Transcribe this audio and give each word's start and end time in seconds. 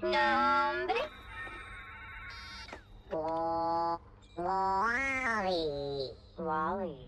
Nombre. 0.00 1.00
Wa- 3.10 3.98
Wally. 4.36 6.10
Wally. 6.38 6.98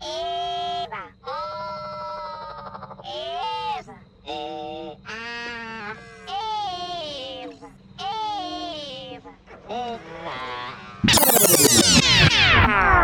Eva. 0.00 1.02
Eva. 3.04 3.96
Eh, 4.24 4.96
ah, 5.06 5.94
Eva. 7.42 7.68
Eva. 7.98 9.32
Eva. 9.68 10.00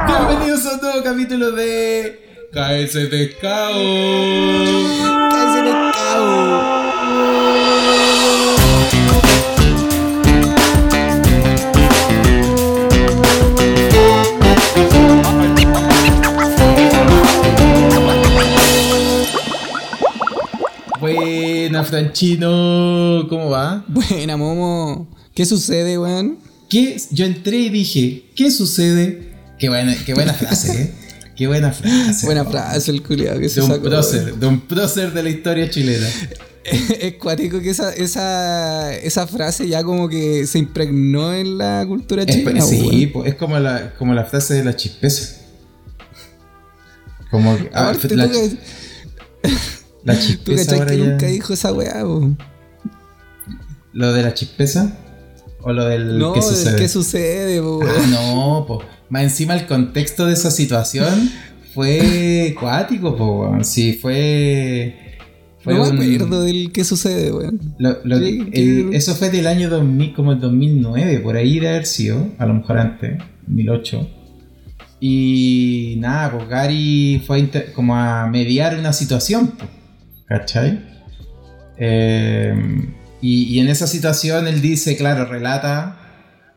Bienvenidos 0.06 0.64
a 0.66 0.74
un 0.74 0.80
nuevo 0.80 1.02
capítulo 1.02 1.50
de 1.52 1.87
KS 2.58 3.06
Pescado. 3.08 3.78
Cállese 5.30 5.62
pescado. 5.62 6.58
Buena, 20.98 21.84
Franchino. 21.84 23.28
¿Cómo 23.28 23.50
va? 23.50 23.84
Buena, 23.86 24.36
Momo. 24.36 25.06
¿Qué 25.32 25.46
sucede, 25.46 25.96
weón? 25.96 26.38
Yo 27.12 27.24
entré 27.24 27.58
y 27.58 27.68
dije, 27.68 28.24
¿qué 28.34 28.50
sucede? 28.50 29.28
Qué 29.60 29.68
buena, 29.68 29.94
qué 30.04 30.14
buena 30.14 30.34
frase, 30.34 30.82
¿eh? 30.82 31.07
Qué 31.38 31.46
buena 31.46 31.70
frase. 31.72 32.26
Buena 32.26 32.44
frase 32.44 32.90
el 32.90 33.02
culiado 33.02 33.38
que 33.38 33.48
se 33.48 33.60
De 33.60 33.66
un 33.66 33.72
sacó. 33.72 33.84
prócer, 33.84 34.34
de 34.34 34.46
un 34.46 34.60
prócer 34.60 35.12
de 35.12 35.22
la 35.22 35.28
historia 35.30 35.70
chilena. 35.70 36.06
Es 37.00 37.14
cuático 37.14 37.60
que 37.60 37.70
esa, 37.70 37.94
esa, 37.94 38.92
esa 38.94 39.26
frase 39.26 39.66
ya 39.68 39.82
como 39.82 40.06
que 40.06 40.46
se 40.46 40.58
impregnó 40.58 41.32
en 41.32 41.56
la 41.56 41.82
cultura 41.88 42.24
Es, 42.24 42.34
chilena, 42.36 42.60
sí, 42.60 43.10
es 43.24 43.34
como 43.36 43.58
la, 43.58 43.94
como 43.94 44.12
la 44.12 44.24
frase 44.26 44.52
de 44.54 44.64
la 44.64 44.76
chispeza. 44.76 45.36
Como 47.30 47.56
que, 47.56 47.70
ah, 47.72 47.92
la, 47.92 47.98
tú, 47.98 48.08
que- 48.08 48.16
la 48.16 50.14
tú 50.14 50.20
chispeza 50.20 50.74
ahora 50.76 50.90
que 50.90 50.98
ya- 50.98 51.04
nunca 51.04 51.26
dijo 51.26 51.52
esa 51.54 51.72
weá, 51.72 52.04
weón. 52.04 52.36
¿Lo 53.94 54.12
de 54.12 54.22
la 54.22 54.34
chispeza? 54.34 54.92
¿O 55.62 55.72
lo 55.72 55.86
del 55.86 56.18
No, 56.18 56.34
del 56.34 56.42
sucede? 56.42 56.76
¿qué 56.76 56.88
sucede, 56.88 57.62
po, 57.62 57.80
Ah, 57.82 58.06
no, 58.10 58.64
po. 58.66 58.82
Más 59.10 59.22
encima 59.22 59.54
el 59.54 59.66
contexto 59.66 60.26
de 60.26 60.34
esa 60.34 60.50
situación 60.50 61.30
fue 61.74 62.54
cuático, 62.58 63.16
po. 63.16 63.42
weón. 63.42 63.64
Sí, 63.64 63.94
fue. 63.94 64.94
fue 65.60 65.74
no 65.74 65.84
me 65.92 66.06
un- 66.08 66.14
acuerdo 66.14 66.42
del 66.42 66.70
qué 66.72 66.84
sucede, 66.84 67.32
weón. 67.32 67.74
lo- 67.78 67.98
lo- 68.04 68.18
Sí, 68.18 68.40
el- 68.52 68.90
que- 68.90 68.96
eso 68.96 69.14
fue 69.14 69.30
del 69.30 69.46
año 69.46 69.68
2000, 69.70 70.12
como 70.14 70.32
el 70.32 70.40
2009, 70.40 71.20
por 71.20 71.36
ahí 71.36 71.58
de 71.60 71.68
haber 71.68 71.86
sido, 71.86 72.28
a 72.38 72.46
lo 72.46 72.54
mejor 72.54 72.78
antes, 72.78 73.18
2008. 73.46 74.08
Y 75.00 75.96
nada, 76.00 76.32
pues 76.32 76.48
Gary 76.48 77.22
fue 77.26 77.36
a 77.36 77.38
inter- 77.40 77.72
como 77.72 77.94
a 77.96 78.26
mediar 78.26 78.76
una 78.78 78.92
situación, 78.92 79.52
¿cachai? 80.26 80.80
Eh, 81.78 82.54
y, 83.20 83.44
y 83.44 83.60
en 83.60 83.68
esa 83.68 83.86
situación 83.86 84.48
él 84.48 84.60
dice, 84.60 84.96
claro, 84.96 85.24
relata. 85.24 85.96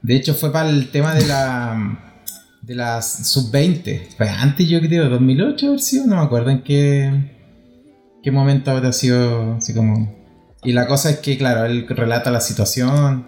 De 0.02 0.16
hecho, 0.16 0.34
fue 0.34 0.52
para 0.52 0.70
el 0.70 0.90
tema 0.90 1.14
de 1.14 1.28
la 1.28 2.11
de 2.72 2.78
las 2.78 3.28
sub-20. 3.28 4.16
Fue 4.16 4.30
antes, 4.30 4.68
yo 4.70 4.80
creo, 4.80 5.10
2008 5.10 5.68
haber 5.68 5.80
sido, 5.82 6.08
no 6.08 6.16
me 6.16 6.22
acuerdo 6.22 6.52
en 6.52 6.64
qué, 6.64 7.12
qué 8.24 8.32
momento 8.32 8.72
habrá 8.72 8.94
sido 8.94 9.56
así 9.56 9.74
como. 9.74 10.16
Y 10.64 10.72
la 10.72 10.88
cosa 10.88 11.10
es 11.10 11.18
que, 11.18 11.38
claro, 11.38 11.66
él 11.66 11.86
relata 11.90 12.32
la 12.32 12.40
situación 12.40 13.28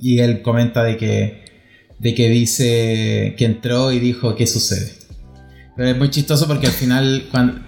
y 0.00 0.20
él 0.20 0.42
comenta 0.42 0.84
de 0.84 0.96
que, 0.96 1.44
de 1.98 2.14
que 2.14 2.28
dice 2.28 3.34
que 3.36 3.44
entró 3.44 3.90
y 3.90 3.98
dijo 3.98 4.36
qué 4.36 4.46
sucede. 4.46 4.92
Pero 5.76 5.88
es 5.88 5.98
muy 5.98 6.10
chistoso 6.10 6.46
porque 6.46 6.68
al 6.68 6.72
final, 6.72 7.26
cuando, 7.32 7.60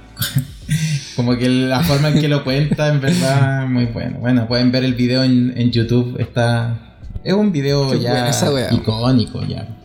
como 1.16 1.36
que 1.36 1.48
la 1.48 1.82
forma 1.82 2.10
en 2.10 2.20
que 2.20 2.28
lo 2.28 2.44
cuenta, 2.44 2.88
en 2.88 3.00
verdad, 3.00 3.66
muy 3.66 3.86
bueno. 3.86 4.18
Bueno, 4.20 4.46
pueden 4.46 4.70
ver 4.70 4.84
el 4.84 4.94
video 4.94 5.24
en, 5.24 5.52
en 5.56 5.72
YouTube, 5.72 6.20
está... 6.20 6.98
Es 7.24 7.34
un 7.34 7.50
video 7.50 7.90
Qué 7.90 8.00
ya 8.00 8.28
esa 8.28 8.72
icónico, 8.72 9.44
ya. 9.44 9.79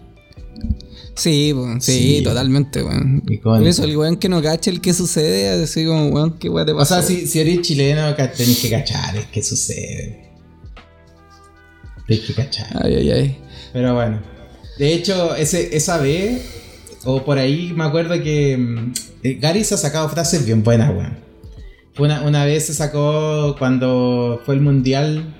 Sí, 1.15 1.53
weón. 1.53 1.81
Sí, 1.81 2.17
Sí. 2.17 2.23
totalmente, 2.23 2.83
weón. 2.83 3.23
Icónico. 3.27 3.43
Por 3.59 3.67
eso 3.67 3.83
el 3.85 3.95
weón 3.97 4.17
que 4.17 4.27
no 4.29 4.41
cache 4.41 4.69
el 4.71 4.81
que 4.81 4.93
sucede, 4.93 5.63
así 5.63 5.85
como, 5.85 6.07
weón, 6.09 6.37
qué 6.37 6.49
weón 6.49 6.65
te 6.65 6.73
O 6.73 6.77
pasa. 6.77 7.01
sea, 7.01 7.07
si, 7.07 7.25
si 7.27 7.39
eres 7.39 7.61
chileno, 7.61 8.13
tenés 8.15 8.59
que 8.61 8.69
cachar, 8.69 9.15
es 9.17 9.25
que 9.27 9.41
sucede. 9.41 10.31
Tenés 12.07 12.23
que 12.25 12.33
cachar. 12.33 12.67
Ay, 12.83 12.95
ay, 12.95 13.11
ay. 13.11 13.37
Pero 13.73 13.93
bueno. 13.93 14.19
De 14.77 14.93
hecho, 14.93 15.35
ese, 15.35 15.75
esa 15.75 15.97
vez, 15.99 16.41
o 17.05 17.23
por 17.23 17.37
ahí 17.37 17.71
me 17.75 17.85
acuerdo 17.85 18.21
que 18.21 18.57
mm, 18.57 18.93
eh, 19.23 19.37
Gary 19.39 19.63
se 19.63 19.75
ha 19.75 19.77
sacado 19.77 20.09
frases 20.09 20.45
bien 20.45 20.63
buenas, 20.63 20.89
weón. 20.89 21.17
Una, 21.97 22.23
una 22.23 22.43
vez 22.43 22.65
se 22.65 22.73
sacó 22.73 23.55
cuando 23.57 24.41
fue 24.45 24.55
el 24.55 24.59
mundial 24.61 25.33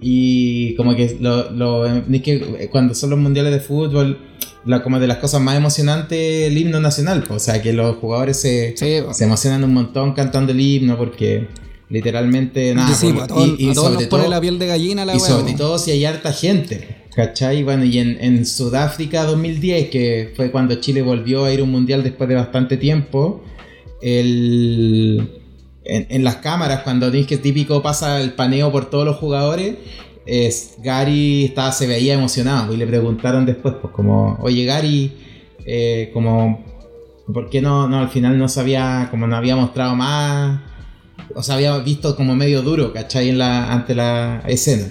y 0.00 0.74
como 0.76 0.96
que 0.96 1.18
lo, 1.20 1.50
lo 1.50 1.84
es 1.86 2.22
que 2.22 2.36
eh, 2.58 2.68
cuando 2.72 2.94
son 2.94 3.10
los 3.10 3.18
mundiales 3.18 3.52
de 3.52 3.60
fútbol, 3.60 4.18
la, 4.66 4.82
como 4.82 4.98
de 5.00 5.06
las 5.06 5.18
cosas 5.18 5.40
más 5.40 5.56
emocionantes 5.56 6.48
el 6.48 6.56
himno 6.58 6.80
nacional, 6.80 7.24
o 7.28 7.38
sea 7.38 7.62
que 7.62 7.72
los 7.72 7.96
jugadores 7.96 8.38
se, 8.40 8.76
Sí, 8.76 8.98
se 9.12 9.24
emocionan 9.24 9.64
un 9.64 9.72
montón 9.74 10.12
cantando 10.12 10.52
el 10.52 10.60
himno 10.60 10.96
porque 10.98 11.48
literalmente 11.88 12.74
nada, 12.74 12.94
sí, 12.94 13.08
a 13.08 13.26
y, 13.44 13.66
y 13.66 13.70
a 13.70 13.72
todos 13.74 13.86
sobre 13.88 13.94
nos 14.00 14.04
pone 14.04 14.22
todo- 14.24 14.30
la 14.30 14.40
piel 14.40 14.58
de 14.58 14.66
gallina 14.66 15.04
la 15.04 15.14
y 15.14 15.18
weá, 15.18 15.26
sobre 15.28 15.52
todo 15.54 15.78
si 15.78 15.90
hay 15.90 16.04
harta 16.04 16.32
gente, 16.32 17.04
¿cachai? 17.14 17.62
Bueno, 17.64 17.84
y 17.84 17.98
en, 17.98 18.16
en 18.20 18.46
Sudáfrica 18.46 19.24
2010, 19.24 19.90
que 19.90 20.32
fue 20.36 20.50
cuando 20.52 20.74
Chile 20.76 21.02
volvió 21.02 21.44
a 21.46 21.52
ir 21.52 21.60
a 21.60 21.64
un 21.64 21.70
mundial 21.70 22.02
después 22.04 22.28
de 22.28 22.36
bastante 22.36 22.76
tiempo, 22.76 23.42
el, 24.02 25.30
en, 25.84 26.06
en 26.10 26.24
las 26.24 26.36
cámaras, 26.36 26.82
cuando 26.82 27.10
que 27.10 27.36
típico 27.38 27.82
pasa 27.82 28.20
el 28.20 28.32
paneo 28.34 28.70
por 28.70 28.88
todos 28.90 29.04
los 29.04 29.16
jugadores, 29.16 29.74
es, 30.30 30.76
Gary 30.78 31.46
estaba, 31.46 31.72
se 31.72 31.88
veía 31.88 32.14
emocionado 32.14 32.72
y 32.72 32.76
le 32.76 32.86
preguntaron 32.86 33.44
después, 33.44 33.74
pues 33.80 33.92
como, 33.92 34.38
oye 34.40 34.64
Gary, 34.64 35.12
eh, 35.66 36.10
como, 36.12 36.64
¿por 37.34 37.50
qué 37.50 37.60
no, 37.60 37.88
no 37.88 37.98
al 37.98 38.10
final 38.10 38.38
no 38.38 38.48
se 38.48 38.60
había, 38.60 39.08
como 39.10 39.26
no 39.26 39.34
había 39.36 39.56
mostrado 39.56 39.96
más? 39.96 40.60
O 41.34 41.42
sea, 41.42 41.56
había 41.56 41.76
visto 41.78 42.14
como 42.14 42.36
medio 42.36 42.62
duro, 42.62 42.92
¿cachai? 42.92 43.28
En 43.28 43.38
la, 43.38 43.72
ante 43.72 43.96
la 43.96 44.44
escena. 44.46 44.86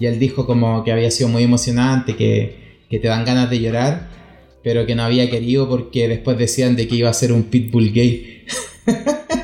Y 0.00 0.06
él 0.06 0.18
dijo 0.18 0.46
como 0.46 0.82
que 0.82 0.90
había 0.90 1.12
sido 1.12 1.28
muy 1.28 1.44
emocionante, 1.44 2.16
que, 2.16 2.82
que 2.90 2.98
te 2.98 3.06
dan 3.06 3.24
ganas 3.24 3.50
de 3.50 3.60
llorar, 3.60 4.08
pero 4.64 4.84
que 4.84 4.96
no 4.96 5.04
había 5.04 5.30
querido 5.30 5.68
porque 5.68 6.08
después 6.08 6.36
decían 6.38 6.74
de 6.74 6.88
que 6.88 6.96
iba 6.96 7.08
a 7.08 7.14
ser 7.14 7.32
un 7.32 7.44
pitbull 7.44 7.92
gay. 7.92 8.31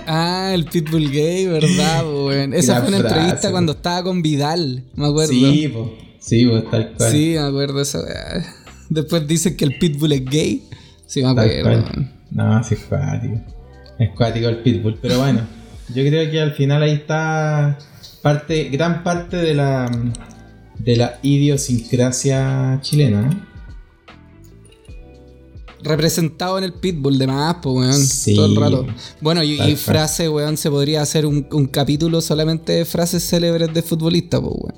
Ah, 0.08 0.52
el 0.54 0.64
Pitbull 0.64 1.10
Gay, 1.10 1.46
¿verdad, 1.46 2.04
weón? 2.26 2.54
Esa 2.54 2.80
Gran 2.80 2.86
fue 2.86 2.94
una 2.94 3.00
frase, 3.00 3.16
entrevista 3.16 3.50
cuando 3.50 3.72
estaba 3.72 4.02
con 4.02 4.22
Vidal, 4.22 4.84
me 4.94 5.06
acuerdo. 5.06 5.32
Sí, 5.32 5.69
pues. 5.69 5.86
Sí, 6.19 6.46
pues 6.46 6.70
tal 6.70 6.92
cual. 6.96 7.12
Sí, 7.12 7.34
me 7.34 7.38
acuerdo 7.38 7.80
esa. 7.80 8.00
Después 8.88 9.26
dicen 9.26 9.56
que 9.56 9.64
el 9.64 9.78
Pitbull 9.78 10.12
es 10.12 10.24
gay. 10.24 10.69
Sí, 11.06 11.22
me 11.22 11.28
acuerdo. 11.28 11.84
No, 12.30 12.62
sí 12.64 12.74
es 12.74 12.80
cuático. 12.80 13.41
Es 13.98 14.10
cuático 14.10 14.48
el 14.48 14.58
pitbull. 14.58 14.98
Pero 15.00 15.19
bueno, 15.19 15.41
yo 15.94 16.04
creo 16.04 16.30
que 16.30 16.40
al 16.40 16.52
final 16.52 16.82
ahí 16.82 16.92
está 16.92 17.78
parte, 18.22 18.69
gran 18.69 19.02
parte 19.02 19.36
de 19.36 19.54
la 19.54 19.90
de 20.78 20.96
la 20.96 21.19
idiosincrasia 21.22 22.78
chilena. 22.82 23.46
¿Eh? 25.78 25.84
Representado 25.84 26.59
en 26.59 26.65
el 26.65 26.72
Pitbull 26.72 27.19
de 27.19 27.27
más, 27.27 27.56
pues, 27.62 27.75
weón. 27.77 27.94
Sí. 27.94 28.34
Todo 28.34 28.47
el 28.47 28.56
rato. 28.56 28.87
Bueno, 29.21 29.43
y, 29.43 29.61
y 29.61 29.77
frase, 29.77 30.28
weón, 30.28 30.56
se 30.56 30.70
podría 30.70 31.02
hacer 31.02 31.25
un, 31.26 31.47
un 31.52 31.67
capítulo 31.67 32.20
solamente 32.20 32.73
de 32.73 32.85
frases 32.85 33.23
célebres 33.29 33.73
de 33.73 33.82
futbolistas, 33.82 34.41
pues, 34.41 34.55
weón. 34.56 34.75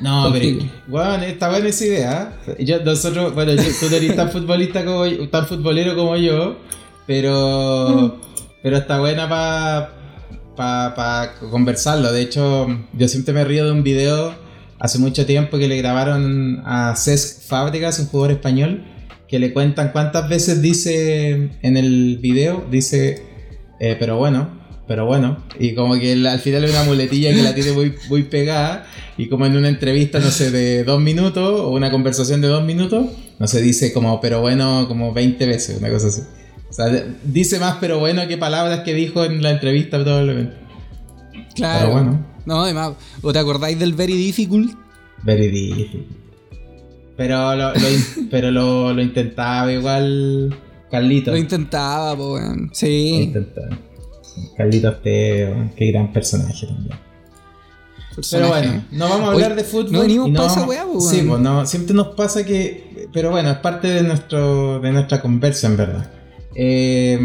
No, 0.00 0.30
pero 0.32 0.64
bueno, 0.88 1.22
está 1.24 1.50
buena 1.50 1.68
esa 1.68 1.84
idea. 1.84 2.40
Yo, 2.58 2.82
nosotros, 2.82 3.34
bueno, 3.34 3.52
yo- 3.54 3.62
tú 3.78 3.94
eres 3.94 4.16
tan 4.16 4.30
futbolista 4.30 4.82
como 4.84 5.04
yo- 5.06 5.28
tan 5.28 5.46
futbolero 5.46 5.94
como 5.94 6.16
yo, 6.16 6.56
pero 7.06 8.18
pero 8.62 8.76
está 8.78 8.98
buena 8.98 9.28
para 9.28 9.92
pa, 10.56 10.94
pa 10.94 11.34
conversarlo. 11.50 12.12
De 12.12 12.22
hecho, 12.22 12.66
yo 12.94 13.08
siempre 13.08 13.34
me 13.34 13.44
río 13.44 13.66
de 13.66 13.72
un 13.72 13.82
video 13.82 14.34
hace 14.78 14.98
mucho 14.98 15.26
tiempo 15.26 15.58
que 15.58 15.68
le 15.68 15.76
grabaron 15.76 16.62
a 16.64 16.94
Cesc 16.96 17.42
Fábregas, 17.46 17.98
un 17.98 18.06
jugador 18.06 18.32
español, 18.32 18.82
que 19.30 19.38
le 19.38 19.52
cuentan 19.52 19.92
cuántas 19.92 20.28
veces 20.28 20.60
dice 20.60 21.50
en 21.62 21.76
el 21.76 22.18
video, 22.20 22.66
dice, 22.70 23.22
eh, 23.78 23.96
pero 23.98 24.16
bueno, 24.18 24.58
pero 24.88 25.06
bueno, 25.06 25.44
y 25.60 25.74
como 25.76 25.94
que 25.94 26.12
el- 26.12 26.26
al 26.26 26.40
final 26.40 26.64
es 26.64 26.72
una 26.72 26.82
muletilla 26.82 27.32
que 27.32 27.42
la 27.42 27.54
tiene 27.54 27.70
muy, 27.72 27.94
muy 28.08 28.24
pegada, 28.24 28.86
y 29.16 29.28
como 29.28 29.46
en 29.46 29.56
una 29.56 29.68
entrevista, 29.68 30.18
no 30.18 30.30
sé, 30.32 30.50
de 30.50 30.82
dos 30.82 31.00
minutos, 31.00 31.60
o 31.60 31.70
una 31.70 31.90
conversación 31.92 32.40
de 32.40 32.48
dos 32.48 32.64
minutos, 32.64 33.06
no 33.38 33.46
se 33.46 33.62
dice 33.62 33.92
como, 33.92 34.20
pero 34.20 34.40
bueno, 34.40 34.86
como 34.88 35.12
20 35.14 35.46
veces, 35.46 35.78
una 35.78 35.90
cosa 35.90 36.08
así. 36.08 36.22
O 36.68 36.72
sea, 36.72 36.86
dice 37.24 37.58
más 37.58 37.76
pero 37.80 37.98
bueno 37.98 38.26
que 38.28 38.36
palabras 38.38 38.80
que 38.80 38.94
dijo 38.94 39.24
en 39.24 39.42
la 39.42 39.50
entrevista 39.50 40.02
probablemente. 40.02 40.54
Claro. 41.54 41.80
Pero 41.80 41.92
bueno. 41.92 42.26
No, 42.46 42.62
además, 42.64 42.92
¿o 43.22 43.32
te 43.32 43.38
acordáis 43.38 43.78
del 43.78 43.92
Very 43.94 44.14
Difficult? 44.14 44.72
Very 45.22 45.48
difficult. 45.48 46.06
Pero 47.20 47.54
lo, 47.54 47.74
lo 47.74 47.80
pero 48.30 48.50
lo, 48.50 48.94
lo 48.94 49.02
intentaba 49.02 49.70
igual 49.70 50.56
Carlito. 50.90 51.32
Lo 51.32 51.36
intentaba, 51.36 52.16
po, 52.16 52.32
weón. 52.34 52.68
Lo 52.68 52.74
Sí. 52.74 53.24
intentaba. 53.24 53.76
Carlitos 54.56 55.02
Teo, 55.02 55.70
qué 55.76 55.92
gran 55.92 56.10
personaje 56.14 56.66
también. 56.66 56.96
Pero 58.30 58.48
bueno, 58.48 58.84
no 58.92 59.08
vamos 59.10 59.28
a 59.28 59.32
hablar 59.32 59.54
de 59.54 59.64
fútbol. 59.64 59.92
no 59.92 60.00
venimos 60.00 60.30
esa 60.30 60.60
vamos- 60.60 60.68
weá, 60.68 60.84
po, 60.86 60.98
Sí, 61.00 61.16
weón. 61.16 61.28
pues 61.28 61.40
no, 61.42 61.66
siempre 61.66 61.94
nos 61.94 62.06
pasa 62.08 62.44
que. 62.46 63.06
Pero 63.12 63.30
bueno, 63.30 63.50
es 63.50 63.58
parte 63.58 63.88
de 63.88 64.02
nuestro 64.02 64.80
de 64.80 64.90
nuestra 64.90 65.20
conversa, 65.20 65.66
en 65.66 65.76
verdad. 65.76 66.10
Eh, 66.54 67.18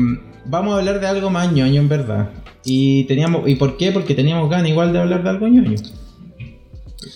vamos 0.45 0.75
a 0.75 0.80
hablar 0.80 1.00
de 1.00 1.07
algo 1.07 1.30
más 1.30 1.53
ñoño, 1.53 1.80
en 1.80 1.88
verdad. 1.88 2.31
Y 2.65 3.06
teníamos. 3.06 3.48
¿Y 3.48 3.56
por 3.56 3.77
qué? 3.77 3.94
Porque 3.94 4.13
teníamos 4.13 4.50
ganas 4.50 4.68
igual 4.69 4.91
de 4.91 5.00
hablar 5.00 5.24
de 5.24 5.30
algo 5.30 5.48
ñoño. 5.48 5.75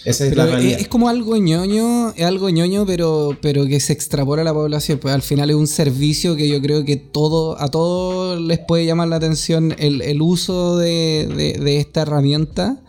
Esa 0.06 0.26
es 0.26 0.30
Pero 0.32 0.44
la 0.46 0.52
realidad. 0.52 0.76
es, 0.78 0.82
es 0.84 0.88
como 0.88 1.10
algo 1.10 1.36
ñoño, 1.38 2.12
es 2.16 2.26
algo 2.26 2.50
ñoño, 2.50 2.86
pero, 2.86 3.38
pero 3.42 3.66
que 3.66 3.80
se 3.80 3.94
extrapola 3.94 4.42
a 4.42 4.46
la 4.46 4.54
población. 4.54 5.00
Pues 5.00 5.14
al 5.16 5.22
final 5.22 5.50
es 5.50 5.56
un 5.56 5.68
servicio 5.68 6.36
que 6.36 6.48
yo 6.48 6.62
creo 6.62 6.86
que 6.86 6.96
todo, 6.98 7.60
a 7.60 7.70
todos 7.70 8.40
les 8.40 8.60
puede 8.60 8.86
llamar 8.86 9.08
la 9.08 9.16
atención 9.16 9.74
el, 9.80 10.02
el 10.02 10.22
uso 10.22 10.78
de, 10.78 11.28
de- 11.36 11.64
de 11.64 11.78
esta 11.80 12.02
herramienta. 12.04 12.82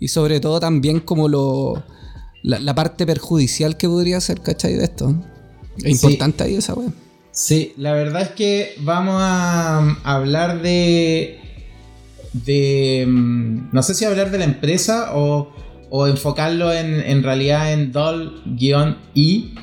Y 0.00 0.08
sobre 0.08 0.40
todo 0.40 0.60
también 0.60 1.00
como 1.00 1.28
lo 1.28 1.82
la, 2.42 2.58
la 2.58 2.74
parte 2.74 3.06
perjudicial 3.06 3.76
que 3.76 3.88
podría 3.88 4.20
ser, 4.20 4.40
¿cachai? 4.40 4.74
De 4.74 4.84
esto. 4.84 5.14
Es 5.78 5.84
Sí. 5.84 6.06
importante 6.06 6.44
ahí 6.44 6.56
esa 6.56 6.74
weá. 6.74 6.88
Sí, 7.32 7.72
la 7.76 7.92
verdad 7.94 8.22
es 8.22 8.28
que 8.30 8.74
vamos 8.80 9.16
a 9.18 9.80
um, 9.82 9.96
hablar 10.04 10.62
de. 10.62 11.38
de. 12.32 13.04
mm, 13.08 13.68
no 13.72 13.82
sé 13.82 13.94
si 13.94 14.04
hablar 14.04 14.30
de 14.30 14.38
la 14.38 14.44
empresa 14.44 15.16
o, 15.16 15.50
o 15.96 16.08
enfocarlo 16.08 16.72
en, 16.72 17.00
en 17.00 17.22
realidad 17.22 17.72
en 17.72 17.92
Doll-I 17.92 19.54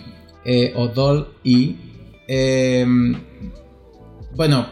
eh, 0.46 0.72
o 0.78 0.88
Doll-I. 0.88 1.76
Eh, 2.26 2.86
bueno, 4.34 4.68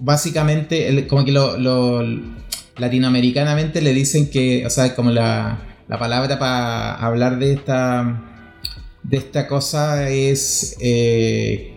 básicamente, 0.00 1.06
como 1.06 1.24
que 1.24 1.30
lo, 1.30 1.56
lo- 1.56 2.02
latinoamericanamente 2.78 3.80
le 3.80 3.94
dicen 3.94 4.28
que, 4.28 4.66
o 4.66 4.70
sea, 4.70 4.92
como 4.96 5.12
la, 5.12 5.84
la 5.86 6.00
palabra 6.00 6.36
para 6.36 6.96
hablar 6.96 7.38
de 7.38 7.52
esta 7.52 8.30
de 9.04 9.16
esta 9.18 9.46
cosa 9.46 10.10
es 10.10 10.76
eh, 10.80 11.74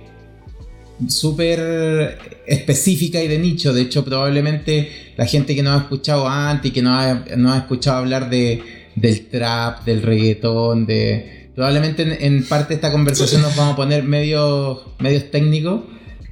súper 1.08 2.18
específica 2.48 3.22
y 3.22 3.28
de 3.28 3.38
nicho. 3.38 3.72
De 3.72 3.84
hecho, 3.84 4.04
probablemente 4.04 5.14
la 5.16 5.28
gente 5.28 5.54
que 5.54 5.62
no 5.62 5.74
ha 5.74 5.78
escuchado 5.78 6.28
antes 6.28 6.72
y 6.72 6.74
que 6.74 6.82
no 6.82 6.98
ha, 6.98 7.24
no 7.38 7.54
ha 7.54 7.58
escuchado 7.58 7.98
hablar 7.98 8.32
de, 8.32 8.77
del 9.02 9.28
trap, 9.28 9.86
del 9.86 10.02
reggaetón, 10.02 10.86
de... 10.86 11.50
Probablemente 11.56 12.04
en, 12.04 12.12
en 12.20 12.44
parte 12.46 12.70
de 12.70 12.76
esta 12.76 12.92
conversación 12.92 13.42
nos 13.42 13.56
vamos 13.56 13.74
a 13.74 13.76
poner 13.78 14.04
medios, 14.04 14.80
medios 15.00 15.32
técnicos, 15.32 15.82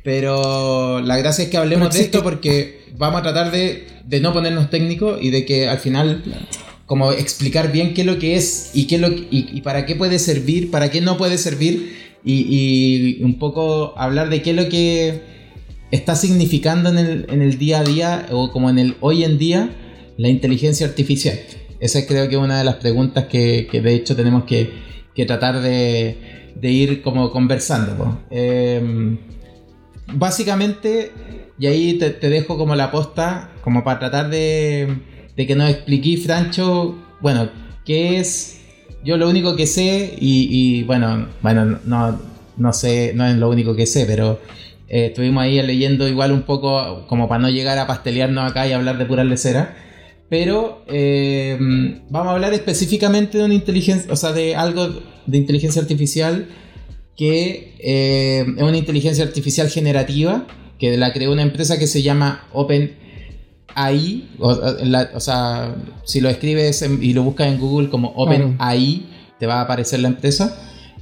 pero 0.03 1.01
la 1.01 1.17
gracia 1.17 1.45
es 1.45 1.49
que 1.49 1.57
hablemos 1.57 1.91
de 1.93 2.01
esto 2.01 2.19
que- 2.19 2.23
porque 2.23 2.79
vamos 2.97 3.19
a 3.21 3.23
tratar 3.23 3.51
de, 3.51 3.87
de 4.05 4.19
no 4.19 4.33
ponernos 4.33 4.69
técnicos 4.69 5.19
y 5.21 5.31
de 5.31 5.43
que 5.45 5.67
al 5.67 5.79
final 5.79 6.23
como 6.85 7.11
explicar 7.11 7.71
bien 7.71 7.95
qué 7.95 8.01
es 8.01 8.07
lo 8.07 8.19
que 8.19 8.35
es 8.35 8.69
y 8.75 8.85
qué 8.85 8.95
es 8.95 9.01
lo 9.01 9.09
que- 9.09 9.25
y, 9.31 9.47
y 9.51 9.61
para 9.61 9.87
qué 9.87 9.95
puede 9.95 10.19
servir, 10.19 10.69
para 10.69 10.91
qué 10.91 11.01
no 11.01 11.17
puede 11.17 11.39
servir 11.39 11.95
y, 12.23 12.45
y 13.19 13.23
un 13.23 13.39
poco 13.39 13.95
hablar 13.97 14.29
de 14.29 14.43
qué 14.43 14.51
es 14.51 14.55
lo 14.55 14.69
que 14.69 15.21
está 15.89 16.15
significando 16.15 16.89
en 16.89 16.97
el, 16.99 17.25
en 17.31 17.41
el 17.41 17.57
día 17.57 17.79
a 17.79 17.83
día 17.83 18.27
o 18.31 18.51
como 18.51 18.69
en 18.69 18.77
el 18.77 18.95
hoy 18.99 19.23
en 19.23 19.39
día 19.39 19.71
la 20.17 20.29
inteligencia 20.29 20.85
artificial. 20.85 21.39
Esa 21.79 22.05
creo 22.07 22.27
que 22.29 22.35
es 22.35 22.41
una 22.41 22.57
de 22.57 22.63
las 22.63 22.75
preguntas 22.75 23.25
que, 23.25 23.67
que 23.69 23.81
de 23.81 23.93
hecho 23.93 24.15
tenemos 24.15 24.45
que, 24.45 24.71
que 25.13 25.25
tratar 25.25 25.61
de, 25.61 26.35
de 26.55 26.71
ir 26.71 27.01
como 27.01 27.31
conversando. 27.31 28.21
Em, 28.29 29.17
básicamente, 30.13 31.11
y 31.59 31.67
ahí 31.67 31.97
te, 31.97 32.29
dejo 32.29 32.57
como 32.57 32.75
la 32.75 32.91
posta, 32.91 33.51
como 33.61 33.83
para 33.83 33.99
tratar 33.99 34.29
de, 34.29 34.97
de 35.35 35.47
que 35.47 35.55
nos 35.55 35.69
expliqué, 35.69 36.17
Francho, 36.17 36.95
bueno, 37.21 37.49
qué 37.85 38.19
es. 38.19 38.61
Yo 39.03 39.17
lo 39.17 39.29
único 39.29 39.55
que 39.55 39.67
sé, 39.67 40.15
y, 40.17 40.83
bueno, 40.83 41.27
bueno, 41.43 41.79
no, 41.85 42.19
no 42.57 42.73
sé, 42.73 43.11
no 43.13 43.25
es 43.27 43.35
lo 43.37 43.49
único 43.49 43.75
que 43.75 43.85
sé, 43.85 44.05
pero 44.07 44.39
eh, 44.87 45.07
estuvimos 45.07 45.43
ahí 45.43 45.61
leyendo 45.61 46.07
igual 46.07 46.31
un 46.31 46.41
poco, 46.41 47.05
como 47.07 47.27
para 47.27 47.39
no 47.39 47.49
llegar 47.49 47.77
a 47.77 47.85
pastelearnos 47.85 48.49
acá 48.49 48.67
y 48.67 48.73
hablar 48.73 48.97
de 48.97 49.05
puras 49.05 49.27
leceras. 49.27 49.69
Pero 50.29 50.83
eh, 50.87 51.57
vamos 52.09 52.29
a 52.29 52.31
hablar 52.35 52.53
específicamente 52.53 53.37
de 53.37 53.45
una 53.45 53.53
inteligencia, 53.53 54.11
o 54.11 54.15
sea, 54.15 54.31
de 54.33 54.55
algo 54.55 54.87
de 55.27 55.37
inteligencia 55.37 55.81
artificial 55.81 56.47
que 57.15 57.75
eh, 57.79 58.45
es 58.57 58.63
una 58.63 58.77
inteligencia 58.77 59.23
artificial 59.23 59.69
generativa 59.69 60.47
que 60.79 60.97
la 60.97 61.13
creó 61.13 61.31
una 61.31 61.43
empresa 61.43 61.77
que 61.79 61.87
se 61.87 62.01
llama 62.01 62.47
OpenAI. 62.53 64.29
O, 64.39 64.49
o- 64.49 64.75
la- 64.83 65.11
o 65.13 65.19
sea, 65.19 65.75
si 66.03 66.21
lo 66.21 66.29
escribes 66.29 66.81
en- 66.81 67.01
y 67.03 67.13
lo 67.13 67.23
buscas 67.23 67.47
en 67.47 67.59
Google 67.59 67.89
como 67.89 68.09
OpenAI, 68.15 69.05
te 69.39 69.45
va 69.47 69.59
a 69.59 69.61
aparecer 69.61 69.99
la 69.99 70.07
empresa. 70.09 70.57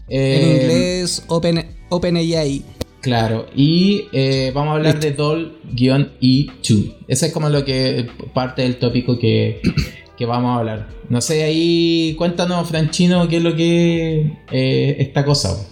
En 0.08 0.20
Eh, 0.20 0.60
inglés, 0.62 1.24
Open, 1.28 1.66
OpenAI. 1.90 2.64
Claro, 3.04 3.48
y 3.54 4.08
eh, 4.14 4.54
vamos 4.56 4.72
a 4.72 4.76
hablar 4.78 4.98
de 4.98 5.12
Doll-E2. 5.12 6.96
Ese 7.10 7.26
es 7.26 7.34
como 7.34 7.50
lo 7.50 7.66
que 7.66 8.08
parte 8.34 8.62
del 8.62 8.80
tópico 8.80 9.20
que, 9.20 9.62
que 10.18 10.26
vamos 10.26 10.52
a 10.52 10.60
hablar. 10.60 10.88
No 11.10 11.20
sé, 11.20 11.44
ahí 11.44 12.16
cuéntanos, 12.18 12.70
Franchino, 12.70 13.28
qué 13.28 13.38
es 13.38 13.44
lo 13.44 13.58
que 13.58 14.32
eh, 14.50 14.96
esta 15.00 15.26
cosa. 15.26 15.68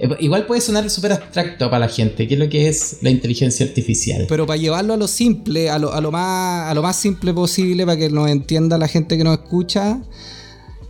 Eh, 0.00 0.08
Igual 0.20 0.46
puede 0.46 0.62
sonar 0.62 0.88
súper 0.88 1.12
abstracto 1.12 1.68
para 1.68 1.80
la 1.80 1.92
gente, 1.92 2.26
qué 2.26 2.32
es 2.32 2.40
lo 2.40 2.48
que 2.48 2.68
es 2.68 3.00
la 3.02 3.10
inteligencia 3.10 3.66
artificial. 3.66 4.24
Pero 4.26 4.46
para 4.46 4.56
llevarlo 4.56 4.94
a 4.94 4.96
lo 4.96 5.08
simple, 5.08 5.68
a 5.68 5.78
lo, 5.78 5.92
a 5.92 6.00
lo 6.00 6.10
más, 6.10 6.70
a 6.70 6.74
lo 6.74 6.80
más 6.80 6.96
simple 6.96 7.34
posible, 7.34 7.84
para 7.84 7.98
que 7.98 8.08
nos 8.08 8.30
entienda 8.30 8.78
la 8.78 8.88
gente 8.88 9.18
que 9.18 9.24
nos 9.24 9.40
escucha, 9.40 10.00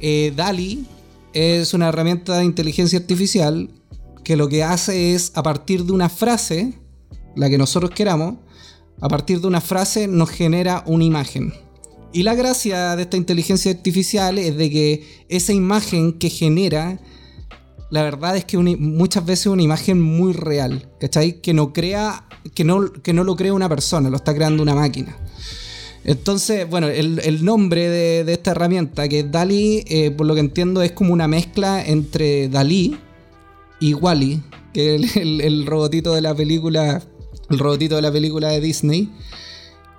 eh, 0.01 0.33
DALI 0.37 0.87
es 1.33 1.75
una 1.75 1.89
herramienta 1.89 2.39
de 2.39 2.45
inteligencia 2.45 3.01
artificial 3.01 3.69
que 4.27 4.35
lo 4.35 4.49
que 4.49 4.65
hace 4.65 5.15
es, 5.15 5.31
a 5.37 5.43
partir 5.45 5.85
de 5.85 5.93
una 5.93 6.09
frase, 6.09 6.73
la 7.37 7.49
que 7.49 7.57
nosotros 7.57 7.93
queramos, 7.93 8.35
a 9.01 9.09
partir 9.09 9.41
de 9.41 9.47
una 9.47 9.61
frase 9.61 10.09
nos 10.09 10.31
genera 10.31 10.83
una 10.85 11.05
imagen. 11.05 11.55
Y 12.13 12.25
la 12.25 12.35
gracia 12.35 12.97
de 12.97 13.03
esta 13.03 13.17
inteligencia 13.17 13.71
artificial 13.71 14.39
es 14.39 14.57
de 14.57 14.69
que 14.69 15.25
esa 15.29 15.53
imagen 15.53 16.13
que 16.13 16.29
genera 16.29 16.99
la 17.91 18.03
verdad 18.03 18.37
es 18.37 18.45
que 18.45 18.59
muchas 18.59 19.25
veces 19.25 19.47
es 19.47 19.53
una 19.53 19.63
imagen 19.63 20.03
muy 20.03 20.33
real, 20.33 20.91
¿cachai? 20.99 21.41
Que 21.41 21.55
no 21.55 21.73
crea, 21.73 22.27
que 22.53 22.65
no, 22.65 22.93
que 22.93 23.13
no 23.13 23.23
lo 23.23 23.37
crea 23.37 23.53
una 23.53 23.69
persona, 23.69 24.11
lo 24.11 24.17
está 24.17 24.35
creando 24.35 24.61
una 24.61 24.75
máquina. 24.75 25.17
Entonces, 26.03 26.69
bueno, 26.69 26.89
el, 26.89 27.45
nombre 27.45 27.89
de, 27.89 28.25
de 28.25 28.33
esta 28.33 28.51
herramienta, 28.51 29.09
que 29.09 29.21
es 29.21 29.31
DALI, 29.31 29.85
eh, 29.87 30.11
por 30.11 30.27
lo 30.27 30.35
que 30.35 30.41
entiendo, 30.41 30.83
es 30.83 30.91
como 30.91 31.13
una 31.13 31.29
mezcla 31.29 31.81
entre 31.87 32.49
DALI 32.49 33.06
y 33.81 33.95
Wally, 33.95 34.43
que 34.73 34.97
es 34.97 35.17
el, 35.17 35.23
el- 35.23 35.41
el 35.41 35.67
robotito 35.67 36.15
de 36.15 36.21
la 36.21 36.35
película, 36.35 37.03
el 37.51 37.59
robotito 37.59 37.97
de 37.97 38.03
la 38.03 38.13
película 38.13 38.49
de 38.49 38.61
Disney. 38.61 39.11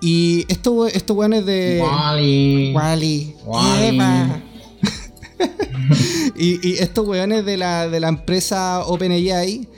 Y 0.00 0.44
esto, 0.48 0.86
esto 0.86 1.14
bueno 1.14 1.36
es 1.36 1.46
de... 1.46 1.80
Wally. 2.74 3.34
Wall-E. 3.44 3.88
Eva. 3.88 4.42
y, 6.36 6.68
y 6.68 6.72
estos 6.78 7.06
weones 7.06 7.44
de 7.44 7.56
la, 7.56 7.88
de 7.88 8.00
la 8.00 8.08
empresa 8.08 8.84
OpenAI 8.86 9.68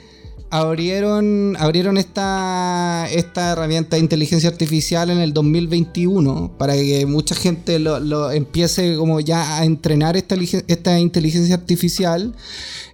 abrieron, 0.49 1.55
abrieron 1.59 1.97
esta, 1.97 3.07
esta 3.11 3.51
herramienta 3.53 3.95
de 3.95 4.01
inteligencia 4.01 4.49
artificial 4.49 5.09
en 5.09 5.19
el 5.19 5.33
2021 5.33 6.51
para 6.57 6.73
que 6.73 7.05
mucha 7.05 7.35
gente 7.35 7.79
lo, 7.79 7.99
lo 7.99 8.31
empiece 8.31 8.95
como 8.97 9.19
ya 9.21 9.57
a 9.57 9.65
entrenar 9.65 10.17
esta, 10.17 10.35
esta 10.67 10.99
inteligencia 10.99 11.55
artificial. 11.55 12.35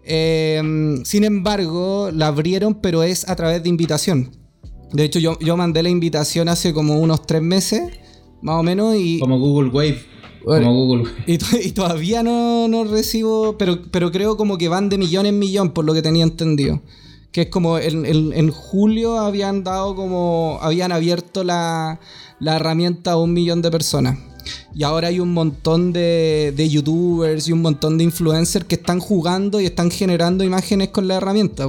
Eh, 0.07 0.99
sin 1.03 1.23
embargo, 1.23 2.09
la 2.13 2.27
abrieron, 2.27 2.75
pero 2.75 3.03
es 3.03 3.27
a 3.29 3.35
través 3.35 3.61
de 3.63 3.69
invitación. 3.69 4.31
De 4.93 5.03
hecho, 5.03 5.19
yo, 5.19 5.37
yo 5.39 5.57
mandé 5.57 5.83
la 5.83 5.89
invitación 5.89 6.47
hace 6.49 6.73
como 6.73 6.99
unos 6.99 7.25
tres 7.27 7.41
meses, 7.41 7.81
más 8.41 8.59
o 8.59 8.63
menos, 8.63 8.95
y, 8.95 9.19
Como 9.19 9.37
Google 9.39 9.69
Wave. 9.69 9.99
Bueno. 10.45 10.67
Como 10.67 10.85
Google 10.85 11.03
Wave. 11.03 11.23
y, 11.27 11.67
y 11.67 11.71
todavía 11.73 12.23
no, 12.23 12.67
no 12.69 12.85
recibo, 12.85 13.57
pero, 13.57 13.79
pero 13.91 14.11
creo 14.11 14.37
como 14.37 14.57
que 14.57 14.69
van 14.69 14.87
de 14.89 14.97
millón 14.97 15.25
en 15.25 15.37
millón, 15.39 15.71
por 15.71 15.83
lo 15.83 15.93
que 15.93 16.01
tenía 16.01 16.23
entendido. 16.23 16.81
Que 17.33 17.41
es 17.41 17.49
como 17.49 17.77
en, 17.77 18.05
en- 18.05 18.31
en 18.33 18.49
julio 18.51 19.19
habían 19.19 19.63
dado 19.65 19.93
como, 19.95 20.57
habían 20.61 20.93
abierto 20.93 21.43
la, 21.43 21.99
la 22.39 22.55
herramienta 22.55 23.11
a 23.11 23.17
un 23.17 23.33
millón 23.33 23.61
de 23.61 23.69
personas. 23.69 24.17
Y 24.73 24.83
ahora 24.83 25.07
hay 25.09 25.19
un 25.19 25.33
montón 25.33 25.93
de, 25.93 26.53
de 26.55 26.69
youtubers 26.69 27.47
y 27.47 27.51
un 27.51 27.61
montón 27.61 27.97
de 27.97 28.03
influencers 28.03 28.65
que 28.65 28.75
están 28.75 28.99
jugando 28.99 29.59
y 29.59 29.65
están 29.65 29.91
generando 29.91 30.43
imágenes 30.43 30.89
con 30.89 31.07
la 31.07 31.15
herramienta. 31.15 31.65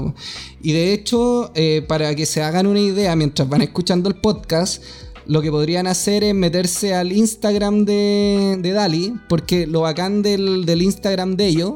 Y 0.63 0.73
de 0.73 0.93
hecho, 0.93 1.51
eh, 1.55 1.85
para 1.87 2.15
que 2.15 2.27
se 2.27 2.43
hagan 2.43 2.67
una 2.67 2.81
idea 2.81 3.15
mientras 3.17 3.49
van 3.49 3.63
escuchando 3.63 4.09
el 4.09 4.17
podcast, 4.17 4.83
lo 5.27 5.43
que 5.43 5.51
podrían 5.51 5.87
hacer 5.87 6.25
es 6.25 6.35
meterse 6.35 6.95
al 6.95 7.13
Instagram 7.13 7.85
de, 7.85 8.59
de 8.61 8.73
Dali, 8.73 9.15
porque 9.29 9.67
lo 9.67 9.83
bacán 9.83 10.23
del, 10.23 10.65
del 10.65 10.83
Instagram 10.83 11.37
de 11.37 11.47
ellos 11.47 11.75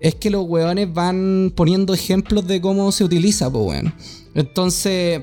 es 0.00 0.14
que 0.14 0.30
los 0.30 0.46
weones 0.48 0.92
van 0.92 1.52
poniendo 1.54 1.92
ejemplos 1.92 2.46
de 2.46 2.60
cómo 2.60 2.92
se 2.92 3.04
utiliza, 3.04 3.50
pues 3.50 3.66
weón. 3.66 3.94
Entonces, 4.34 5.22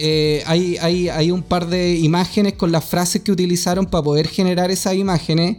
eh, 0.00 0.42
hay, 0.46 1.30
un 1.30 1.42
par 1.42 1.66
de 1.66 1.96
imágenes 1.96 2.54
con 2.54 2.70
las 2.70 2.84
frases 2.84 3.22
que 3.22 3.32
utilizaron 3.32 3.86
para 3.86 4.04
poder 4.04 4.28
generar 4.28 4.70
esas 4.70 4.94
imágenes. 4.94 5.56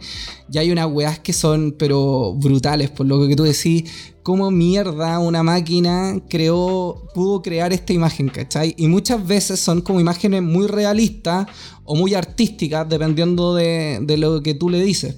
Y 0.50 0.58
hay 0.58 0.70
unas 0.70 0.86
weas 0.86 1.18
que 1.18 1.32
son, 1.32 1.74
pero 1.78 2.34
brutales, 2.34 2.90
por 2.90 3.06
lo 3.06 3.28
que 3.28 3.36
tú 3.36 3.44
decís, 3.44 3.84
cómo 4.22 4.50
mierda 4.50 5.18
una 5.18 5.42
máquina 5.42 6.20
creó, 6.28 7.08
pudo 7.14 7.42
crear 7.42 7.72
esta 7.72 7.92
imagen, 7.92 8.28
¿cachai? 8.28 8.74
Y 8.78 8.88
muchas 8.88 9.24
veces 9.26 9.60
son 9.60 9.82
como 9.82 10.00
imágenes 10.00 10.42
muy 10.42 10.66
realistas 10.66 11.46
o 11.84 11.94
muy 11.94 12.14
artísticas, 12.14 12.88
dependiendo 12.88 13.54
de, 13.54 13.98
de 14.02 14.16
lo 14.16 14.42
que 14.42 14.54
tú 14.54 14.70
le 14.70 14.82
dices. 14.82 15.16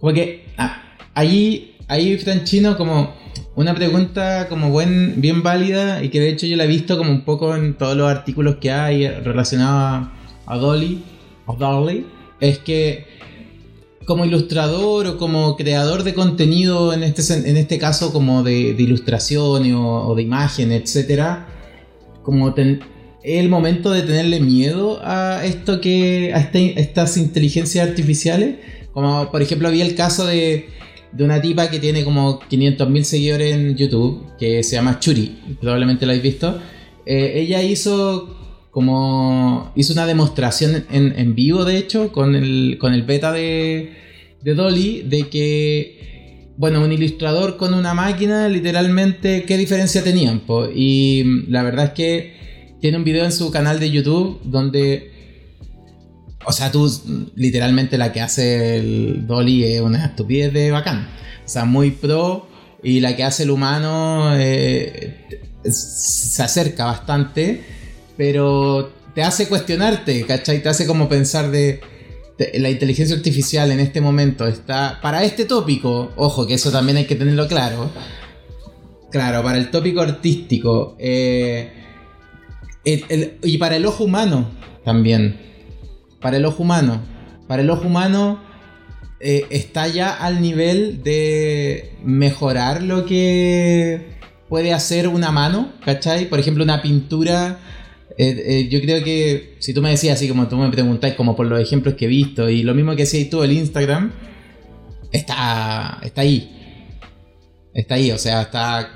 Como 0.00 0.12
que 0.14 0.46
ah, 0.58 0.82
ahí, 1.14 1.76
ahí 1.86 2.18
Franchino, 2.18 2.76
como 2.76 3.21
una 3.54 3.74
pregunta 3.74 4.48
como 4.48 4.70
buen, 4.70 5.20
bien 5.20 5.42
válida 5.42 6.02
y 6.02 6.08
que 6.08 6.20
de 6.20 6.30
hecho 6.30 6.46
yo 6.46 6.56
la 6.56 6.64
he 6.64 6.68
visto 6.68 6.96
como 6.96 7.10
un 7.10 7.22
poco 7.22 7.54
en 7.54 7.74
todos 7.74 7.96
los 7.96 8.10
artículos 8.10 8.56
que 8.56 8.70
hay 8.70 9.06
relacionados 9.08 10.08
a, 10.46 10.52
a 10.54 10.56
Dolly, 10.56 11.02
a 11.46 11.54
Dolly, 11.54 12.06
es 12.40 12.58
que 12.58 13.06
como 14.06 14.24
ilustrador 14.24 15.06
o 15.06 15.16
como 15.16 15.56
creador 15.56 16.02
de 16.02 16.14
contenido, 16.14 16.92
en 16.92 17.02
este, 17.04 17.22
en 17.48 17.56
este 17.56 17.78
caso 17.78 18.12
como 18.12 18.42
de, 18.42 18.74
de 18.74 18.82
ilustraciones 18.82 19.74
o, 19.76 20.14
de 20.16 20.22
imagen, 20.22 20.72
etcétera, 20.72 21.46
como 22.22 22.54
el 23.22 23.48
momento 23.48 23.90
de 23.90 24.02
tenerle 24.02 24.40
miedo 24.40 25.00
a 25.04 25.44
esto 25.44 25.80
que 25.80 26.32
a 26.34 26.40
este- 26.40 26.80
estas 26.80 27.16
inteligencias 27.16 27.88
artificiales 27.88 28.56
como 28.92 29.30
por 29.30 29.42
ejemplo 29.42 29.68
había 29.68 29.84
el 29.84 29.94
caso 29.94 30.26
de, 30.26 30.68
de 31.12 31.24
una 31.24 31.40
tipa 31.40 31.70
que 31.70 31.78
tiene 31.78 32.04
como 32.04 32.40
500.000 32.40 33.02
seguidores 33.02 33.54
en 33.54 33.76
YouTube 33.76 34.24
que 34.38 34.62
se 34.62 34.76
llama 34.76 34.98
Churi 34.98 35.56
probablemente 35.60 36.06
lo 36.06 36.12
habéis 36.12 36.22
visto 36.22 36.58
Eh, 37.04 37.40
ella 37.42 37.60
hizo 37.62 38.36
como 38.70 39.72
hizo 39.74 39.92
una 39.92 40.06
demostración 40.06 40.84
en, 40.90 41.12
en 41.18 41.34
vivo 41.34 41.64
de 41.64 41.76
hecho 41.78 42.12
con 42.12 42.36
el, 42.36 42.78
con 42.78 42.94
el 42.94 43.02
beta 43.02 43.32
de, 43.32 43.92
de 44.40 44.54
Dolly 44.54 45.02
de 45.02 45.28
que 45.28 46.02
bueno, 46.56 46.84
un 46.84 46.92
ilustrador 46.92 47.56
con 47.56 47.74
una 47.74 47.94
máquina, 47.94 48.48
literalmente, 48.48 49.44
¿qué 49.44 49.56
diferencia 49.56 50.04
tenían? 50.04 50.40
po? 50.40 50.68
Y 50.72 51.22
mm, 51.24 51.50
la 51.50 51.62
verdad 51.62 51.86
es 51.86 51.90
que 51.92 52.76
tiene 52.80 52.98
un 52.98 53.04
video 53.04 53.24
en 53.24 53.32
su 53.32 53.50
canal 53.50 53.80
de 53.80 53.90
YouTube 53.90 54.40
donde, 54.44 55.11
o 56.44 56.52
sea, 56.52 56.70
tú, 56.70 56.90
literalmente 57.34 57.98
la 57.98 58.12
que 58.12 58.20
hace 58.20 58.76
el 58.76 59.26
Dolly 59.26 59.64
es 59.64 59.80
una 59.80 60.06
estupidez 60.06 60.52
de 60.52 60.70
bacán. 60.70 61.08
O 61.44 61.48
sea, 61.48 61.64
muy 61.64 61.90
pro 61.90 62.46
y 62.82 63.00
la 63.00 63.16
que 63.16 63.24
hace 63.24 63.44
el 63.44 63.50
humano 63.50 64.36
eh, 64.36 65.26
se 65.64 66.42
acerca 66.42 66.84
bastante, 66.84 67.62
pero 68.16 68.92
te 69.14 69.22
hace 69.22 69.48
cuestionarte, 69.48 70.24
¿cachai? 70.26 70.62
Te 70.62 70.68
hace 70.68 70.86
como 70.86 71.08
pensar 71.08 71.50
de 71.50 71.80
la 72.54 72.70
inteligencia 72.70 73.14
artificial 73.14 73.70
en 73.70 73.80
este 73.80 74.00
momento 74.00 74.46
está 74.46 74.98
para 75.00 75.22
este 75.22 75.44
tópico, 75.44 76.12
ojo 76.16 76.46
que 76.46 76.54
eso 76.54 76.72
también 76.72 76.98
hay 76.98 77.04
que 77.04 77.14
tenerlo 77.14 77.46
claro. 77.46 77.90
Claro, 79.10 79.42
para 79.42 79.58
el 79.58 79.70
tópico 79.70 80.00
artístico 80.00 80.96
eh, 80.98 81.70
y 82.84 83.58
para 83.58 83.76
el 83.76 83.86
ojo 83.86 84.04
humano 84.04 84.50
también. 84.84 85.51
Para 86.22 86.36
el 86.38 86.44
ojo 86.44 86.62
humano. 86.62 87.02
Para 87.48 87.62
el 87.62 87.70
ojo 87.70 87.86
humano 87.86 88.40
eh, 89.20 89.46
está 89.50 89.88
ya 89.88 90.12
al 90.14 90.40
nivel 90.40 91.02
de 91.02 91.94
mejorar 92.04 92.82
lo 92.82 93.04
que 93.06 94.18
puede 94.48 94.72
hacer 94.72 95.08
una 95.08 95.30
mano, 95.32 95.72
¿cachai? 95.84 96.28
Por 96.28 96.38
ejemplo, 96.38 96.64
una 96.64 96.82
pintura. 96.82 97.58
eh, 98.18 98.42
eh, 98.46 98.68
yo 98.68 98.80
creo 98.82 99.02
que 99.02 99.56
si 99.60 99.72
tú 99.72 99.80
me 99.82 99.90
decías 99.90 100.16
así 100.16 100.28
como 100.28 100.46
tú 100.48 100.56
me 100.56 100.68
preguntáis 100.70 101.14
como 101.14 101.34
por 101.34 101.46
los 101.46 101.60
ejemplos 101.60 101.94
que 101.94 102.04
he 102.04 102.08
visto 102.08 102.48
y 102.50 102.62
lo 102.62 102.74
mismo 102.74 102.92
que 102.92 103.02
decías 103.04 103.30
tú 103.30 103.42
el 103.42 103.52
Instagram 103.52 104.12
está 105.12 105.98
está 106.02 106.20
ahí 106.20 106.50
está 107.74 107.94
ahí 107.94 108.10
o 108.12 108.18
sea 108.18 108.42
está 108.42 108.90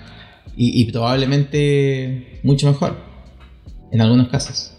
y, 0.54 0.83
y 0.83 0.92
probablemente 0.92 2.40
mucho 2.42 2.66
mejor 2.66 2.99
en 3.90 4.00
algunos 4.02 4.28
casos 4.28 4.75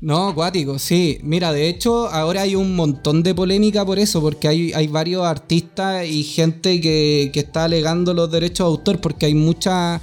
No, 0.00 0.28
acuático, 0.28 0.78
sí. 0.78 1.18
Mira, 1.22 1.52
de 1.52 1.68
hecho, 1.68 2.08
ahora 2.08 2.42
hay 2.42 2.54
un 2.54 2.76
montón 2.76 3.24
de 3.24 3.34
polémica 3.34 3.84
por 3.84 3.98
eso, 3.98 4.20
porque 4.20 4.46
hay, 4.46 4.72
hay 4.72 4.86
varios 4.86 5.26
artistas 5.26 6.06
y 6.06 6.22
gente 6.22 6.80
que, 6.80 7.30
que 7.32 7.40
está 7.40 7.64
alegando 7.64 8.14
los 8.14 8.30
derechos 8.30 8.66
de 8.66 8.70
autor, 8.70 9.00
porque 9.00 9.26
hay 9.26 9.34
muchas 9.34 10.00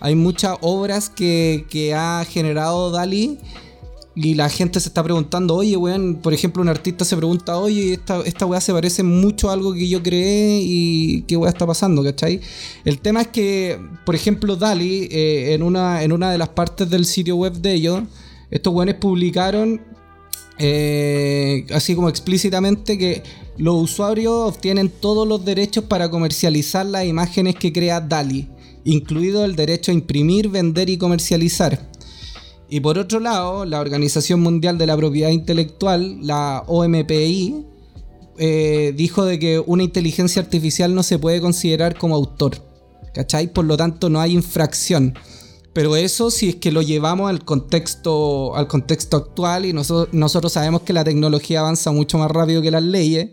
hay 0.00 0.16
muchas 0.16 0.58
obras 0.60 1.08
que, 1.08 1.64
que 1.70 1.94
ha 1.94 2.24
generado 2.28 2.90
Dali. 2.90 3.38
Y 4.16 4.34
la 4.34 4.48
gente 4.48 4.78
se 4.78 4.88
está 4.88 5.02
preguntando, 5.02 5.56
oye, 5.56 5.76
weón, 5.76 6.20
por 6.22 6.32
ejemplo, 6.32 6.62
un 6.62 6.68
artista 6.68 7.04
se 7.04 7.16
pregunta, 7.16 7.58
oye, 7.58 7.94
esta, 7.94 8.20
esta 8.20 8.46
weá 8.46 8.60
se 8.60 8.72
parece 8.72 9.02
mucho 9.02 9.50
a 9.50 9.54
algo 9.54 9.74
que 9.74 9.88
yo 9.88 10.02
creé 10.04 10.60
y 10.62 11.22
qué 11.22 11.36
weá 11.36 11.50
está 11.50 11.66
pasando, 11.66 12.04
¿cachai? 12.04 12.40
El 12.84 13.00
tema 13.00 13.22
es 13.22 13.28
que, 13.28 13.80
por 14.06 14.14
ejemplo, 14.14 14.54
Dali, 14.54 15.08
eh, 15.10 15.54
en, 15.54 15.64
una, 15.64 16.04
en 16.04 16.12
una 16.12 16.30
de 16.30 16.38
las 16.38 16.50
partes 16.50 16.88
del 16.90 17.06
sitio 17.06 17.34
web 17.34 17.54
de 17.54 17.74
ellos, 17.74 18.02
estos 18.54 18.72
weones 18.72 18.94
publicaron 18.94 19.80
eh, 20.58 21.66
así 21.74 21.96
como 21.96 22.08
explícitamente 22.08 22.96
que 22.96 23.24
los 23.56 23.74
usuarios 23.74 24.32
obtienen 24.32 24.88
todos 24.88 25.26
los 25.26 25.44
derechos 25.44 25.84
para 25.84 26.08
comercializar 26.08 26.86
las 26.86 27.04
imágenes 27.04 27.56
que 27.56 27.72
crea 27.72 28.00
DALI, 28.00 28.48
incluido 28.84 29.44
el 29.44 29.56
derecho 29.56 29.90
a 29.90 29.94
imprimir, 29.94 30.48
vender 30.48 30.88
y 30.88 30.96
comercializar. 30.98 31.90
Y 32.68 32.78
por 32.78 32.96
otro 32.96 33.18
lado, 33.18 33.64
la 33.64 33.80
Organización 33.80 34.40
Mundial 34.40 34.78
de 34.78 34.86
la 34.86 34.96
Propiedad 34.96 35.30
Intelectual, 35.30 36.24
la 36.24 36.62
OMPI, 36.68 37.66
eh, 38.38 38.92
dijo 38.96 39.24
de 39.24 39.38
que 39.40 39.58
una 39.58 39.82
inteligencia 39.82 40.40
artificial 40.40 40.94
no 40.94 41.02
se 41.02 41.18
puede 41.18 41.40
considerar 41.40 41.98
como 41.98 42.14
autor. 42.14 42.62
¿Cachai? 43.12 43.52
Por 43.52 43.64
lo 43.64 43.76
tanto, 43.76 44.08
no 44.10 44.20
hay 44.20 44.32
infracción. 44.32 45.14
Pero 45.74 45.96
eso 45.96 46.30
si 46.30 46.48
es 46.50 46.54
que 46.56 46.70
lo 46.72 46.80
llevamos 46.82 47.28
al 47.28 47.44
contexto, 47.44 48.54
al 48.56 48.68
contexto 48.68 49.16
actual 49.16 49.66
y 49.66 49.72
nosotros, 49.72 50.14
nosotros 50.14 50.52
sabemos 50.52 50.82
que 50.82 50.92
la 50.92 51.04
tecnología 51.04 51.60
avanza 51.60 51.90
mucho 51.92 52.16
más 52.16 52.30
rápido 52.30 52.62
que 52.62 52.70
las 52.70 52.82
leyes 52.82 53.30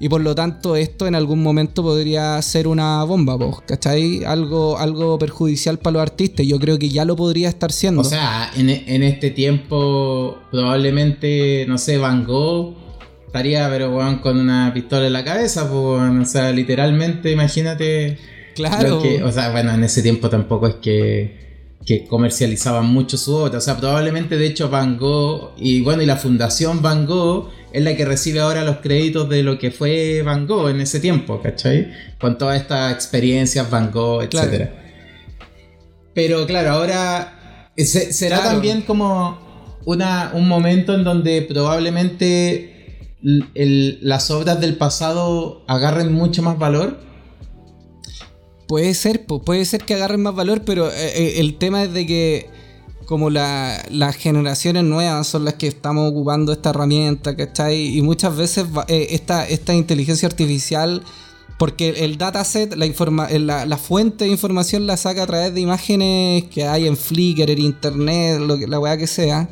y 0.00 0.08
por 0.08 0.20
lo 0.20 0.34
tanto 0.34 0.74
esto 0.76 1.06
en 1.06 1.14
algún 1.14 1.40
momento 1.42 1.82
podría 1.84 2.40
ser 2.42 2.66
una 2.68 3.02
bomba, 3.04 3.38
po, 3.38 3.62
¿cachai? 3.66 4.24
Algo, 4.24 4.76
algo 4.78 5.18
perjudicial 5.18 5.78
para 5.78 5.94
los 5.94 6.02
artistas. 6.02 6.46
Yo 6.46 6.58
creo 6.58 6.78
que 6.78 6.88
ya 6.88 7.04
lo 7.04 7.14
podría 7.16 7.48
estar 7.48 7.70
siendo. 7.72 8.00
O 8.02 8.04
sea, 8.04 8.50
en, 8.56 8.70
en 8.70 9.02
este 9.04 9.30
tiempo 9.30 10.36
probablemente, 10.50 11.64
no 11.68 11.78
sé, 11.78 11.98
Van 11.98 12.24
Gogh 12.24 12.74
estaría, 13.26 13.68
pero 13.70 13.92
con 14.22 14.38
una 14.38 14.72
pistola 14.74 15.06
en 15.06 15.12
la 15.12 15.24
cabeza, 15.24 15.68
pues, 15.70 15.72
o 15.72 16.24
sea, 16.24 16.50
literalmente, 16.52 17.30
imagínate. 17.32 18.18
claro. 18.54 19.00
que- 19.02 19.22
o 19.22 19.30
sea, 19.32 19.50
bueno, 19.52 19.72
en 19.72 19.84
ese 19.84 20.02
tiempo 20.02 20.28
tampoco 20.30 20.66
es 20.66 20.74
que, 20.76 21.47
que 21.86 22.06
comercializaban 22.06 22.86
mucho 22.86 23.16
su 23.16 23.34
obra. 23.34 23.58
O 23.58 23.60
sea, 23.60 23.76
probablemente, 23.78 24.36
de 24.36 24.46
hecho, 24.46 24.68
Van 24.68 24.98
Gogh 24.98 25.52
y 25.56 25.80
bueno, 25.80 26.02
y 26.02 26.06
la 26.06 26.16
Fundación 26.16 26.82
Van 26.82 27.06
Gogh 27.06 27.48
es 27.72 27.82
la 27.82 27.96
que 27.96 28.04
recibe 28.04 28.40
ahora 28.40 28.64
los 28.64 28.78
créditos 28.78 29.28
de 29.28 29.42
lo 29.42 29.58
que 29.58 29.70
fue 29.70 30.22
Van 30.22 30.46
Gogh 30.46 30.68
en 30.70 30.80
ese 30.80 31.00
tiempo, 31.00 31.40
¿cachai? 31.42 31.88
Con 32.20 32.36
todas 32.38 32.60
estas 32.60 32.92
experiencias 32.92 33.70
Van 33.70 33.90
Gogh, 33.90 34.28
Claro. 34.28 34.48
etcétera. 34.48 34.74
Pero 36.14 36.46
claro, 36.46 36.70
ahora 36.70 37.70
eh, 37.76 37.84
se- 37.84 38.12
será 38.12 38.38
Claro. 38.38 38.52
también 38.54 38.82
como 38.82 39.38
una, 39.84 40.32
un 40.34 40.48
momento 40.48 40.94
en 40.94 41.04
donde 41.04 41.42
probablemente 41.42 42.74
el- 43.54 43.98
las 44.02 44.30
obras 44.30 44.60
del 44.60 44.76
pasado 44.76 45.64
agarren 45.68 46.12
mucho 46.12 46.42
más 46.42 46.58
valor. 46.58 46.98
Puede 48.68 48.92
ser, 48.92 49.24
puede 49.24 49.64
ser 49.64 49.82
que 49.82 49.94
agarren 49.94 50.20
más 50.22 50.34
valor, 50.34 50.60
pero 50.62 50.88
eh, 50.88 50.92
eh, 50.94 51.34
el 51.38 51.56
tema 51.56 51.84
es 51.84 51.94
de 51.94 52.06
que 52.06 52.50
como 53.06 53.30
la- 53.30 53.82
las 53.90 54.14
generaciones 54.16 54.84
nuevas 54.84 55.26
son 55.26 55.46
las 55.46 55.54
que 55.54 55.68
estamos 55.68 56.10
ocupando 56.10 56.52
esta 56.52 56.68
herramienta, 56.68 57.34
¿cachai? 57.34 57.96
Y 57.96 58.02
muchas 58.02 58.36
veces 58.36 58.66
eh, 58.88 59.08
esta, 59.12 59.74
inteligencia 59.74 60.28
artificial, 60.28 61.02
porque 61.58 62.04
el 62.04 62.18
dataset, 62.18 62.74
la, 62.76 63.78
fuente 63.78 64.26
de 64.26 64.30
información 64.30 64.86
la 64.86 64.98
saca 64.98 65.22
a 65.22 65.26
través 65.26 65.54
de 65.54 65.60
imágenes 65.62 66.44
que 66.44 66.66
hay 66.66 66.86
en 66.86 66.98
Flickr, 66.98 67.50
en 67.50 67.60
internet, 67.60 68.38
la 68.68 68.78
weá 68.78 68.98
que 68.98 69.06
sea. 69.06 69.48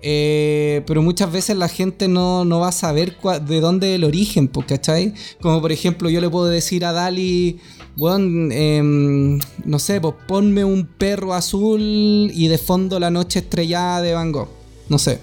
Pero 0.00 1.02
muchas 1.02 1.32
veces 1.32 1.56
la 1.56 1.68
gente 1.68 2.06
no, 2.06 2.46
va 2.60 2.68
a 2.68 2.72
saber 2.72 3.16
de 3.44 3.60
dónde 3.60 3.90
es 3.90 3.96
el 3.96 4.04
origen, 4.04 4.46
¿cachai? 4.46 5.14
Como 5.40 5.60
por 5.60 5.72
ejemplo, 5.72 6.08
yo 6.08 6.20
le 6.20 6.30
puedo 6.30 6.46
decir 6.46 6.84
a 6.84 6.92
Dali, 6.92 7.58
bueno, 7.96 9.38
no 9.64 9.78
sé, 9.78 10.00
pues 10.00 10.14
ponme 10.28 10.64
un 10.64 10.86
perro 10.86 11.34
azul 11.34 11.80
y 11.80 12.48
de 12.48 12.58
fondo 12.58 13.00
la 13.00 13.10
noche 13.10 13.40
estrellada 13.40 14.02
de 14.02 14.12
Van 14.14 14.32
Gogh. 14.32 14.48
No 14.88 14.98
sé. 14.98 15.18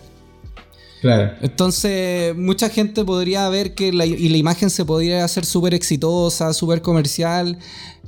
Claro. 1.02 1.34
Entonces, 1.42 2.36
mucha 2.36 2.70
gente 2.70 3.04
podría 3.04 3.48
ver 3.50 3.76
que 3.76 3.92
la, 3.92 4.06
y 4.06 4.30
la 4.30 4.38
imagen 4.38 4.70
se 4.70 4.86
podría 4.86 5.24
hacer 5.26 5.46
súper 5.46 5.74
exitosa, 5.74 6.54
súper 6.54 6.82
comercial, 6.82 7.58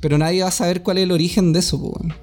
pero 0.00 0.16
nadie 0.16 0.42
va 0.42 0.48
a 0.48 0.52
saber 0.52 0.82
cuál 0.82 0.98
es 0.98 1.04
el 1.04 1.12
origen 1.12 1.52
de 1.52 1.58
eso, 1.60 1.78
pues. 1.80 2.14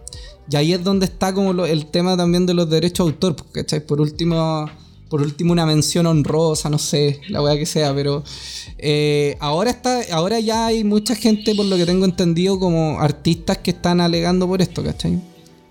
Y 0.49 0.55
ahí 0.55 0.73
es 0.73 0.83
donde 0.83 1.05
está 1.05 1.33
como 1.33 1.53
lo- 1.53 1.65
el 1.67 1.85
tema 1.85 2.17
también 2.17 2.45
de 2.45 2.53
los 2.55 2.69
derechos 2.69 3.05
de 3.05 3.13
autor, 3.13 3.35
pues, 3.35 3.49
¿cachai? 3.53 3.85
Por 3.85 4.01
último, 4.01 4.67
por 5.09 5.21
último 5.21 5.51
una 5.51 5.65
mención 5.65 6.05
honrosa, 6.05 6.69
no 6.69 6.79
sé, 6.79 7.21
la 7.29 7.41
weá 7.41 7.55
que 7.55 7.65
sea, 7.65 7.93
pero 7.93 8.23
eh, 8.77 9.37
ahora 9.39 9.71
está, 9.71 10.01
ahora 10.11 10.39
ya 10.39 10.67
hay 10.67 10.83
mucha 10.83 11.15
gente, 11.15 11.53
por 11.55 11.65
lo 11.65 11.77
que 11.77 11.85
tengo 11.85 12.05
entendido, 12.05 12.59
como 12.59 12.99
artistas 12.99 13.59
que 13.59 13.71
están 13.71 14.01
alegando 14.01 14.47
por 14.47 14.61
esto, 14.61 14.83
¿cachai? 14.83 15.21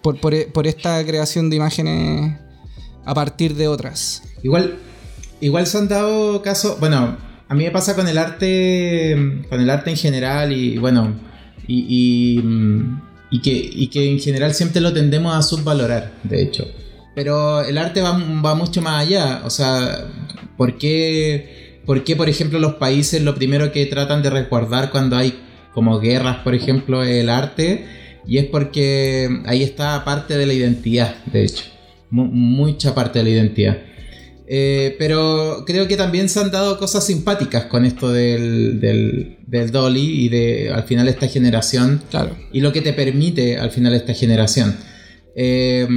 Por, 0.03 0.21
por, 0.21 0.35
por 0.53 0.67
esta 0.67 1.05
creación 1.05 1.51
de 1.51 1.57
imágenes 1.57 2.37
a 3.05 3.15
partir 3.15 3.55
de 3.55 3.69
otras. 3.69 4.23
Igual, 4.43 4.79
igual 5.41 5.67
se 5.67 5.79
han 5.79 5.89
dado 5.89 6.43
casos. 6.43 6.79
Bueno, 6.81 7.17
a 7.49 7.55
mí 7.55 7.65
me 7.65 7.71
pasa 7.71 7.95
con 7.95 8.09
el 8.09 8.19
arte. 8.19 9.45
Con 9.49 9.61
el 9.61 9.71
arte 9.71 9.91
en 9.91 9.97
general. 9.97 10.53
Y 10.53 10.79
bueno. 10.79 11.15
Y, 11.67 12.41
mm, 12.43 13.01
que, 13.43 13.51
y 13.51 13.89
que 13.89 14.11
en 14.11 14.19
general 14.19 14.55
siempre 14.55 14.81
lo 14.81 14.93
tendemos 14.93 15.35
a 15.35 15.43
subvalorar, 15.43 16.13
de 16.23 16.43
hecho. 16.43 16.67
Pero 17.15 17.63
el 17.63 17.77
arte 17.79 18.01
va, 18.01 18.13
va 18.45 18.55
mucho 18.55 18.81
más 18.81 19.07
allá. 19.07 19.43
O 19.45 19.51
sea, 19.51 20.07
¿por 20.57 20.79
qué, 20.79 21.81
¿por 21.85 22.05
qué, 22.05 22.17
por 22.17 22.29
ejemplo, 22.29 22.59
los 22.59 22.75
países 22.75 23.23
lo 23.23 23.35
primero 23.35 23.71
que 23.73 23.85
tratan 23.87 24.23
de 24.23 24.31
resguardar 24.31 24.91
cuando 24.91 25.17
hay 25.17 25.39
como 25.75 25.99
guerras, 26.01 26.39
por 26.39 26.55
ejemplo, 26.55 27.03
es 27.03 27.23
el 27.23 27.29
arte? 27.31 27.85
Y 28.27 28.39
es 28.39 28.47
porque 28.47 29.29
ahí 29.47 29.63
está 29.63 30.05
parte 30.05 30.39
de 30.39 30.47
la 30.47 30.53
identidad, 30.53 31.17
de 31.27 31.45
hecho. 31.45 31.65
Mu- 32.11 32.27
mucha 32.31 32.95
parte 32.95 33.19
de 33.19 33.25
la 33.25 33.31
identidad. 33.31 33.79
Eh, 34.55 34.97
pero 34.99 35.65
creo 35.67 35.89
que 35.89 35.97
también 35.97 36.29
se 36.29 36.39
han 36.41 36.51
dado 36.51 36.79
cosas 36.79 37.07
simpáticas 37.07 37.65
con 37.67 37.85
esto 37.85 38.11
del, 38.11 38.81
del, 38.81 39.39
del 39.47 39.71
Dolly 39.71 40.25
y 40.25 40.29
de 40.29 40.71
al 40.71 40.83
final 40.85 41.09
esta 41.09 41.27
generación 41.27 42.03
Claro. 42.11 42.37
y 42.53 42.61
lo 42.61 42.71
que 42.73 42.83
te 42.83 42.93
permite 42.93 43.57
al 43.59 43.71
final 43.71 43.95
esta 43.95 44.13
generación. 44.15 44.77
Eh, 45.35 45.89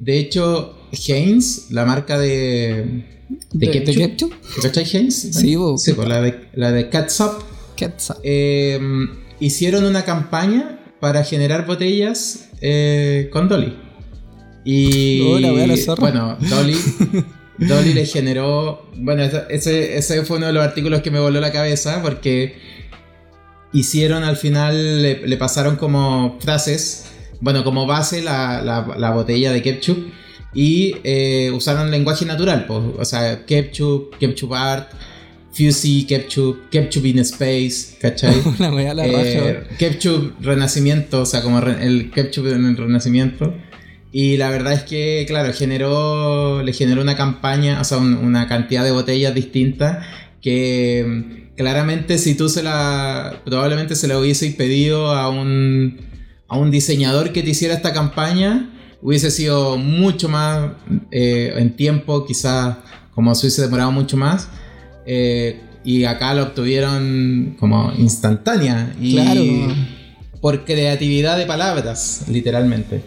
de 0.00 0.18
hecho, 0.18 0.76
Heinz, 0.92 1.70
la 1.70 1.84
marca 1.84 2.18
de, 2.18 3.04
de, 3.52 3.66
¿De- 3.66 3.82
ketchup? 3.82 4.32
¿cachai 4.62 4.84
Heinz? 4.90 5.14
Sí, 5.32 5.56
bo. 5.56 5.76
sí 5.78 5.92
pues, 5.92 6.08
la 6.08 6.20
de, 6.20 6.48
la 6.54 6.72
de 6.72 6.88
Catsup. 6.88 7.42
Quetzal. 7.76 8.16
Eh, 8.22 8.78
hicieron 9.40 9.84
una 9.84 10.04
campaña 10.04 10.80
para 11.00 11.22
generar 11.24 11.66
botellas 11.66 12.48
eh, 12.60 13.28
con 13.32 13.48
Dolly. 13.48 13.76
Y 14.64 15.20
Oh, 15.22 15.38
la 15.38 15.52
wea 15.52 15.66
la 15.66 15.76
zorra. 15.76 16.00
bueno, 16.00 16.38
Dolly, 16.40 16.76
Dolly 17.58 17.92
le 17.94 18.06
generó. 18.06 18.86
Bueno, 18.96 19.22
ese- 19.22 19.44
ese, 19.50 19.96
ese 19.98 20.22
fue 20.24 20.38
uno 20.38 20.46
de 20.46 20.52
los 20.54 20.64
artículos 20.64 21.02
que 21.02 21.10
me 21.10 21.20
voló 21.20 21.40
la 21.40 21.52
cabeza 21.52 22.00
porque 22.02 22.54
hicieron 23.72 24.24
al 24.24 24.36
final, 24.36 25.02
le, 25.02 25.26
le 25.26 25.36
pasaron 25.36 25.76
como 25.76 26.38
frases, 26.40 27.04
bueno, 27.40 27.64
como 27.64 27.86
base 27.86 28.22
la, 28.22 28.62
la- 28.62 28.94
la 28.98 29.10
botella 29.12 29.52
de 29.52 29.62
ketchup 29.62 29.98
y 30.54 30.96
eh, 31.04 31.50
usaron 31.54 31.90
lenguaje 31.90 32.24
natural, 32.24 32.64
pues, 32.66 32.80
o 32.98 33.04
sea, 33.04 33.44
ketchup, 33.46 34.16
ketchup 34.18 34.52
art, 34.54 34.90
Fusey, 35.52 36.04
ketchup, 36.04 36.68
ketchup 36.70 37.04
in 37.06 37.18
space, 37.20 37.96
¿cachai? 38.00 38.34
Weá 38.74 38.92
la 38.94 39.06
Eh, 39.06 39.62
ketchup 39.78 40.34
renacimiento, 40.40 41.22
o 41.22 41.26
sea, 41.26 41.40
como 41.42 41.60
re- 41.60 41.84
el 41.86 42.10
ketchup 42.10 42.46
en 42.48 42.66
el 42.66 42.76
renacimiento. 42.76 43.54
Y 44.12 44.36
la 44.36 44.50
verdad 44.50 44.72
es 44.74 44.82
que, 44.82 45.24
claro, 45.26 45.52
generó, 45.54 46.62
le 46.62 46.72
generó 46.72 47.00
una 47.02 47.16
campaña, 47.16 47.80
o 47.80 47.84
sea, 47.84 47.98
un- 47.98 48.14
una 48.14 48.48
cantidad 48.48 48.84
de 48.84 48.90
botellas 48.90 49.34
distintas 49.34 50.04
que 50.42 51.04
mm, 51.06 51.56
claramente 51.56 52.18
si 52.18 52.34
tú 52.34 52.48
se 52.50 52.62
la, 52.62 53.40
probablemente 53.44 53.94
se 53.94 54.08
la 54.08 54.18
hubiese 54.18 54.50
pedido 54.52 55.10
a 55.12 55.28
un, 55.30 55.98
a 56.48 56.56
un 56.58 56.70
diseñador 56.70 57.32
que 57.32 57.42
te 57.42 57.50
hiciera 57.50 57.74
esta 57.74 57.92
campaña, 57.92 58.70
hubiese 59.02 59.30
sido 59.30 59.76
mucho 59.76 60.28
más 60.28 60.72
eh, 61.10 61.52
en 61.56 61.76
tiempo, 61.76 62.24
quizás 62.26 62.76
como 63.14 63.34
se 63.34 63.46
hubiese 63.46 63.62
demorado 63.62 63.92
mucho 63.92 64.16
más. 64.16 64.48
Eh, 65.06 65.60
y 65.84 66.04
acá 66.04 66.34
lo 66.34 66.42
obtuvieron 66.44 67.56
como 67.60 67.92
instantánea 67.96 68.94
y 69.00 69.12
Claro. 69.12 69.42
por 70.40 70.64
creatividad 70.64 71.36
de 71.38 71.46
palabras, 71.46 72.24
literalmente. 72.28 73.02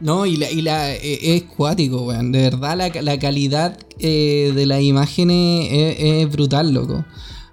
No, 0.00 0.26
y, 0.26 0.36
la, 0.36 0.50
y 0.50 0.62
la, 0.62 0.92
eh, 0.94 1.36
es 1.36 1.42
cuático, 1.44 2.02
weón. 2.02 2.32
De 2.32 2.42
verdad, 2.42 2.76
la, 2.76 3.02
la 3.02 3.18
calidad 3.20 3.78
de 3.98 4.64
las 4.66 4.82
imágenes 4.82 5.68
es, 5.70 5.96
es 6.24 6.30
brutal, 6.32 6.74
loco. 6.74 7.04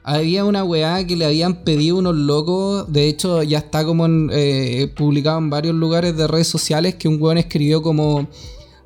Había 0.03 0.45
una 0.45 0.63
weá 0.63 1.05
que 1.05 1.15
le 1.15 1.25
habían 1.25 1.63
pedido 1.63 1.97
unos 1.97 2.15
locos, 2.15 2.91
de 2.91 3.07
hecho 3.07 3.43
ya 3.43 3.59
está 3.59 3.85
como 3.85 4.05
en, 4.05 4.29
eh, 4.33 4.91
publicado 4.95 5.37
en 5.37 5.49
varios 5.49 5.75
lugares 5.75 6.15
de 6.17 6.25
redes 6.27 6.47
sociales, 6.47 6.95
que 6.95 7.07
un 7.07 7.21
weón 7.21 7.37
escribió 7.37 7.81
como 7.81 8.27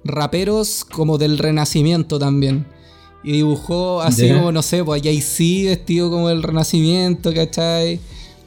raperos 0.03 0.83
como 0.85 1.17
del 1.17 1.37
renacimiento 1.37 2.19
también. 2.19 2.65
Y 3.23 3.33
dibujó 3.33 4.01
así 4.01 4.27
como, 4.35 4.51
no 4.51 4.61
sé, 4.61 4.83
pues 4.83 5.01
Jay-Z 5.01 5.69
vestido 5.69 6.09
como 6.09 6.27
del 6.27 6.43
renacimiento, 6.43 7.33
¿cachai? 7.33 7.99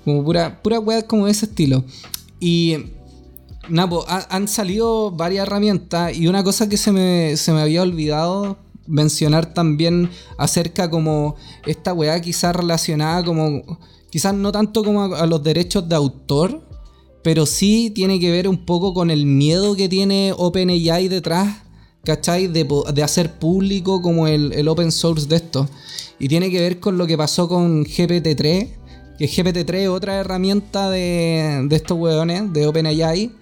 Como 0.04 0.22
pura, 0.22 0.60
pura 0.62 0.78
weá 0.80 1.02
como 1.06 1.26
de 1.26 1.32
ese 1.32 1.46
estilo. 1.46 1.84
Y 2.40 2.76
Nada, 3.68 3.88
po, 3.88 4.04
ha- 4.06 4.26
han 4.30 4.46
salido 4.46 5.10
varias 5.10 5.44
herramientas 5.46 6.16
y 6.16 6.28
una 6.28 6.44
cosa 6.44 6.68
que 6.68 6.76
se 6.76 6.92
me, 6.92 7.36
se 7.36 7.52
me 7.52 7.60
había 7.62 7.82
olvidado 7.82 8.58
mencionar 8.86 9.52
también 9.54 10.10
acerca 10.38 10.90
como 10.90 11.36
esta 11.66 11.92
weá 11.92 12.20
quizás 12.20 12.54
relacionada 12.54 13.24
como, 13.24 13.78
quizás 14.10 14.34
no 14.34 14.52
tanto 14.52 14.84
como 14.84 15.14
a, 15.14 15.26
los 15.26 15.42
derechos 15.42 15.88
de 15.88 15.94
autor, 15.94 16.62
pero 17.22 17.46
sí 17.46 17.90
tiene 17.94 18.20
que 18.20 18.30
ver 18.30 18.48
un 18.48 18.64
poco 18.64 18.94
con 18.94 19.10
el 19.10 19.26
miedo 19.26 19.74
que 19.76 19.88
tiene 19.88 20.32
OpenAI 20.36 21.08
detrás, 21.08 21.62
¿cachai? 22.04 22.46
De, 22.46 22.66
de 22.94 23.02
hacer 23.02 23.38
público 23.38 24.00
como 24.00 24.28
el, 24.28 24.52
el 24.52 24.68
open 24.68 24.92
source 24.92 25.26
de 25.26 25.36
esto. 25.36 25.68
Y 26.18 26.28
tiene 26.28 26.50
que 26.50 26.60
ver 26.60 26.80
con 26.80 26.96
lo 26.96 27.06
que 27.06 27.18
pasó 27.18 27.48
con 27.48 27.84
GPT-3, 27.84 28.68
que 29.18 29.28
GPT-3 29.28 29.74
es 29.74 29.88
otra 29.88 30.16
herramienta 30.16 30.88
de, 30.88 31.66
de 31.68 31.76
estos 31.76 31.98
weones, 31.98 32.52
de 32.52 32.66
OpenAI. 32.66 33.32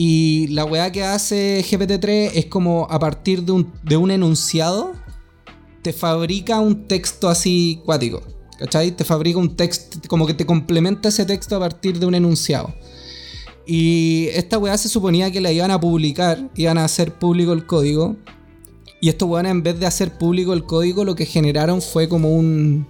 Y 0.00 0.46
la 0.52 0.64
weá 0.64 0.92
que 0.92 1.02
hace 1.02 1.60
GPT-3 1.68 2.30
es 2.34 2.46
como 2.46 2.86
a 2.88 3.00
partir 3.00 3.42
de 3.42 3.50
un, 3.50 3.72
de 3.82 3.96
un 3.96 4.12
enunciado, 4.12 4.92
te 5.82 5.92
fabrica 5.92 6.60
un 6.60 6.86
texto 6.86 7.28
así 7.28 7.80
cuático. 7.84 8.22
¿Cachai? 8.60 8.92
Te 8.92 9.02
fabrica 9.02 9.40
un 9.40 9.56
texto, 9.56 9.98
como 10.06 10.24
que 10.28 10.34
te 10.34 10.46
complementa 10.46 11.08
ese 11.08 11.24
texto 11.24 11.56
a 11.56 11.58
partir 11.58 11.98
de 11.98 12.06
un 12.06 12.14
enunciado. 12.14 12.72
Y 13.66 14.28
esta 14.34 14.56
weá 14.56 14.78
se 14.78 14.88
suponía 14.88 15.32
que 15.32 15.40
la 15.40 15.50
iban 15.50 15.72
a 15.72 15.80
publicar, 15.80 16.48
iban 16.54 16.78
a 16.78 16.84
hacer 16.84 17.14
público 17.14 17.52
el 17.52 17.66
código. 17.66 18.14
Y 19.00 19.08
estos 19.08 19.28
weones 19.28 19.50
en 19.50 19.64
vez 19.64 19.80
de 19.80 19.86
hacer 19.86 20.16
público 20.16 20.52
el 20.52 20.62
código, 20.62 21.04
lo 21.04 21.16
que 21.16 21.26
generaron 21.26 21.82
fue 21.82 22.08
como 22.08 22.30
un, 22.30 22.86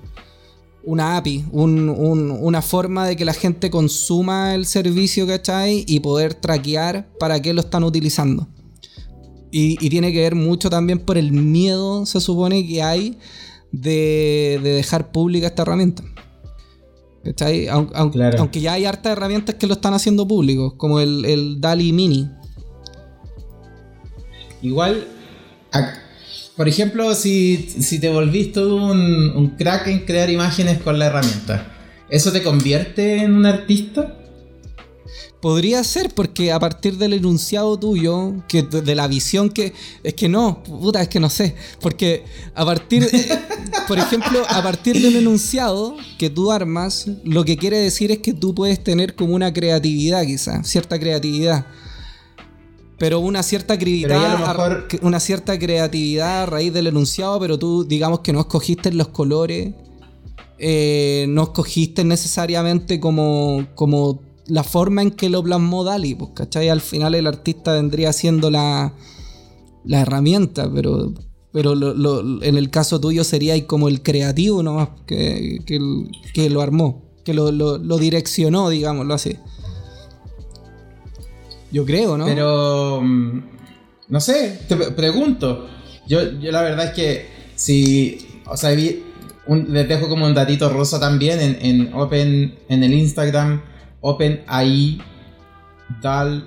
una 0.90 1.18
API, 1.18 1.44
un- 1.53 1.90
un- 1.90 2.31
una 2.31 2.62
forma 2.62 3.07
de 3.07 3.14
que 3.14 3.24
la 3.27 3.35
gente 3.35 3.68
consuma 3.70 4.55
el 4.55 4.64
servicio, 4.64 5.27
¿cachai? 5.27 5.85
Y 5.87 6.01
poder 6.01 6.33
traquear 6.33 7.07
para 7.20 7.40
qué 7.42 7.53
lo 7.53 7.61
están 7.61 7.85
utilizando. 7.85 8.48
Y, 9.51 9.77
y 9.85 9.90
tiene 9.90 10.12
que 10.12 10.20
ver 10.20 10.35
mucho 10.35 10.70
también 10.70 10.98
por 10.98 11.18
el 11.18 11.31
miedo, 11.33 12.07
se 12.07 12.20
supone, 12.20 12.66
que 12.66 12.83
hay 12.83 13.18
de, 13.70 14.59
de 14.62 14.70
dejar 14.70 15.12
pública 15.12 15.46
esta 15.48 15.62
herramienta. 15.62 16.03
¿Cachai? 17.22 17.66
Aun- 17.68 17.90
aun- 17.94 18.11
Claro. 18.11 18.38
Aunque 18.38 18.61
ya 18.62 18.72
hay 18.72 18.87
hartas 18.87 19.12
herramientas 19.12 19.57
que 19.57 19.66
lo 19.66 19.74
están 19.74 19.92
haciendo 19.92 20.27
público, 20.27 20.79
como 20.79 21.01
el, 21.01 21.24
el 21.27 21.61
DALI 21.61 21.92
Mini. 21.92 22.31
Igual, 24.62 25.07
a- 25.72 25.92
por 26.59 26.68
ejemplo, 26.68 27.14
si, 27.14 27.68
si 27.79 28.01
te 28.01 28.11
volviste 28.11 28.59
un, 28.59 29.31
un 29.31 29.51
crack 29.57 29.87
en 29.87 30.01
crear 30.01 30.29
imágenes 30.29 30.83
con 30.83 30.99
la 30.99 31.07
herramienta, 31.07 31.73
¿eso 32.11 32.33
te 32.33 32.42
convierte 32.42 33.23
en 33.23 33.37
un 33.37 33.47
artista? 33.47 34.18
Podría 35.40 35.85
ser 35.85 36.12
porque 36.12 36.51
a 36.51 36.59
partir 36.59 36.97
del 36.97 37.12
enunciado 37.12 37.79
tuyo, 37.79 38.35
que 38.49 38.64
de 38.64 38.94
la 38.97 39.07
visión 39.07 39.51
que 39.51 39.73
es 40.03 40.14
que 40.14 40.29
no, 40.29 40.64
puta, 40.64 41.01
es 41.01 41.07
que 41.07 41.21
no 41.21 41.31
sé, 41.31 41.55
porque 41.81 42.25
a 42.57 42.64
partir 42.64 43.09
por 43.87 44.01
ejemplo, 44.01 44.42
a 44.49 44.61
partir 44.61 45.01
del 45.01 45.14
enunciado 45.14 45.97
que 46.18 46.29
tú 46.29 46.51
armas, 46.51 47.07
lo 47.23 47.44
que 47.44 47.57
quiere 47.57 47.79
decir 47.79 48.11
es 48.11 48.18
que 48.18 48.35
tú 48.35 48.53
puedes 48.53 48.83
tener 48.83 49.14
como 49.14 49.33
una 49.33 49.53
creatividad 49.53 50.25
quizás, 50.25 50.66
cierta 50.68 50.99
creatividad. 50.99 51.66
Pero 52.99 53.21
una 53.21 53.43
cierta 53.45 53.79
creatividad, 53.79 54.39
mejor- 54.41 54.89
una 55.03 55.21
cierta 55.21 55.59
creatividad 55.59 56.43
a 56.43 56.47
raíz 56.47 56.73
del 56.73 56.89
enunciado, 56.89 57.39
pero 57.39 57.59
tú 57.59 57.85
digamos 57.85 58.21
que 58.21 58.33
no 58.33 58.41
escogiste 58.41 58.93
los 58.93 59.09
colores, 59.09 59.73
eh, 60.59 61.27
no 61.29 61.45
escogiste 61.45 62.05
necesariamente 62.05 62.99
como, 62.99 63.67
como 63.75 64.21
la 64.47 64.65
forma 64.65 65.03
en 65.03 65.11
que 65.13 65.29
lo 65.29 65.43
plasmó 65.43 65.85
Dali, 65.85 66.15
pues, 66.15 66.31
¿cachai? 66.35 66.69
Al 66.69 66.81
final 66.81 67.15
el 67.15 67.27
artista 67.27 67.73
vendría 67.75 68.13
siendo 68.13 68.51
la, 68.51 68.93
la 69.85 70.01
herramienta, 70.01 70.69
pero, 70.75 71.13
pero 71.53 71.75
lo- 71.77 71.95
lo- 71.95 72.43
en 72.43 72.57
el 72.57 72.71
caso 72.71 72.99
tuyo 73.01 73.23
sería 73.25 73.65
como 73.67 73.89
el 73.89 74.03
creativo 74.03 74.63
nomás 74.63 74.89
que, 75.07 75.61
que, 75.67 75.79
que 76.35 76.51
lo 76.51 76.63
armó, 76.63 77.03
que 77.25 77.35
lo, 77.35 77.53
lo- 77.53 77.79
lo 77.79 77.99
direccionó, 77.99 78.71
digámoslo 78.71 79.15
así. 79.15 79.37
Yo 81.71 81.85
creo, 81.85 82.17
¿no? 82.17 82.25
Pero. 82.27 83.01
mm, 83.03 83.43
No 84.09 84.21
sé, 84.21 84.61
te 84.69 84.77
pre- 84.77 84.91
pregunto. 84.93 85.69
Yo, 86.07 86.39
yo 86.41 86.51
la 86.53 86.63
verdad 86.63 86.87
es 86.87 86.91
que 86.93 87.27
si. 87.55 88.27
O 88.47 88.57
sea, 88.57 88.71
vi- 88.71 89.03
les 89.69 89.89
dejo 89.89 90.09
como 90.09 90.27
un 90.27 90.35
datito 90.35 90.69
rosa 90.71 90.99
también 91.01 91.41
en, 91.41 91.59
en 91.61 91.95
Open. 91.95 92.55
En 92.69 92.83
el 92.85 92.95
Instagram. 92.95 93.63
OpenAI. 94.01 95.01
DAL. 96.03 96.45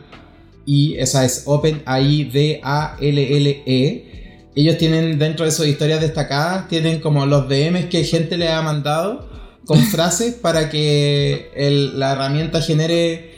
Y 0.66 0.96
esa 0.98 1.26
es 1.26 1.44
OpenAI 1.46 2.26
D-A-L-L-E. 2.26 3.64
E. 3.66 4.08
Ellos 4.56 4.78
tienen 4.78 5.18
dentro 5.18 5.46
de 5.46 5.52
sus 5.52 5.66
historias 5.68 6.02
destacadas. 6.02 6.68
Tienen 6.68 7.00
como 7.00 7.26
los 7.26 7.48
DMs 7.48 7.86
que 7.86 8.04
gente 8.04 8.38
le 8.38 8.50
ha 8.50 8.62
mandado. 8.62 9.30
Con 9.66 9.78
frases 9.92 10.34
para 10.36 10.70
que 10.70 11.92
la 11.96 12.14
herramienta 12.14 12.62
genere 12.62 13.31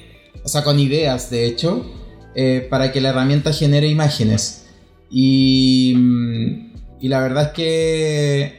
o 0.43 0.47
sea, 0.47 0.63
con 0.63 0.79
ideas, 0.79 1.29
de 1.29 1.45
hecho, 1.45 1.85
eh, 2.35 2.65
para 2.69 2.91
que 2.91 3.01
la 3.01 3.09
herramienta 3.09 3.53
genere 3.53 3.87
imágenes. 3.87 4.65
Y, 5.09 5.93
mm, 5.95 6.73
y 7.01 7.07
la 7.07 7.19
verdad 7.21 7.43
es 7.43 7.49
que 7.49 8.53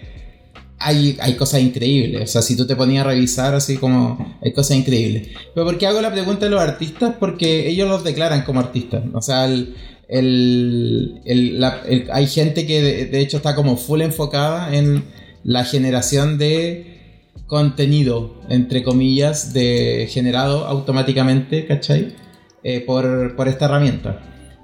hay, 0.79 1.17
hay 1.21 1.35
cosas 1.35 1.61
increíbles. 1.61 2.23
O 2.23 2.33
sea, 2.33 2.43
si 2.43 2.57
tú 2.57 2.67
te 2.67 2.77
ponías 2.77 3.05
a 3.05 3.09
revisar 3.09 3.55
así 3.55 3.77
como, 3.77 4.37
hay 4.43 4.53
cosas 4.53 4.77
increíbles. 4.77 5.29
Pero 5.55 5.67
¿por 5.67 5.79
qué 5.79 5.87
hago 5.87 6.01
la 6.01 6.13
pregunta 6.13 6.45
de 6.47 6.51
los 6.51 6.61
artistas? 6.61 7.15
Porque 7.19 7.69
ellos 7.69 7.89
los 7.89 8.05
declaran 8.05 8.43
como 8.43 8.61
artistas. 8.61 9.03
O 9.15 9.23
sea, 9.23 9.47
el- 9.47 9.75
la- 11.61 11.83
hay 12.13 12.27
gente 12.27 12.67
que 12.67 12.83
de, 12.83 13.07
de 13.07 13.21
hecho 13.21 13.39
está 13.39 13.55
como 13.55 13.77
full 13.77 14.03
enfocada 14.03 14.75
en 14.77 15.05
la 15.43 15.65
generación 15.65 16.39
de 16.39 16.94
contenido, 17.47 18.41
entre 18.49 18.83
comillas, 18.83 19.53
de 19.53 20.09
generado 20.11 20.67
automáticamente, 20.67 21.67
¿cachai? 21.67 22.15
Eh, 22.63 22.81
por, 22.81 23.37
por 23.37 23.49
esta 23.49 23.67
herramienta. 23.67 24.21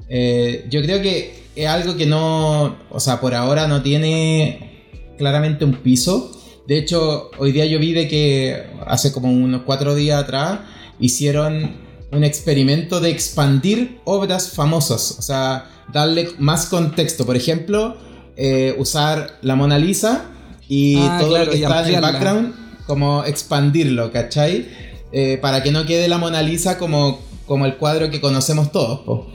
Eh, 0.09 0.67
yo 0.71 0.81
creo 0.83 1.03
que 1.03 1.45
es 1.55 1.69
algo 1.69 1.97
que 1.97 2.07
no, 2.07 2.77
o 2.91 3.01
sea, 3.01 3.21
por 3.21 3.35
ahora 3.35 3.67
no 3.67 3.83
tiene 3.83 4.87
claramente 5.19 5.65
un 5.65 5.75
piso. 5.75 6.33
De 6.67 6.79
hecho, 6.79 7.31
hoy 7.39 7.53
día 7.53 7.67
yo 7.67 7.79
vi 7.79 7.93
de 7.93 8.09
que 8.09 8.65
hace 8.87 9.13
como 9.13 9.31
unos 9.31 9.63
cuatro 9.63 9.95
días 9.95 10.23
atrás 10.23 10.61
hicieron 10.99 11.77
un 12.13 12.25
experimento 12.25 13.01
de 13.01 13.11
expandir 13.11 14.01
obras 14.05 14.51
famosas, 14.51 15.17
o 15.19 15.23
sea, 15.23 15.71
darle 15.93 16.31
más 16.39 16.67
contexto. 16.67 17.27
Por 17.27 17.37
ejemplo, 17.37 17.97
eh, 18.37 18.75
usar 18.79 19.39
la 19.43 19.55
Mona 19.55 19.79
Lisa 19.79 20.25
y 20.69 20.97
Ah, 20.97 21.19
todo 21.21 21.31
claro, 21.31 21.45
lo 21.47 21.51
que 21.51 21.63
está 21.63 21.89
en 21.89 21.95
el 21.95 22.01
background, 22.01 22.55
como 22.91 23.25
expandirlo, 23.25 24.11
¿cachai? 24.11 24.67
Eh, 25.13 25.39
para 25.41 25.63
que 25.63 25.71
no 25.71 25.87
quede 25.87 26.09
la 26.09 26.19
Mona 26.19 26.43
Lisa 26.43 26.77
como, 26.77 27.21
como 27.47 27.67
el 27.67 27.77
cuadro 27.77 28.11
que 28.11 28.21
conocemos 28.21 28.73
todos. 28.73 29.27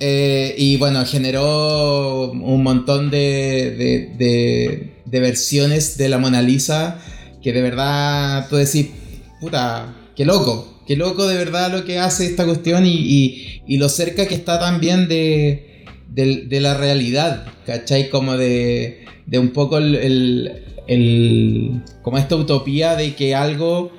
Eh, 0.00 0.54
y 0.56 0.76
bueno, 0.78 1.04
generó 1.04 2.30
un 2.32 2.62
montón 2.62 3.10
de- 3.10 4.90
de 5.04 5.20
versiones 5.20 5.96
de 5.98 6.08
la 6.08 6.18
Mona 6.18 6.40
Lisa 6.42 6.98
que 7.42 7.52
de 7.52 7.60
verdad 7.62 8.46
tú 8.48 8.56
decís, 8.56 8.86
puta, 9.40 9.94
qué 10.16 10.24
loco, 10.24 10.80
qué 10.86 10.96
loco 10.96 11.26
de 11.28 11.36
verdad 11.36 11.70
lo 11.70 11.84
que 11.84 11.98
hace 11.98 12.24
esta 12.26 12.44
cuestión 12.46 12.86
y, 12.86 12.94
y- 12.94 13.62
y 13.66 13.76
lo 13.76 13.88
cerca 13.90 14.26
que 14.26 14.34
está 14.34 14.58
también 14.58 15.08
de, 15.08 15.73
de, 16.14 16.44
de 16.46 16.60
la 16.60 16.74
realidad, 16.74 17.46
¿cachai? 17.66 18.08
Como 18.10 18.36
de, 18.36 19.04
de 19.26 19.38
un 19.38 19.50
poco 19.50 19.78
el, 19.78 19.94
el- 19.96 20.52
el- 20.86 21.82
como 22.02 22.18
esta 22.18 22.36
utopía 22.36 22.94
de 22.94 23.14
que 23.14 23.34
algo 23.34 23.90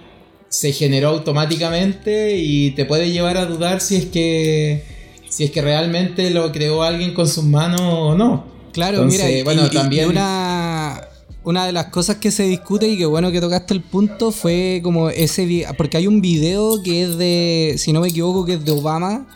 se 0.49 0.71
generó 0.71 1.10
automáticamente 1.10 2.38
y 2.38 2.71
te 2.71 2.86
puede 2.86 3.12
llevar 3.12 3.38
a 3.38 3.45
dudar 3.45 3.82
si 3.82 3.95
es 3.97 4.06
que 4.06 4.84
si 5.28 5.43
es 5.43 5.51
que 5.51 5.62
realmente 5.62 6.30
lo 6.30 6.51
creó 6.51 6.84
alguien 6.84 7.13
con 7.13 7.28
sus 7.28 7.43
manos 7.43 7.82
o 7.82 8.15
no. 8.15 8.45
Claro, 8.71 8.97
Entonces, 8.97 9.21
mira, 9.25 9.38
y- 9.39 9.43
bueno, 9.43 9.63
y- 9.63 9.65
y 9.65 9.69
también 9.69 10.08
una, 10.10 11.01
una 11.43 11.65
de 11.65 11.71
las 11.73 11.88
cosas 11.88 12.17
que 12.17 12.32
se 12.32 12.43
discute 12.43 12.88
y 12.88 12.97
que 12.97 13.06
bueno 13.06 13.32
que 13.32 13.41
tocaste 13.41 13.73
el 13.73 13.82
punto 13.82 14.32
fue 14.32 14.80
como 14.84 15.10
ese 15.10 15.65
porque 15.78 15.97
hay 15.97 16.08
un 16.08 16.21
video 16.21 16.82
que 16.84 17.04
es 17.04 17.17
de, 17.17 17.75
si 17.78 17.91
no 17.91 17.99
me 18.01 18.08
equivoco, 18.10 18.45
que 18.45 18.54
es 18.54 18.63
de 18.63 18.71
Obama, 18.71 19.28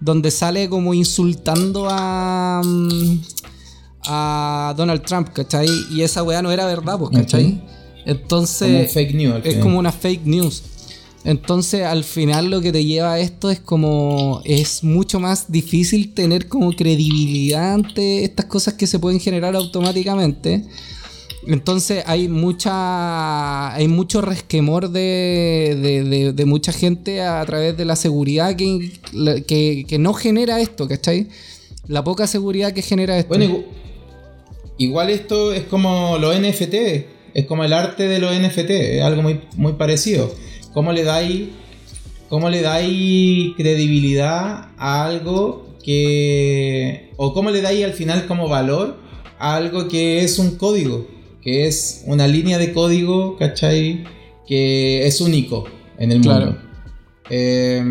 donde 0.00 0.30
sale 0.30 0.68
como 0.68 0.94
insultando 0.94 1.86
a 1.90 2.62
mm, 2.64 3.20
a 4.06 4.74
Donald 4.76 5.02
Trump, 5.02 5.28
¿cachai? 5.32 5.68
Y 5.90 6.02
esa 6.02 6.22
weá 6.22 6.42
no 6.42 6.50
era 6.50 6.66
verdad, 6.66 6.98
pues, 6.98 7.10
¿cachai? 7.10 7.60
Entonces 8.06 8.68
como 8.68 8.78
un 8.80 8.88
fake 8.88 9.14
news. 9.14 9.34
al 9.34 9.46
es 9.46 9.56
como 9.58 9.78
una 9.78 9.92
fake 9.92 10.24
news. 10.24 10.62
Entonces, 11.22 11.82
al 11.82 12.02
final 12.02 12.50
lo 12.50 12.62
que 12.62 12.72
te 12.72 12.84
lleva 12.84 13.12
a 13.12 13.18
esto 13.18 13.50
es 13.50 13.60
como 13.60 14.40
es 14.44 14.82
mucho 14.82 15.20
más 15.20 15.52
difícil 15.52 16.14
tener 16.14 16.48
como 16.48 16.72
credibilidad 16.72 17.74
ante 17.74 18.24
estas 18.24 18.46
cosas 18.46 18.74
que 18.74 18.86
se 18.86 18.98
pueden 18.98 19.20
generar 19.20 19.54
automáticamente. 19.54 20.64
Entonces 21.46 22.04
hay 22.06 22.28
mucha 22.28 23.72
hay 23.74 23.88
mucho 23.88 24.20
resquemor 24.20 24.90
de, 24.90 25.76
de- 25.80 26.32
de- 26.32 26.44
mucha 26.44 26.72
gente 26.72 27.22
a, 27.22 27.44
través 27.46 27.76
de 27.76 27.84
la 27.84 27.96
seguridad 27.96 28.56
que, 28.56 28.90
que, 29.46 29.84
que 29.88 29.98
no 29.98 30.12
genera 30.12 30.60
esto, 30.60 30.86
¿cachai? 30.86 31.28
La 31.86 32.04
poca 32.04 32.26
seguridad 32.26 32.72
que 32.72 32.82
genera 32.82 33.16
esto. 33.18 33.28
Bueno, 33.30 33.44
igu- 33.44 33.64
igual 34.78 35.10
esto 35.10 35.52
es 35.52 35.62
como 35.64 36.18
los 36.18 36.38
NFT, 36.38 36.74
es 37.34 37.46
como 37.46 37.64
el 37.64 37.72
arte 37.72 38.06
de 38.08 38.18
los 38.18 38.32
NFT, 38.38 38.70
es 38.70 39.02
algo 39.02 39.22
muy, 39.22 39.40
muy 39.56 39.72
parecido. 39.74 40.32
¿Cómo 40.74 40.92
le 40.92 41.04
dais 41.04 41.48
cómo 42.28 42.48
le 42.48 42.60
dais 42.62 43.54
credibilidad 43.56 44.68
a 44.78 45.04
algo 45.04 45.66
que 45.84 47.10
o 47.16 47.32
cómo 47.32 47.50
le 47.50 47.60
dais 47.60 47.84
al 47.84 47.92
final 47.94 48.26
como 48.26 48.48
valor 48.48 48.98
a 49.38 49.56
algo 49.56 49.88
que 49.88 50.22
es 50.22 50.38
un 50.38 50.56
código, 50.56 51.06
que 51.42 51.66
es 51.66 52.02
una 52.06 52.26
línea 52.28 52.58
de 52.58 52.72
código, 52.72 53.36
¿cachai? 53.38 54.04
Que 54.46 55.06
es 55.06 55.20
único 55.20 55.64
en 55.98 56.12
el 56.12 56.20
Claro. 56.20 56.46
mundo. 56.46 56.60
Eh, 57.30 57.82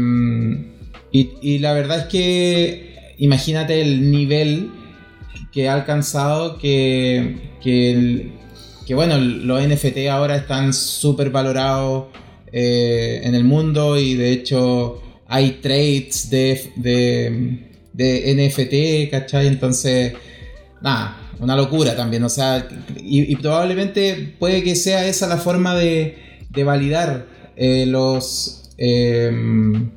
y, 1.11 1.29
y 1.41 1.59
la 1.59 1.73
verdad 1.73 1.99
es 1.99 2.05
que 2.05 3.13
imagínate 3.17 3.81
el 3.81 4.11
nivel 4.11 4.69
que 5.51 5.67
ha 5.69 5.73
alcanzado 5.73 6.57
que, 6.59 7.37
que, 7.63 7.91
el- 7.91 8.31
que, 8.85 8.93
bueno, 8.95 9.17
los 9.17 9.61
NFT 9.65 10.07
ahora 10.11 10.35
están 10.35 10.73
súper 10.73 11.29
valorados 11.29 12.05
eh, 12.51 13.21
en 13.23 13.35
el 13.35 13.43
mundo 13.43 13.97
y 13.99 14.15
de 14.15 14.31
hecho 14.31 15.01
hay 15.27 15.59
trades 15.61 16.29
de, 16.29 16.71
de, 16.75 17.69
de 17.93 18.33
NFT, 18.35 19.11
¿cachai? 19.11 19.47
Entonces, 19.47 20.13
nada, 20.81 21.28
una 21.39 21.55
locura 21.55 21.95
también, 21.95 22.23
o 22.23 22.29
sea, 22.29 22.67
y, 22.97 23.31
y 23.31 23.35
probablemente 23.37 24.35
puede 24.39 24.61
que 24.63 24.75
sea 24.75 25.05
esa 25.07 25.27
la 25.27 25.37
forma 25.37 25.75
de, 25.75 26.17
de 26.49 26.63
validar 26.63 27.25
eh, 27.55 27.85
los... 27.87 28.71
em, 28.77 29.91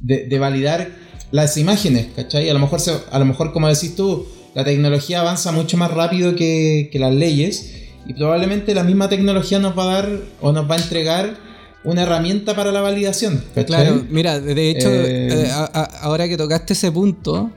de, 0.00 0.26
de 0.26 0.38
validar 0.38 0.88
las 1.32 1.56
imágenes, 1.56 2.06
¿cachai? 2.16 2.48
A 2.48 2.54
lo, 2.54 2.60
mejor 2.60 2.80
se- 2.80 2.98
a 3.10 3.18
lo 3.18 3.24
mejor, 3.24 3.52
como 3.52 3.68
decís 3.68 3.94
tú, 3.96 4.26
la 4.54 4.64
tecnología 4.64 5.20
avanza 5.20 5.52
mucho 5.52 5.76
más 5.76 5.90
rápido 5.90 6.34
que, 6.36 6.88
que 6.92 6.98
las 6.98 7.12
leyes 7.12 7.74
y 8.06 8.14
probablemente 8.14 8.74
la 8.74 8.84
misma 8.84 9.08
tecnología 9.08 9.58
nos 9.58 9.76
va 9.78 9.82
a 9.90 9.94
dar 10.02 10.08
o 10.40 10.52
nos 10.52 10.70
va 10.70 10.76
a 10.76 10.78
entregar 10.78 11.36
una 11.84 12.02
herramienta 12.02 12.54
para 12.56 12.72
la 12.72 12.80
validación, 12.80 13.38
¿cachai? 13.54 13.66
Claro, 13.66 14.04
mira, 14.08 14.40
de 14.40 14.70
hecho, 14.70 14.88
Eh, 14.90 15.28
eh, 15.46 15.50
a- 15.52 15.70
a- 15.72 15.84
ahora 16.02 16.28
que 16.28 16.36
tocaste 16.36 16.72
ese 16.72 16.90
punto, 16.90 17.50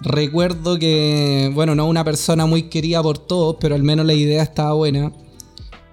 recuerdo 0.00 0.78
que, 0.78 1.50
bueno, 1.54 1.74
no 1.74 1.86
una 1.86 2.04
persona 2.04 2.46
muy 2.46 2.64
querida 2.64 3.02
por 3.02 3.18
todos, 3.18 3.56
pero 3.60 3.74
al 3.74 3.82
menos 3.82 4.06
la 4.06 4.14
idea 4.14 4.42
estaba 4.42 4.72
buena. 4.72 5.12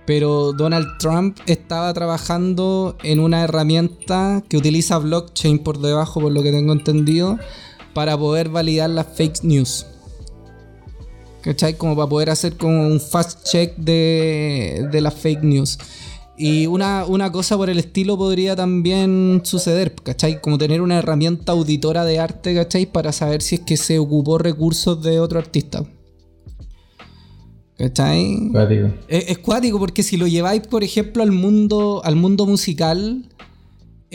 Pero 0.06 0.52
Donald 0.52 0.98
Trump 1.00 1.38
estaba 1.46 1.94
trabajando 1.94 2.98
en 3.04 3.20
una 3.20 3.44
herramienta 3.44 4.44
que 4.50 4.58
utiliza 4.58 4.98
blockchain 4.98 5.60
por 5.60 5.80
debajo, 5.80 6.20
por 6.20 6.32
lo 6.32 6.44
que 6.44 6.52
tengo 6.52 6.74
entendido, 6.74 7.40
para 7.94 8.18
poder 8.18 8.50
validar 8.50 8.90
las 8.90 9.08
fake 9.08 9.44
news. 9.44 9.86
¿Cachai? 11.42 11.78
Como 11.78 11.96
para 11.96 12.10
poder 12.10 12.30
hacer 12.30 12.58
como 12.58 12.88
un 12.88 13.00
fast 13.00 13.44
check 13.46 13.76
de, 13.78 14.88
de 14.92 15.02
las 15.02 15.14
fake 15.14 15.44
news. 15.44 15.78
Y 16.36 16.66
una, 16.66 17.06
una 17.06 17.32
cosa 17.32 17.58
por 17.58 17.70
el 17.70 17.78
estilo 17.78 18.18
podría 18.18 18.56
también 18.56 19.42
suceder, 19.44 19.94
¿cachai? 19.94 20.42
Como 20.42 20.58
tener 20.58 20.82
una 20.82 20.98
herramienta 20.98 21.52
auditora 21.52 22.06
de 22.06 22.20
arte, 22.20 22.56
¿cachai? 22.56 22.88
Para 22.88 23.12
saber 23.12 23.42
si 23.42 23.56
es 23.56 23.62
que 23.62 23.78
se 23.78 24.00
ocupó 24.00 24.40
recursos 24.40 25.02
de 25.04 25.20
otro 25.20 25.38
artista. 25.38 25.86
¿Cachai? 27.78 28.50
Cuático. 28.52 28.88
Es, 29.08 29.30
es 29.30 29.38
cuático 29.40 29.78
porque 29.78 30.02
si 30.02 30.18
lo 30.18 30.26
lleváis, 30.26 30.62
por 30.62 30.84
ejemplo, 30.84 31.22
al 31.22 31.32
mundo, 31.32 32.02
al 32.04 32.16
mundo 32.16 32.46
musical, 32.48 33.30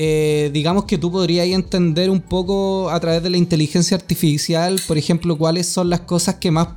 eh, 0.00 0.50
digamos 0.52 0.84
que 0.84 0.96
tú 0.96 1.10
podrías 1.10 1.48
entender 1.48 2.08
un 2.08 2.20
poco 2.20 2.88
a 2.88 3.00
través 3.00 3.20
de 3.20 3.30
la 3.30 3.36
inteligencia 3.36 3.96
artificial, 3.96 4.80
por 4.86 4.96
ejemplo, 4.96 5.36
cuáles 5.36 5.66
son 5.66 5.90
las 5.90 6.02
cosas 6.02 6.36
que 6.36 6.52
más... 6.52 6.68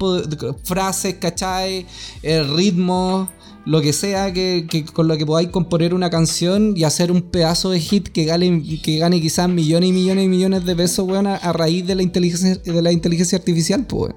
frases, 0.63 1.15
¿cachai? 1.19 1.85
El 2.23 2.51
ritmo, 2.55 3.29
lo 3.65 3.81
que 3.81 3.93
sea 3.93 4.33
que, 4.33 4.65
que 4.69 4.85
con 4.85 5.07
lo 5.07 5.17
que 5.17 5.25
podáis 5.25 5.49
componer 5.49 5.93
una 5.93 6.09
canción 6.09 6.73
y 6.75 6.83
hacer 6.83 7.11
un 7.11 7.21
pedazo 7.21 7.69
de 7.69 7.79
hit 7.79 8.07
que 8.09 8.25
gane, 8.25 8.63
que 8.83 8.97
gane 8.97 9.21
quizás 9.21 9.47
millones 9.49 9.89
y 9.89 9.93
millones 9.93 10.25
y 10.25 10.27
millones 10.27 10.65
de 10.65 10.75
pesos, 10.75 11.07
weón, 11.07 11.27
a, 11.27 11.35
a 11.35 11.53
raíz 11.53 11.85
de 11.85 11.95
la 11.95 12.01
inteligencia, 12.03 12.55
de 12.55 12.81
la 12.81 12.91
inteligencia 12.91 13.37
artificial, 13.37 13.85
pues, 13.85 14.13
weón. 14.13 14.15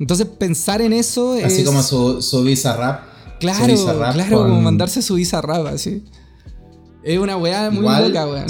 Entonces 0.00 0.26
pensar 0.26 0.80
en 0.82 0.92
eso 0.92 1.34
Así 1.44 1.60
es... 1.60 1.64
como 1.64 1.82
su, 1.82 2.20
su 2.22 2.42
Bizarrap. 2.44 3.02
su 3.34 3.38
Claro, 3.40 3.66
Bizarrap 3.66 4.14
claro, 4.14 4.38
con- 4.38 4.48
como 4.48 4.60
mandarse 4.62 5.02
su 5.02 5.14
bizarrap, 5.14 5.66
así. 5.66 6.04
Es 7.04 7.18
una 7.18 7.36
weá 7.36 7.70
muy 7.70 7.80
Igual- 7.80 8.08
loca, 8.08 8.26
weón. 8.26 8.46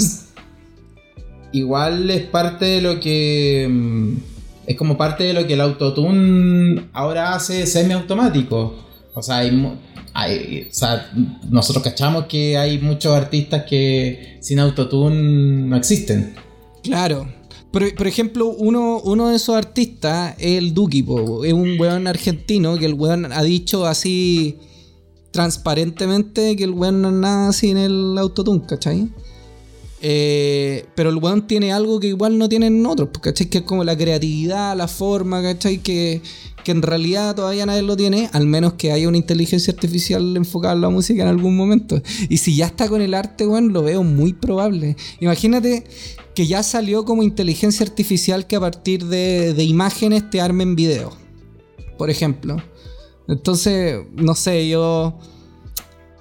Igual 1.51 2.09
es 2.11 2.23
parte 2.25 2.65
de 2.65 2.81
lo 2.81 2.99
que. 2.99 3.67
mm, 3.69 4.13
Es 4.67 4.75
como 4.77 4.97
parte 4.97 5.23
de 5.23 5.33
lo 5.33 5.47
que 5.47 5.53
el 5.53 5.61
autotune 5.61 6.85
ahora 6.93 7.33
hace 7.33 7.65
semiautomático. 7.65 8.75
O 9.15 9.23
sea, 9.23 9.37
hay, 9.37 9.51
o 10.27 10.73
sea, 10.73 11.11
nosotros 11.49 11.83
cachamos 11.83 12.25
que 12.25 12.57
hay 12.57 12.79
muchos 12.79 13.15
artistas 13.15 13.63
que 13.67 14.37
sin 14.41 14.59
autotune 14.59 15.67
no 15.67 15.75
existen. 15.75 16.35
Claro. 16.83 17.27
Por, 17.71 17.93
por 17.93 18.07
ejemplo, 18.07 18.47
uno, 18.47 18.99
uno 19.03 19.29
de 19.29 19.35
esos 19.35 19.55
artistas 19.55 20.35
es 20.39 20.57
el 20.57 20.73
Duki, 20.73 21.03
po. 21.03 21.45
es 21.45 21.53
un 21.53 21.79
weón 21.79 22.07
argentino 22.07 22.77
que 22.77 22.85
el 22.87 22.95
weón 22.95 23.31
ha 23.31 23.43
dicho 23.43 23.85
así 23.85 24.57
transparentemente 25.31 26.55
que 26.55 26.63
el 26.63 26.71
weón 26.71 27.01
no 27.01 27.09
es 27.09 27.13
nada 27.15 27.53
sin 27.53 27.77
el 27.77 28.17
autotune, 28.17 28.65
¿cachai? 28.67 29.09
Eh, 30.01 30.85
pero 30.95 31.09
el 31.09 31.17
weón 31.17 31.45
tiene 31.45 31.73
algo 31.73 31.99
que 31.99 32.07
igual 32.07 32.37
no 32.37 32.47
tienen 32.47 32.85
otros, 32.85 33.09
¿cachai? 33.21 33.47
Que 33.47 33.59
es 33.59 33.63
como 33.65 33.83
la 33.83 33.97
creatividad, 33.97 34.75
la 34.75 34.87
forma, 34.87 35.41
¿cachai? 35.41 35.79
Que, 35.79 36.21
que 36.69 36.73
en 36.73 36.83
realidad 36.83 37.35
todavía 37.35 37.65
nadie 37.65 37.81
lo 37.81 37.97
tiene, 37.97 38.29
al 38.31 38.45
menos 38.45 38.73
que 38.73 38.91
haya 38.91 39.07
una 39.07 39.17
inteligencia 39.17 39.73
artificial 39.73 40.37
enfocada 40.37 40.75
en 40.75 40.81
la 40.81 40.89
música 40.89 41.23
en 41.23 41.27
algún 41.27 41.57
momento. 41.57 41.99
Y 42.29 42.37
si 42.37 42.55
ya 42.55 42.67
está 42.67 42.87
con 42.87 43.01
el 43.01 43.15
arte, 43.15 43.47
weón, 43.47 43.73
lo 43.73 43.81
veo 43.81 44.03
muy 44.03 44.33
probable. 44.33 44.95
Imagínate 45.19 45.83
que 46.35 46.45
ya 46.45 46.61
salió 46.61 47.05
como 47.05 47.23
inteligencia 47.23 47.83
artificial 47.83 48.45
que 48.45 48.55
a 48.55 48.59
partir 48.59 49.05
de, 49.05 49.55
de 49.55 49.63
imágenes 49.63 50.29
te 50.29 50.41
armen 50.41 50.75
video, 50.75 51.11
por 51.97 52.11
ejemplo. 52.11 52.61
Entonces, 53.27 54.01
no 54.13 54.35
sé, 54.35 54.69
yo 54.69 55.17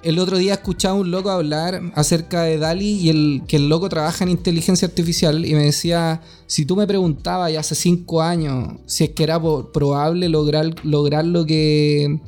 el 0.02 0.18
otro 0.18 0.38
día 0.38 0.54
escuchaba 0.54 0.96
a 0.96 1.00
un 1.00 1.10
loco 1.10 1.30
hablar 1.30 1.80
acerca 1.94 2.42
de 2.42 2.58
Dali 2.58 2.92
y 2.92 3.08
el 3.08 3.42
que 3.48 3.56
el 3.56 3.68
loco 3.68 3.88
trabaja 3.88 4.24
en 4.24 4.30
inteligencia 4.30 4.86
artificial 4.86 5.44
y 5.44 5.54
me 5.54 5.64
decía, 5.64 6.22
si 6.46 6.64
tú 6.64 6.76
me 6.76 6.86
preguntabas 6.86 7.52
ya 7.52 7.60
hace 7.60 7.74
cinco 7.74 8.22
años 8.22 8.74
si 8.86 9.04
es 9.04 9.10
que 9.10 9.24
era 9.24 9.40
probable 9.40 10.28
lograr, 10.28 10.74
lograr 10.84 11.24
lo 11.24 11.44
que 11.44 12.20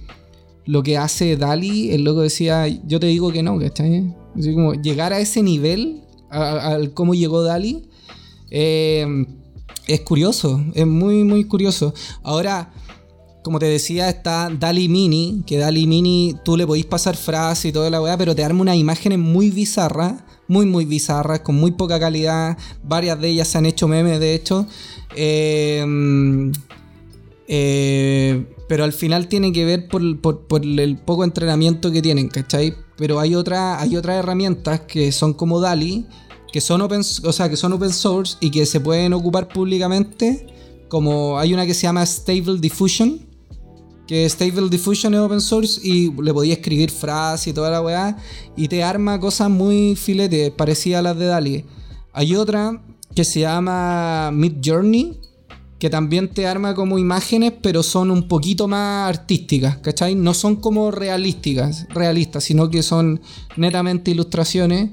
lo 0.66 0.82
que 0.82 0.96
hace 0.96 1.36
Dali, 1.36 1.90
el 1.90 2.04
loco 2.04 2.20
decía, 2.20 2.66
yo 2.68 3.00
te 3.00 3.06
digo 3.06 3.32
que 3.32 3.42
no, 3.42 3.58
¿cachai? 3.58 4.14
Así 4.36 4.52
como 4.52 4.74
llegar 4.74 5.12
a 5.12 5.18
ese 5.18 5.42
nivel, 5.42 6.02
al 6.28 6.92
cómo 6.92 7.14
llegó 7.14 7.42
Dali, 7.42 7.88
eh, 8.50 9.26
es 9.88 10.00
curioso, 10.02 10.64
es 10.74 10.86
muy, 10.86 11.24
muy 11.24 11.44
curioso. 11.44 11.92
Ahora, 12.22 12.72
como 13.42 13.58
te 13.58 13.66
decía, 13.66 14.08
está 14.08 14.50
Dali 14.50 14.88
Mini, 14.88 15.42
que 15.46 15.56
Dali 15.58 15.86
Mini 15.86 16.36
tú 16.44 16.56
le 16.56 16.66
podéis 16.66 16.86
pasar 16.86 17.16
frases 17.16 17.66
y 17.66 17.72
toda 17.72 17.88
la 17.90 18.00
weá, 18.02 18.16
pero 18.18 18.34
te 18.34 18.44
arma 18.44 18.60
unas 18.62 18.76
imágenes 18.76 19.18
muy 19.18 19.50
bizarras, 19.50 20.14
muy, 20.46 20.66
muy 20.66 20.84
bizarras, 20.84 21.40
con 21.40 21.54
muy 21.54 21.70
poca 21.70 21.98
calidad. 21.98 22.58
Varias 22.82 23.20
de 23.20 23.28
ellas 23.28 23.48
se 23.48 23.58
han 23.58 23.66
hecho 23.66 23.88
memes, 23.88 24.20
de 24.20 24.34
hecho. 24.34 24.66
Eh, 25.16 26.50
eh, 27.48 28.46
pero 28.68 28.84
al 28.84 28.92
final 28.92 29.26
tiene 29.28 29.52
que 29.52 29.64
ver 29.64 29.88
por, 29.88 30.20
por- 30.20 30.46
por 30.46 30.64
el 30.64 30.98
poco 30.98 31.24
entrenamiento 31.24 31.90
que 31.90 32.02
tienen, 32.02 32.28
¿cachai? 32.28 32.74
Pero 32.96 33.18
hay, 33.18 33.34
otra, 33.34 33.80
hay 33.80 33.96
otras 33.96 34.16
herramientas 34.18 34.80
que 34.80 35.10
son 35.12 35.32
como 35.34 35.60
Dali, 35.60 36.06
que 36.52 36.60
son 36.60 36.80
open, 36.82 37.00
o 37.24 37.32
sea, 37.32 37.48
que 37.48 37.56
son 37.56 37.72
open 37.72 37.92
source 37.92 38.36
y 38.40 38.50
que 38.50 38.66
se 38.66 38.80
pueden 38.80 39.12
ocupar 39.12 39.48
públicamente. 39.48 40.46
Como 40.88 41.38
hay 41.38 41.54
una 41.54 41.66
que 41.66 41.74
se 41.74 41.82
llama 41.82 42.04
Stable 42.04 42.58
Diffusion, 42.60 43.20
que 44.10 44.28
Stable 44.28 44.68
Diffusion 44.68 45.14
es 45.14 45.20
open 45.20 45.40
source 45.40 45.80
y 45.84 46.10
le 46.20 46.34
podía 46.34 46.54
escribir 46.54 46.90
frases 46.90 47.46
y 47.46 47.52
toda 47.52 47.70
la 47.70 47.80
weá, 47.80 48.16
y 48.56 48.66
te 48.66 48.82
arma 48.82 49.20
cosas 49.20 49.48
muy 49.48 49.94
filetes, 49.94 50.50
parecidas 50.50 50.98
a 50.98 51.02
las 51.02 51.16
de 51.16 51.26
Dali. 51.26 51.64
Hay 52.12 52.34
otra 52.34 52.82
que 53.14 53.22
se 53.22 53.38
llama 53.38 54.32
Mid 54.32 54.54
Journey, 54.64 55.16
que 55.78 55.90
también 55.90 56.26
te 56.26 56.48
arma 56.48 56.74
como 56.74 56.98
imágenes, 56.98 57.52
pero 57.62 57.84
son 57.84 58.10
un 58.10 58.26
poquito 58.26 58.66
más 58.66 59.08
artísticas, 59.08 59.76
¿cachai? 59.76 60.16
No 60.16 60.34
son 60.34 60.56
como 60.56 60.90
realísticas, 60.90 61.86
realistas, 61.90 62.42
sino 62.42 62.68
que 62.68 62.82
son 62.82 63.20
netamente 63.56 64.10
ilustraciones. 64.10 64.90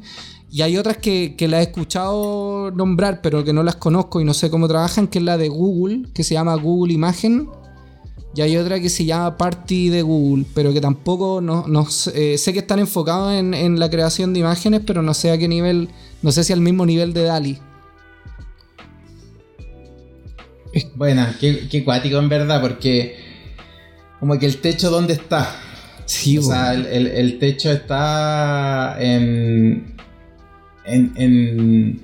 Y 0.51 0.61
hay 0.61 0.77
otras 0.77 0.97
que, 0.97 1.33
que 1.35 1.47
las 1.47 1.61
he 1.61 1.63
escuchado 1.63 2.69
nombrar, 2.69 3.21
pero 3.23 3.43
que 3.43 3.51
no 3.51 3.63
las 3.63 3.77
conozco 3.77 4.21
y 4.21 4.25
no 4.25 4.35
sé 4.35 4.51
cómo 4.51 4.67
trabajan, 4.67 5.07
que 5.07 5.17
es 5.17 5.25
la 5.25 5.39
de 5.39 5.49
Google, 5.49 6.03
que 6.13 6.23
se 6.23 6.35
llama 6.35 6.53
Google 6.53 6.93
Imagen. 6.93 7.49
Y 8.35 8.41
hay 8.41 8.55
otra 8.57 8.79
que 8.79 8.89
se 8.89 9.03
llama 9.05 9.35
Party 9.37 9.89
de 9.89 10.01
Google, 10.03 10.45
pero 10.53 10.71
que 10.71 10.79
tampoco 10.81 11.41
no, 11.41 11.65
no 11.67 11.85
sé, 11.89 12.33
eh, 12.33 12.37
sé 12.37 12.53
que 12.53 12.59
están 12.59 12.77
enfocados 12.79 13.33
en, 13.33 13.53
en 13.53 13.79
la 13.79 13.89
creación 13.89 14.33
de 14.33 14.41
imágenes, 14.41 14.81
pero 14.85 15.01
no 15.01 15.13
sé 15.15 15.31
a 15.31 15.37
qué 15.37 15.47
nivel, 15.47 15.89
no 16.21 16.31
sé 16.31 16.43
si 16.43 16.53
al 16.53 16.61
mismo 16.61 16.85
nivel 16.85 17.13
de 17.13 17.23
Dali. 17.23 17.59
Buena, 20.95 21.35
qué, 21.39 21.67
qué 21.69 21.83
cuático 21.83 22.17
en 22.19 22.29
verdad, 22.29 22.61
porque 22.61 23.15
como 24.19 24.37
que 24.37 24.45
el 24.45 24.57
techo, 24.57 24.91
¿dónde 24.91 25.13
está? 25.13 25.55
Sí, 26.05 26.37
o 26.37 26.41
sea, 26.43 26.73
el, 26.73 26.85
el- 26.85 27.07
el 27.07 27.39
techo 27.39 27.71
está 27.71 28.95
en, 28.99 29.95
en, 30.85 31.13
en- 31.15 32.01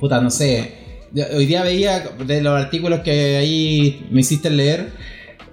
Puta, 0.00 0.20
no 0.20 0.30
sé. 0.30 0.74
Hoy 1.34 1.46
día 1.46 1.62
veía 1.62 2.00
de 2.00 2.40
los 2.42 2.60
artículos 2.60 3.00
que 3.00 3.36
ahí 3.36 4.06
me 4.10 4.20
hiciste 4.20 4.50
leer, 4.50 4.92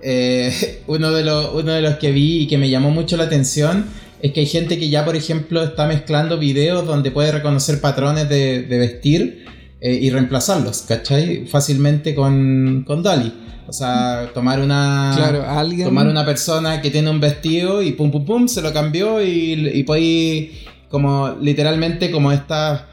eh, 0.05 0.81
uno, 0.87 1.11
de 1.11 1.23
los, 1.23 1.53
uno 1.53 1.73
de 1.73 1.81
los 1.81 1.95
que 1.95 2.11
vi 2.11 2.43
y 2.43 2.47
que 2.47 2.57
me 2.57 2.69
llamó 2.69 2.91
mucho 2.91 3.17
la 3.17 3.23
atención 3.23 3.85
es 4.21 4.31
que 4.31 4.41
hay 4.41 4.45
gente 4.45 4.79
que 4.79 4.89
ya, 4.89 5.03
por 5.03 5.15
ejemplo, 5.15 5.63
está 5.63 5.87
mezclando 5.87 6.37
videos 6.37 6.85
donde 6.85 7.11
puede 7.11 7.31
reconocer 7.31 7.81
patrones 7.81 8.29
de, 8.29 8.63
de 8.63 8.77
vestir 8.77 9.45
eh, 9.81 9.99
y 10.01 10.09
reemplazarlos, 10.09 10.83
¿cachai? 10.83 11.47
Fácilmente 11.47 12.15
con, 12.15 12.83
con 12.87 13.03
Dali. 13.03 13.33
O 13.67 13.73
sea, 13.73 14.29
tomar 14.33 14.59
una... 14.59 15.11
Claro, 15.15 15.43
alguien. 15.43 15.87
Tomar 15.87 16.07
una 16.07 16.23
persona 16.23 16.81
que 16.81 16.91
tiene 16.91 17.09
un 17.09 17.19
vestido 17.19 17.81
y 17.81 17.91
pum 17.91 18.11
pum 18.11 18.25
pum 18.25 18.47
se 18.47 18.61
lo 18.61 18.71
cambió 18.71 19.21
y, 19.23 19.71
y 19.73 19.83
podéis 19.83 20.51
como 20.89 21.35
literalmente 21.41 22.11
como 22.11 22.31
estas 22.31 22.83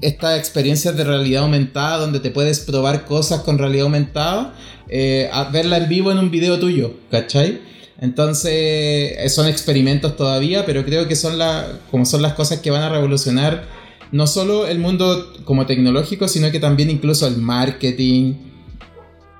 estas 0.00 0.38
experiencias 0.38 0.96
de 0.96 1.04
realidad 1.04 1.42
aumentada 1.42 1.98
donde 1.98 2.20
te 2.20 2.30
puedes 2.30 2.60
probar 2.60 3.04
cosas 3.04 3.40
con 3.40 3.58
realidad 3.58 3.84
aumentada, 3.84 4.54
eh, 4.88 5.28
a 5.32 5.44
verla 5.44 5.76
en 5.78 5.88
vivo 5.88 6.12
en 6.12 6.18
un 6.18 6.30
video 6.30 6.58
tuyo, 6.58 6.94
¿cachai? 7.10 7.60
Entonces 8.00 8.52
eh, 8.52 9.28
son 9.28 9.48
experimentos 9.48 10.16
todavía, 10.16 10.64
pero 10.64 10.84
creo 10.84 11.08
que 11.08 11.16
son, 11.16 11.36
la, 11.38 11.66
como 11.90 12.04
son 12.04 12.22
las 12.22 12.34
cosas 12.34 12.60
que 12.60 12.70
van 12.70 12.82
a 12.82 12.88
revolucionar 12.88 13.64
no 14.12 14.26
solo 14.26 14.66
el 14.66 14.78
mundo 14.78 15.32
como 15.44 15.66
tecnológico, 15.66 16.28
sino 16.28 16.50
que 16.50 16.60
también 16.60 16.90
incluso 16.90 17.26
el 17.26 17.36
marketing, 17.36 18.34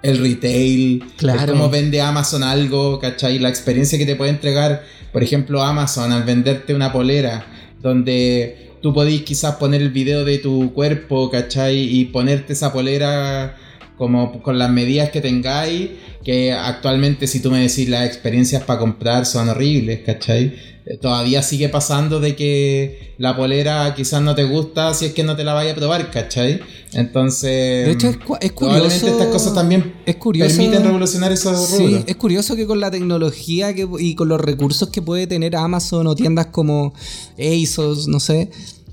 el 0.03 0.19
retail, 0.19 1.05
Claro. 1.17 1.41
el 1.41 1.51
cómo 1.51 1.71
vende 1.71 2.01
Amazon 2.01 2.43
algo, 2.43 2.99
¿cachai? 2.99 3.39
La 3.39 3.49
experiencia 3.49 3.99
que 3.99 4.07
te 4.07 4.17
puede 4.17 4.31
entregar, 4.31 4.85
por 5.13 5.23
ejemplo, 5.23 5.63
Amazon 5.63 6.13
al 6.13 6.25
venderte 6.25 6.75
una 6.75 6.93
polera, 6.93 7.47
donde 7.81 8.68
tú 8.81 8.93
podís 8.95 9.23
quizás 9.23 9.57
poner 9.57 9.83
el 9.83 9.91
video 9.91 10.25
de 10.25 10.39
tu 10.39 10.73
cuerpo, 10.73 11.31
¿cachai? 11.31 11.79
Y 11.79 12.07
ponerte 12.07 12.53
esa 12.53 12.73
polera 12.73 13.57
como 13.97 14.41
con 14.43 14.59
las 14.59 14.71
medidas 14.71 15.11
que 15.11 15.21
tengáis, 15.21 15.91
que 16.25 16.53
actualmente 16.53 17.27
si 17.27 17.41
tú 17.41 17.51
me 17.51 17.61
decís 17.61 17.89
las 17.89 18.07
experiencias 18.07 18.63
para 18.63 18.79
comprar 18.79 19.27
son 19.27 19.49
horribles, 19.49 20.01
¿cachai? 20.07 20.55
Eh, 20.91 20.97
todavía 20.97 21.43
sigue 21.43 21.69
pasando 21.69 22.19
de 22.21 22.35
que 22.37 23.15
la 23.19 23.37
polera 23.37 23.95
quizás 23.95 24.23
no 24.23 24.35
te 24.35 24.45
gusta 24.45 24.95
si 24.95 25.05
es 25.07 25.13
que 25.13 25.23
no 25.23 25.37
te 25.37 25.45
la 25.45 25.53
vaya 25.53 25.73
a 25.73 25.75
probar, 25.75 26.11
¿cachai? 26.11 26.61
Entonces, 26.93 27.87
De 27.87 27.91
hecho, 27.93 28.09
es, 28.09 28.17
cu- 28.17 28.37
es 28.41 28.53
curioso. 28.53 29.07
estas 29.07 29.27
cosas 29.29 29.53
también 29.55 29.95
es 30.07 30.17
curioso, 30.17 30.57
permiten 30.57 30.85
revolucionar 30.85 31.31
esos 31.33 31.67
Sí, 31.67 31.79
rubros. 31.87 32.05
es 32.07 32.17
curioso 32.17 32.57
que 32.57 32.67
con 32.67 32.81
la 32.81 32.91
tecnología 32.91 33.75
que, 33.75 33.87
y 33.99 34.15
con 34.15 34.29
los 34.29 34.41
recursos 34.41 34.89
que 34.89 35.03
puede 35.03 35.27
tener 35.27 35.57
Amazon 35.57 36.07
o 36.07 36.15
tiendas 36.15 36.47
como 36.47 36.95
ASOS, 37.39 38.09
no 38.09 38.21
sé, 38.21 38.51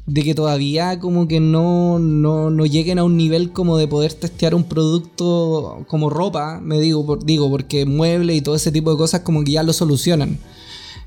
de 0.08 0.24
que 0.24 0.36
todavía 0.36 1.00
como 1.00 1.28
que 1.28 1.40
no, 1.40 1.98
no, 2.00 2.50
no 2.50 2.66
lleguen 2.66 3.00
a 3.00 3.04
un 3.04 3.18
nivel 3.18 3.52
como 3.52 3.78
de 3.78 3.88
poder 3.88 4.14
testear 4.14 4.54
un 4.54 4.64
producto 4.66 5.84
como 5.88 6.10
ropa, 6.10 6.60
me 6.62 6.80
digo, 6.80 7.06
por- 7.06 7.26
digo 7.26 7.50
porque 7.50 7.86
muebles 7.86 8.36
y 8.38 8.42
todo 8.42 8.56
ese 8.56 8.72
tipo 8.72 8.92
de 8.92 8.98
cosas 8.98 9.22
como 9.22 9.44
que 9.44 9.52
ya 9.54 9.64
lo 9.64 9.74
solucionan. 9.74 10.38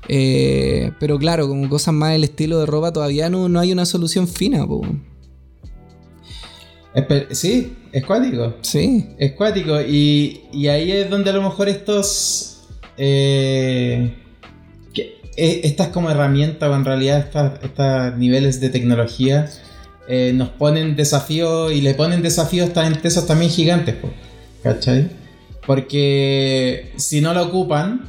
Eh, 0.07 0.91
pero 0.99 1.19
claro, 1.19 1.47
como 1.47 1.67
cosas 1.69 1.93
más 1.93 2.13
del 2.13 2.23
estilo 2.23 2.59
de 2.59 2.65
ropa 2.65 2.91
todavía 2.91 3.29
no, 3.29 3.47
no 3.49 3.59
hay 3.59 3.71
una 3.71 3.85
solución 3.85 4.27
fina, 4.27 4.65
po. 4.65 4.81
Sí, 7.31 7.75
es 7.91 8.03
cuático. 8.05 8.55
Sí. 8.61 9.07
Es 9.17 9.33
cuático. 9.33 9.79
Y, 9.81 10.41
y 10.51 10.67
ahí 10.67 10.91
es 10.91 11.09
donde 11.09 11.29
a 11.29 11.33
lo 11.33 11.41
mejor 11.43 11.69
estos. 11.69 12.61
eh, 12.97 14.13
que- 14.93 15.13
eh, 15.37 15.61
estas 15.63 15.87
como 15.89 16.09
herramientas 16.11 16.69
o 16.69 16.75
en 16.75 16.83
realidad 16.83 17.19
estas- 17.19 17.63
estos 17.63 18.17
niveles 18.17 18.59
de 18.59 18.69
tecnología 18.69 19.49
eh, 20.09 20.33
nos 20.35 20.49
ponen 20.49 20.95
desafíos 20.97 21.71
y 21.71 21.79
le 21.81 21.93
ponen 21.93 22.21
desafíos 22.23 22.65
a 22.65 22.69
estas 22.69 22.87
empresas 22.87 23.25
también 23.27 23.51
gigantes, 23.51 23.95
po, 23.95 24.09
¿cachai? 24.63 25.07
Porque 25.65 26.91
si 26.97 27.21
no 27.21 27.33
la 27.33 27.43
ocupan 27.43 28.01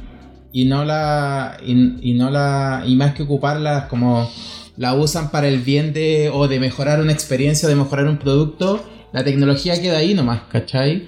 y 0.51 0.65
no 0.65 0.83
la. 0.85 1.57
Y, 1.65 2.11
y 2.11 2.13
no 2.13 2.29
la. 2.29 2.83
Y 2.85 2.95
más 2.95 3.13
que 3.13 3.23
ocuparlas 3.23 3.85
como 3.85 4.29
la 4.77 4.93
usan 4.93 5.31
para 5.31 5.47
el 5.47 5.59
bien 5.59 5.93
de 5.93 6.29
o 6.33 6.47
de 6.47 6.59
mejorar 6.59 7.01
una 7.01 7.11
experiencia, 7.11 7.67
de 7.69 7.75
mejorar 7.75 8.07
un 8.07 8.17
producto, 8.17 8.83
la 9.13 9.23
tecnología 9.23 9.79
queda 9.81 9.97
ahí 9.97 10.13
nomás, 10.13 10.41
¿cachai? 10.51 11.07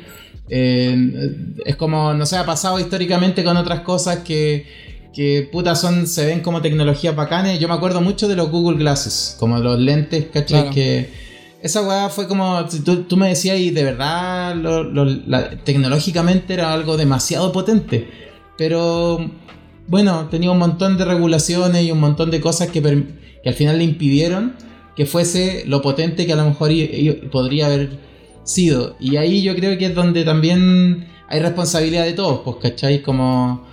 Eh, 0.50 1.36
es 1.66 1.76
como, 1.76 2.14
no 2.14 2.26
sé, 2.26 2.38
ha 2.38 2.46
pasado 2.46 2.80
históricamente 2.80 3.44
con 3.44 3.58
otras 3.58 3.80
cosas 3.80 4.20
que, 4.20 4.66
que 5.14 5.48
puta 5.52 5.76
son, 5.76 6.06
se 6.08 6.26
ven 6.26 6.42
como 6.42 6.62
tecnologías 6.62 7.16
bacanes. 7.16 7.60
Yo 7.60 7.68
me 7.68 7.74
acuerdo 7.74 8.02
mucho 8.02 8.28
de 8.28 8.36
los 8.36 8.50
Google 8.52 8.78
Glasses, 8.78 9.36
como 9.40 9.58
los 9.58 9.80
lentes, 9.80 10.26
¿cachai? 10.32 10.62
Claro. 10.64 10.76
Que 10.76 11.10
esa 11.64 11.82
weá 11.82 12.10
fue 12.10 12.28
como, 12.28 12.66
tú, 12.84 13.04
tú 13.04 13.18
me 13.18 13.30
decías 13.30 13.58
y 13.58 13.72
de 13.72 13.84
verdad 13.86 14.56
lo- 14.56 14.84
lo- 14.84 15.06
la- 15.06 15.50
tecnológicamente 15.64 16.54
era 16.54 16.74
algo 16.74 16.98
demasiado 16.98 17.52
potente, 17.54 18.10
pero 18.58 19.32
bueno, 19.88 20.28
tenía 20.30 20.52
un 20.52 20.60
montón 20.60 20.98
de 20.98 21.06
regulaciones 21.06 21.84
y 21.84 21.92
un 21.92 22.00
montón 22.00 22.32
de 22.32 22.42
cosas 22.42 22.70
que, 22.70 22.82
que 22.82 23.50
al 23.50 23.56
final 23.56 23.78
le 23.78 23.84
impidieron 23.84 24.56
que 24.96 25.06
fuese 25.06 25.64
lo 25.66 25.82
potente 25.82 26.26
que 26.26 26.34
a 26.34 26.36
lo 26.36 26.46
mejor 26.46 26.72
podría 27.32 27.66
haber 27.66 27.98
sido. 28.44 28.96
Y 29.00 29.18
ahí 29.18 29.42
yo 29.42 29.56
creo 29.56 29.78
que 29.78 29.88
es 29.88 29.96
donde 29.96 30.24
también 30.24 31.08
hay 31.28 31.40
responsabilidad 31.40 32.04
de 32.04 32.14
todos, 32.14 32.42
pues, 32.44 32.58
¿cachai? 32.62 33.02
Como 33.02 33.66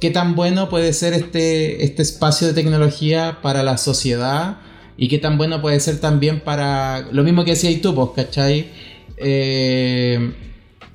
qué 0.00 0.10
tan 0.10 0.34
bueno 0.34 0.68
puede 0.68 0.92
ser 0.92 1.12
este, 1.12 1.84
este 1.84 2.02
espacio 2.02 2.48
de 2.48 2.54
tecnología 2.54 3.38
para 3.42 3.62
la 3.62 3.78
sociedad 3.78 4.58
y 4.96 5.08
qué 5.08 5.18
tan 5.18 5.38
bueno 5.38 5.62
puede 5.62 5.78
ser 5.80 6.00
también 6.00 6.40
para 6.40 7.08
lo 7.12 7.22
mismo 7.22 7.44
que 7.44 7.52
decías 7.52 7.80
tú, 7.80 7.94
pues, 7.94 8.26
¿cachai? 8.26 8.66
Eh, 9.18 10.32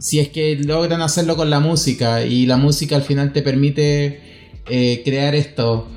si 0.02 0.20
es 0.20 0.30
que 0.30 0.56
logran 0.56 1.02
hacerlo 1.02 1.38
con 1.38 1.52
la 1.52 1.60
música 1.60 2.26
y 2.26 2.48
la 2.48 2.58
música 2.58 2.96
al 2.96 3.04
final 3.04 3.32
te 3.34 3.44
permite 3.44 4.20
eh, 4.68 5.02
crear 5.06 5.36
esto. 5.36 5.88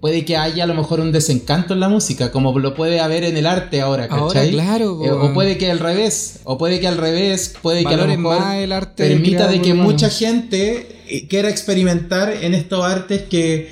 Puede 0.00 0.24
que 0.24 0.36
haya 0.36 0.64
a 0.64 0.66
lo 0.66 0.74
mejor 0.74 0.98
un 0.98 1.12
desencanto 1.12 1.74
en 1.74 1.80
la 1.80 1.88
música, 1.88 2.32
como 2.32 2.58
lo 2.58 2.74
puede 2.74 3.00
haber 3.00 3.22
en 3.22 3.36
el 3.36 3.46
arte 3.46 3.82
ahora, 3.82 4.08
¿cachai? 4.08 4.20
Ahora, 4.20 4.50
claro. 4.50 5.04
Eh, 5.04 5.12
o 5.12 5.32
puede 5.32 5.58
que 5.58 5.70
al 5.70 5.78
revés, 5.78 6.40
o 6.44 6.58
puede 6.58 6.80
que 6.80 6.88
al 6.88 6.96
revés, 6.96 7.54
puede 7.62 7.84
que 7.84 7.94
a 7.94 7.98
lo 7.98 8.06
mejor 8.06 8.40
más 8.40 8.56
el 8.56 8.72
arte 8.72 9.08
permita 9.08 9.46
de 9.46 9.62
que 9.62 9.74
mucha 9.74 10.10
gente 10.10 11.02
eh, 11.06 11.28
quiera 11.28 11.50
experimentar 11.50 12.32
en 12.32 12.54
estos 12.54 12.84
artes 12.84 13.22
que 13.30 13.70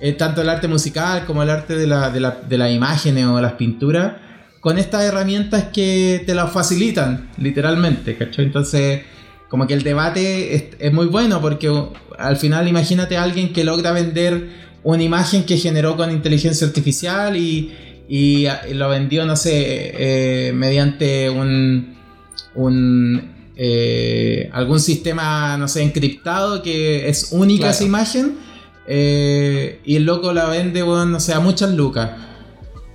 eh, 0.00 0.12
tanto 0.12 0.42
el 0.42 0.50
arte 0.50 0.68
musical 0.68 1.24
como 1.24 1.42
el 1.42 1.48
arte 1.48 1.76
de 1.76 1.86
la, 1.86 2.10
de, 2.10 2.20
la, 2.20 2.32
de 2.46 2.58
las 2.58 2.72
imágenes 2.72 3.24
o 3.24 3.40
las 3.40 3.52
pinturas 3.52 4.27
con 4.60 4.78
estas 4.78 5.04
herramientas 5.04 5.64
que 5.72 6.22
te 6.26 6.34
las 6.34 6.52
facilitan 6.52 7.30
literalmente 7.38 8.16
¿cachai? 8.16 8.46
entonces 8.46 9.02
como 9.48 9.66
que 9.66 9.74
el 9.74 9.82
debate 9.82 10.54
es, 10.54 10.64
es 10.78 10.92
muy 10.92 11.06
bueno 11.06 11.40
porque 11.40 11.70
uh, 11.70 11.92
al 12.18 12.36
final 12.36 12.68
imagínate 12.68 13.16
a 13.16 13.22
alguien 13.22 13.52
que 13.52 13.64
logra 13.64 13.92
vender 13.92 14.68
una 14.82 15.02
imagen 15.02 15.44
que 15.44 15.56
generó 15.56 15.96
con 15.96 16.10
inteligencia 16.10 16.66
artificial 16.66 17.36
y, 17.36 17.72
y, 18.08 18.46
y 18.46 18.74
lo 18.74 18.88
vendió 18.88 19.24
no 19.26 19.36
sé 19.36 19.92
eh, 19.98 20.52
mediante 20.52 21.30
un 21.30 21.96
un 22.54 23.38
eh, 23.60 24.48
algún 24.52 24.78
sistema, 24.78 25.56
no 25.56 25.66
sé, 25.66 25.82
encriptado 25.82 26.62
que 26.62 27.08
es 27.08 27.32
única 27.32 27.62
Claro. 27.62 27.74
esa 27.74 27.84
imagen 27.84 28.36
eh, 28.86 29.80
y 29.84 29.96
el 29.96 30.04
loco 30.04 30.32
la 30.32 30.46
vende, 30.46 30.82
bueno, 30.82 31.06
no 31.06 31.20
sé, 31.20 31.34
a 31.34 31.40
muchas 31.40 31.72
lucas. 31.74 32.10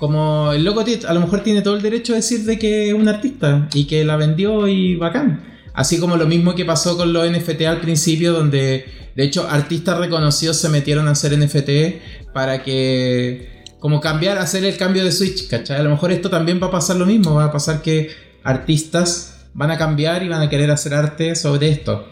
Como 0.04 0.52
el 0.52 0.66
loco 0.66 0.84
a 1.08 1.13
lo 1.13 1.22
mejor 1.22 1.44
tiene 1.44 1.62
todo 1.62 1.78
el 1.78 1.82
derecho 1.82 2.12
a 2.12 2.18
decir 2.18 2.44
de 2.44 2.60
que 2.60 2.89
es 2.89 2.94
un 2.94 3.08
artista 3.08 3.70
y 3.74 3.86
que 3.86 4.04
la 4.04 4.18
vendió 4.18 4.68
y 4.68 4.98
bacán. 4.98 5.46
Así 5.74 5.98
como 5.98 6.18
lo 6.18 6.26
mismo 6.26 6.56
que 6.56 6.66
pasó 6.66 6.98
con 6.98 7.13
los 7.13 7.32
NFT 7.32 7.62
al 7.62 7.80
principio, 7.80 8.34
donde 8.34 8.84
de 9.16 9.24
hecho 9.24 9.48
artistas 9.50 9.98
reconocidos 9.98 10.58
se 10.58 10.68
metieron 10.68 11.08
a 11.08 11.12
hacer 11.12 11.39
NFT 11.39 12.34
para 12.34 12.63
que 12.63 13.63
como 13.80 14.02
cambiar, 14.02 14.39
hacer 14.39 14.66
el 14.66 14.76
cambio 14.76 15.06
de 15.06 15.12
switch, 15.13 15.48
¿cachai? 15.48 15.80
A 15.80 15.84
lo 15.84 15.92
mejor 15.92 16.12
esto 16.12 16.30
también 16.30 16.60
va 16.62 16.68
a 16.68 16.72
pasar 16.72 16.98
lo 16.98 17.06
mismo, 17.06 17.36
va 17.36 17.46
a 17.46 17.52
pasar 17.54 17.82
que 17.82 18.10
artistas 18.44 19.48
van 19.54 19.72
a 19.72 19.78
cambiar 19.78 20.22
y 20.22 20.28
van 20.28 20.42
a 20.42 20.50
querer 20.50 20.70
hacer 20.70 20.96
arte 20.96 21.34
sobre 21.34 21.70
esto. 21.70 22.10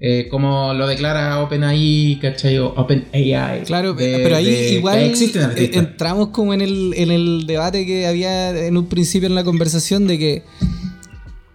Eh, 0.00 0.28
como 0.30 0.72
lo 0.74 0.86
declara 0.86 1.42
OpenAI, 1.42 2.18
¿cachai? 2.22 2.58
OpenAI. 2.58 3.64
Claro, 3.64 3.94
de- 3.94 4.20
pero 4.22 4.36
ahí 4.36 4.44
de- 4.44 4.74
igual 4.74 4.98
eh, 5.56 5.70
entramos 5.78 6.28
como 6.28 6.54
en 6.54 6.60
el, 6.60 6.94
en 6.96 7.10
el 7.10 7.46
debate 7.48 7.84
que 7.84 8.06
había 8.06 8.50
en 8.66 8.76
un 8.76 8.86
principio 8.86 9.26
en 9.28 9.34
la 9.34 9.42
conversación 9.42 10.06
de 10.06 10.18
que 10.18 10.42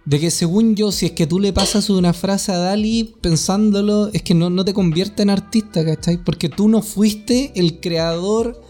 de 0.06 0.20
que 0.20 0.30
según 0.30 0.76
yo, 0.76 0.92
si 0.92 1.06
es 1.06 1.12
que 1.12 1.26
tú 1.26 1.40
le 1.40 1.54
pasas 1.54 1.88
una 1.88 2.12
frase 2.12 2.52
a 2.52 2.58
Dali 2.58 3.14
pensándolo, 3.22 4.10
es 4.12 4.20
que 4.20 4.34
no, 4.34 4.50
no 4.50 4.62
te 4.62 4.74
convierte 4.74 5.22
en 5.22 5.30
artista, 5.30 5.82
¿cachai? 5.82 6.18
Porque 6.18 6.50
tú 6.50 6.68
no 6.68 6.82
fuiste 6.82 7.52
el 7.56 7.80
creador 7.80 8.60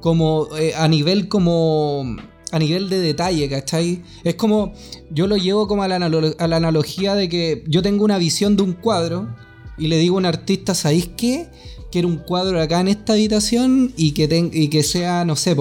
como 0.00 0.48
eh, 0.58 0.72
a 0.76 0.88
nivel 0.88 1.28
como 1.28 2.16
a 2.52 2.58
nivel 2.58 2.88
de 2.88 3.00
detalle, 3.00 3.48
¿cachai? 3.48 4.02
Es 4.24 4.34
como, 4.34 4.72
yo 5.10 5.26
lo 5.26 5.36
llevo 5.36 5.68
como 5.68 5.82
a 5.82 5.88
la, 5.88 5.96
analogía 5.96 7.14
de 7.14 7.28
que 7.28 7.64
yo 7.68 7.82
tengo 7.82 8.04
una 8.04 8.18
visión 8.18 8.56
de 8.56 8.62
un 8.62 8.72
cuadro 8.72 9.34
y 9.78 9.86
le 9.88 9.98
digo 9.98 10.16
a 10.16 10.18
un 10.18 10.26
artista, 10.26 10.74
¿sabéis 10.74 11.10
qué? 11.16 11.48
Quiero 11.90 12.08
un 12.08 12.18
cuadro 12.18 12.60
acá 12.60 12.80
en 12.80 12.88
esta 12.88 13.14
habitación 13.14 13.92
y 13.96 14.12
que, 14.12 14.28
ten- 14.28 14.50
y 14.52 14.68
que 14.68 14.82
sea, 14.82 15.24
no 15.24 15.36
sé, 15.36 15.56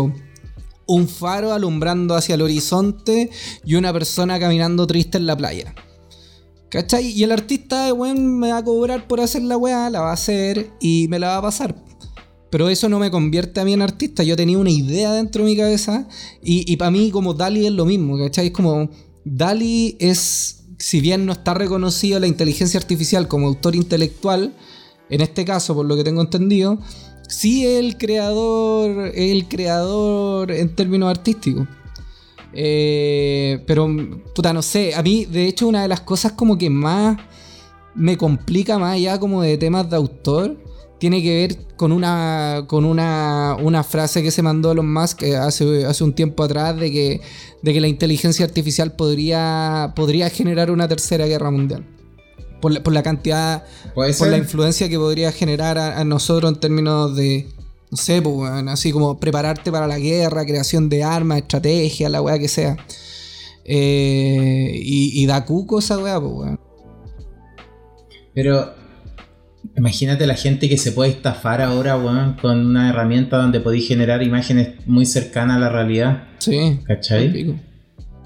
un 0.88 1.08
faro 1.08 1.54
alumbrando 1.54 2.16
hacia 2.16 2.36
el 2.36 2.42
horizonte 2.42 3.30
y 3.64 3.76
una 3.76 3.94
persona 3.94 4.40
caminando 4.40 4.88
triste 4.88 5.18
en 5.18 5.28
la 5.28 5.38
playa. 5.38 5.76
¿Cachai? 6.70 7.08
Y 7.08 7.24
el 7.24 7.32
artista, 7.32 7.92
weón, 7.94 8.38
me 8.40 8.52
va 8.52 8.58
a 8.60 8.64
cobrar 8.64 9.08
por 9.08 9.20
hacer 9.22 9.42
la 9.42 9.58
weá, 9.58 9.90
la 9.90 10.02
va 10.02 10.12
a 10.12 10.14
hacer 10.14 10.70
y 10.80 11.08
me 11.08 11.18
la 11.18 11.30
va 11.30 11.38
a 11.38 11.42
pasar. 11.42 11.76
Pero 12.50 12.70
eso 12.70 12.90
no 12.90 13.00
me 13.00 13.12
convierte 13.12 13.60
a 13.60 13.66
mí 13.66 13.74
en 13.74 13.82
artista. 13.82 14.24
Yo 14.24 14.36
tenía 14.36 14.58
una 14.58 14.72
idea 14.72 15.14
dentro 15.14 15.44
de 15.44 15.52
mi 15.52 15.58
cabeza 15.58 16.08
y, 16.44 16.72
y 16.72 16.78
para 16.78 16.92
mí 16.92 17.12
como 17.12 17.34
Dali 17.34 17.66
es 17.66 17.72
lo 17.72 17.86
mismo, 17.86 18.18
¿cachai? 18.18 18.48
Es 18.48 18.54
como 18.54 18.90
Dali 19.24 19.98
es, 20.00 20.64
si 20.78 21.02
bien 21.02 21.26
no 21.26 21.34
está 21.34 21.54
reconocido 21.54 22.20
la 22.20 22.28
inteligencia 22.28 22.80
artificial 22.80 23.28
como 23.28 23.48
autor 23.48 23.76
intelectual, 23.76 24.54
en 25.10 25.22
este 25.22 25.46
caso, 25.46 25.76
por 25.76 25.86
lo 25.86 25.96
que 25.96 26.04
tengo 26.04 26.22
entendido, 26.22 26.80
sí 27.28 27.66
es 27.66 27.80
el 27.80 27.98
creador, 27.98 29.08
es 29.08 29.32
el 29.32 29.48
creador 29.48 30.52
en 30.52 30.76
términos 30.76 31.10
artísticos. 31.10 31.68
Eh, 32.54 33.64
pero, 33.68 33.88
puta, 34.34 34.54
no 34.54 34.62
sé, 34.62 34.96
a 34.96 35.04
mí 35.04 35.26
de 35.26 35.48
hecho 35.48 35.68
una 35.68 35.84
de 35.84 35.88
las 35.88 36.02
cosas 36.02 36.32
como 36.32 36.58
que 36.58 36.70
más 36.70 37.18
me 37.94 38.18
complica 38.18 38.80
más 38.80 38.96
allá 38.96 39.20
como 39.20 39.42
de 39.42 39.58
temas 39.58 39.90
de 39.90 39.96
autor 39.96 40.58
tiene 41.00 41.24
que 41.24 41.36
ver 41.36 41.58
con 41.76 41.92
una 41.92 42.66
con 42.68 42.86
una, 42.86 43.56
una 43.60 43.84
frase 43.84 44.22
que 44.22 44.32
se 44.32 44.42
mandó 44.42 44.72
Elon 44.72 44.92
Musk 44.92 45.24
eh, 45.24 45.38
hace, 45.38 45.86
hace 45.86 46.04
un 46.04 46.14
tiempo 46.14 46.44
atrás 46.44 46.78
de 46.78 46.92
que, 46.92 47.22
de 47.62 47.74
que 47.74 47.82
la 47.82 47.88
inteligencia 47.88 48.46
artificial 48.46 48.96
podría, 48.96 49.94
podría 49.96 50.30
generar 50.30 50.72
una 50.72 50.88
tercera 50.88 51.26
guerra 51.26 51.52
mundial. 51.52 51.86
Por 52.62 52.74
la, 52.74 52.84
por 52.84 52.92
la 52.92 53.02
cantidad, 53.04 53.64
por 53.96 54.28
la 54.28 54.38
influencia 54.38 54.90
que 54.90 54.98
podría 54.98 55.32
generar 55.32 55.78
a, 55.78 55.98
a 55.98 56.04
nosotros 56.04 56.52
en 56.52 56.60
términos 56.60 57.16
de, 57.16 57.48
no 57.90 57.98
sé, 57.98 58.22
pues, 58.22 58.36
weón, 58.36 58.68
así 58.68 58.92
como 58.92 59.18
prepararte 59.18 59.72
para 59.72 59.88
la 59.88 59.98
guerra, 59.98 60.46
creación 60.46 60.90
de 60.90 61.04
armas, 61.04 61.38
estrategia, 61.38 62.10
la 62.10 62.22
weá 62.22 62.38
que 62.38 62.50
sea. 62.50 62.76
Eh, 63.64 64.72
y, 64.76 65.24
y 65.24 65.26
da 65.26 65.46
cuco 65.46 65.80
esa 65.80 65.98
weá, 66.00 66.20
pues, 66.20 66.34
weón. 66.34 66.60
Pero 68.34 68.74
Imagínate 69.78 70.26
la 70.28 70.36
gente 70.36 70.68
que 70.70 70.78
se 70.78 70.92
puede 70.92 71.12
estafar 71.12 71.62
ahora, 71.62 71.98
weón, 71.98 72.34
con 72.42 72.66
una 72.66 72.90
herramienta 72.90 73.38
donde 73.38 73.60
podéis 73.60 73.88
generar 73.88 74.24
imágenes 74.24 74.70
muy 74.86 75.06
cercanas 75.06 75.58
a 75.58 75.60
la 75.60 75.70
realidad. 75.70 76.24
Sí. 76.40 76.80
¿Cachai? 76.86 77.56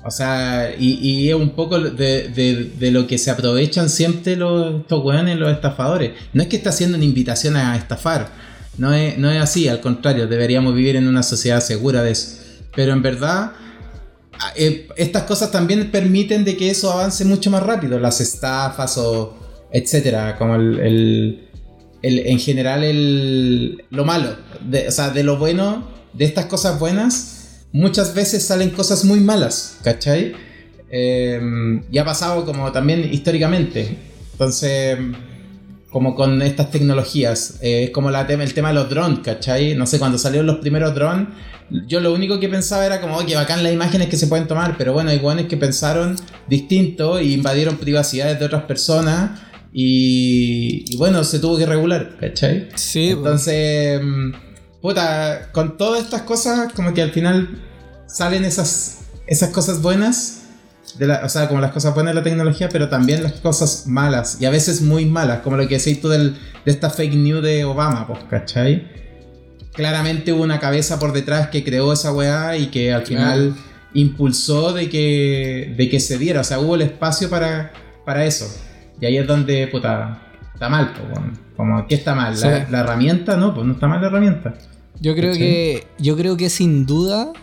O 0.05 0.11
sea, 0.11 0.71
y, 0.77 0.93
y 1.01 1.29
es 1.29 1.35
un 1.35 1.51
poco 1.51 1.79
de, 1.79 2.27
de- 2.29 2.71
de 2.77 2.91
lo 2.91 3.07
que 3.07 3.17
se 3.17 3.31
aprovechan 3.31 3.89
siempre 3.89 4.35
los, 4.35 4.81
estos 4.81 5.03
weones, 5.03 5.37
los 5.37 5.51
estafadores. 5.51 6.11
No 6.33 6.41
es 6.43 6.49
que 6.49 6.57
está 6.57 6.69
haciendo 6.71 6.97
una 6.97 7.05
invitación 7.05 7.55
a 7.55 7.75
estafar. 7.77 8.29
No 8.77 8.93
es, 8.93 9.17
no 9.17 9.31
es 9.31 9.41
así, 9.41 9.67
al 9.67 9.79
contrario, 9.79 10.27
deberíamos 10.27 10.73
vivir 10.75 10.95
en 10.97 11.07
una 11.07 11.23
sociedad 11.23 11.61
segura 11.61 12.03
de 12.03 12.11
eso. 12.11 12.37
Pero 12.75 12.91
en 12.93 13.01
verdad, 13.01 13.51
eh, 14.55 14.87
estas 14.97 15.23
cosas 15.23 15.51
también 15.51 15.89
permiten 15.91 16.43
de 16.43 16.57
que 16.57 16.69
eso 16.69 16.91
avance 16.91 17.23
mucho 17.23 17.49
más 17.51 17.63
rápido. 17.63 17.99
Las 17.99 18.19
estafas 18.19 18.97
o 18.97 19.37
etcétera, 19.73 20.37
como 20.37 20.55
el, 20.55 20.79
el- 22.01 22.19
en 22.19 22.39
general 22.39 22.83
el, 22.83 23.83
lo 23.89 24.05
malo. 24.05 24.35
De- 24.61 24.87
o 24.87 24.91
sea, 24.91 25.09
de 25.09 25.23
lo 25.23 25.37
bueno, 25.37 25.87
de 26.13 26.25
estas 26.25 26.45
cosas 26.45 26.79
buenas, 26.79 27.65
muchas 27.73 28.13
veces 28.13 28.43
salen 28.45 28.69
cosas 28.69 29.03
muy 29.03 29.19
malas, 29.19 29.79
¿cachai? 29.83 30.33
Eh, 30.91 31.41
y 31.91 31.97
ha 31.97 32.05
pasado 32.05 32.45
como 32.45 32.71
también 32.71 33.11
históricamente. 33.11 33.97
Entonces, 34.33 34.97
como 35.89 36.15
con 36.15 36.41
estas 36.41 36.69
tecnologías, 36.71 37.59
eh, 37.61 37.85
es 37.85 37.89
como 37.91 38.11
la 38.11 38.25
tema, 38.27 38.43
el 38.43 38.53
tema 38.53 38.69
de 38.69 38.75
los 38.75 38.89
drones, 38.89 39.19
¿cachai? 39.23 39.75
No 39.75 39.85
sé, 39.87 39.97
cuando 39.99 40.17
salieron 40.17 40.45
los 40.47 40.57
primeros 40.57 40.93
drones, 40.95 41.27
yo 41.87 41.99
lo 41.99 42.13
único 42.13 42.39
que 42.39 42.49
pensaba 42.49 42.85
era 42.85 42.99
como, 43.01 43.15
oye, 43.15 43.35
bacán 43.35 43.63
las 43.63 43.73
imágenes 43.73 44.07
que 44.09 44.17
se 44.17 44.27
pueden 44.27 44.47
tomar, 44.47 44.75
pero 44.77 44.93
bueno, 44.93 45.09
hay 45.11 45.19
guanes 45.19 45.47
que 45.47 45.57
pensaron 45.57 46.15
distinto 46.47 47.19
y 47.21 47.33
invadieron 47.33 47.77
privacidades 47.77 48.39
de 48.39 48.45
otras 48.45 48.63
personas 48.63 49.39
y, 49.73 50.85
y 50.87 50.97
bueno, 50.97 51.23
se 51.23 51.39
tuvo 51.39 51.57
que 51.57 51.65
regular, 51.65 52.15
¿cachai? 52.19 52.69
Sí, 52.75 53.11
po. 53.13 53.21
Entonces, 53.21 53.99
mm, 54.03 54.31
puta, 54.81 55.49
con 55.51 55.77
todas 55.77 56.03
estas 56.03 56.21
cosas, 56.21 56.71
como 56.73 56.93
que 56.93 57.01
al 57.01 57.11
final 57.11 57.59
salen 58.05 58.45
esas, 58.45 58.99
esas 59.25 59.49
cosas 59.49 59.81
buenas, 59.81 60.41
de 60.99 61.07
la, 61.07 61.21
o 61.25 61.29
sea, 61.29 61.47
como 61.47 61.59
las 61.59 61.71
cosas 61.71 61.95
buenas 61.95 62.13
de 62.13 62.19
la 62.19 62.23
tecnología, 62.23 62.69
pero 62.69 62.87
también 62.87 63.23
las 63.23 63.33
cosas 63.33 63.87
malas, 63.87 64.37
y 64.39 64.45
a 64.45 64.51
veces 64.51 64.81
muy 64.81 65.05
malas, 65.05 65.39
como 65.39 65.57
lo 65.57 65.67
que 65.67 65.79
decís 65.79 65.99
tú 65.99 66.07
del, 66.07 66.35
de 66.65 66.71
esta 66.71 66.91
fake 66.91 67.15
news 67.15 67.41
de 67.41 67.65
Obama, 67.65 68.05
pues, 68.05 68.19
¿cachai? 68.29 68.87
Claramente 69.73 70.33
hubo 70.33 70.43
una 70.43 70.59
cabeza 70.59 70.99
por 70.99 71.13
detrás 71.13 71.47
que 71.47 71.63
creó 71.63 71.91
esa 71.91 72.13
weá 72.13 72.57
y 72.57 72.67
que 72.67 72.93
al 72.93 73.07
final 73.07 73.55
impulsó 73.95 74.71
de 74.71 74.87
que, 74.87 75.73
de 75.75 75.89
que 75.89 75.99
se 75.99 76.19
diera, 76.19 76.41
o 76.41 76.43
sea, 76.43 76.59
hubo 76.59 76.75
el 76.75 76.83
espacio 76.83 77.27
para, 77.27 77.73
para 78.05 78.23
eso. 78.23 78.45
Y 79.03 79.05
ahí 79.05 79.17
es 79.17 79.27
donde, 79.27 79.67
puta, 79.67 80.17
está 80.53 80.69
mal, 80.69 80.93
pues, 80.93 81.05
weón. 81.11 81.37
como, 81.57 81.85
¿qué 81.87 81.95
está 81.95 82.15
mal? 82.15 82.31
¿La, 82.39 82.65
Sí. 82.65 82.71
la 82.71 82.79
herramienta? 82.79 83.35
No, 83.35 83.53
pues 83.53 83.67
no 83.67 83.73
está 83.73 83.85
mal 83.85 83.99
la 83.99 84.07
herramienta. 84.07 84.53
Yo 85.01 85.13
creo 85.13 85.33
que 85.33 85.83
yo 85.99 86.15
creo 86.15 86.37
que 86.37 86.49
sin 86.49 86.85
duda 86.85 87.33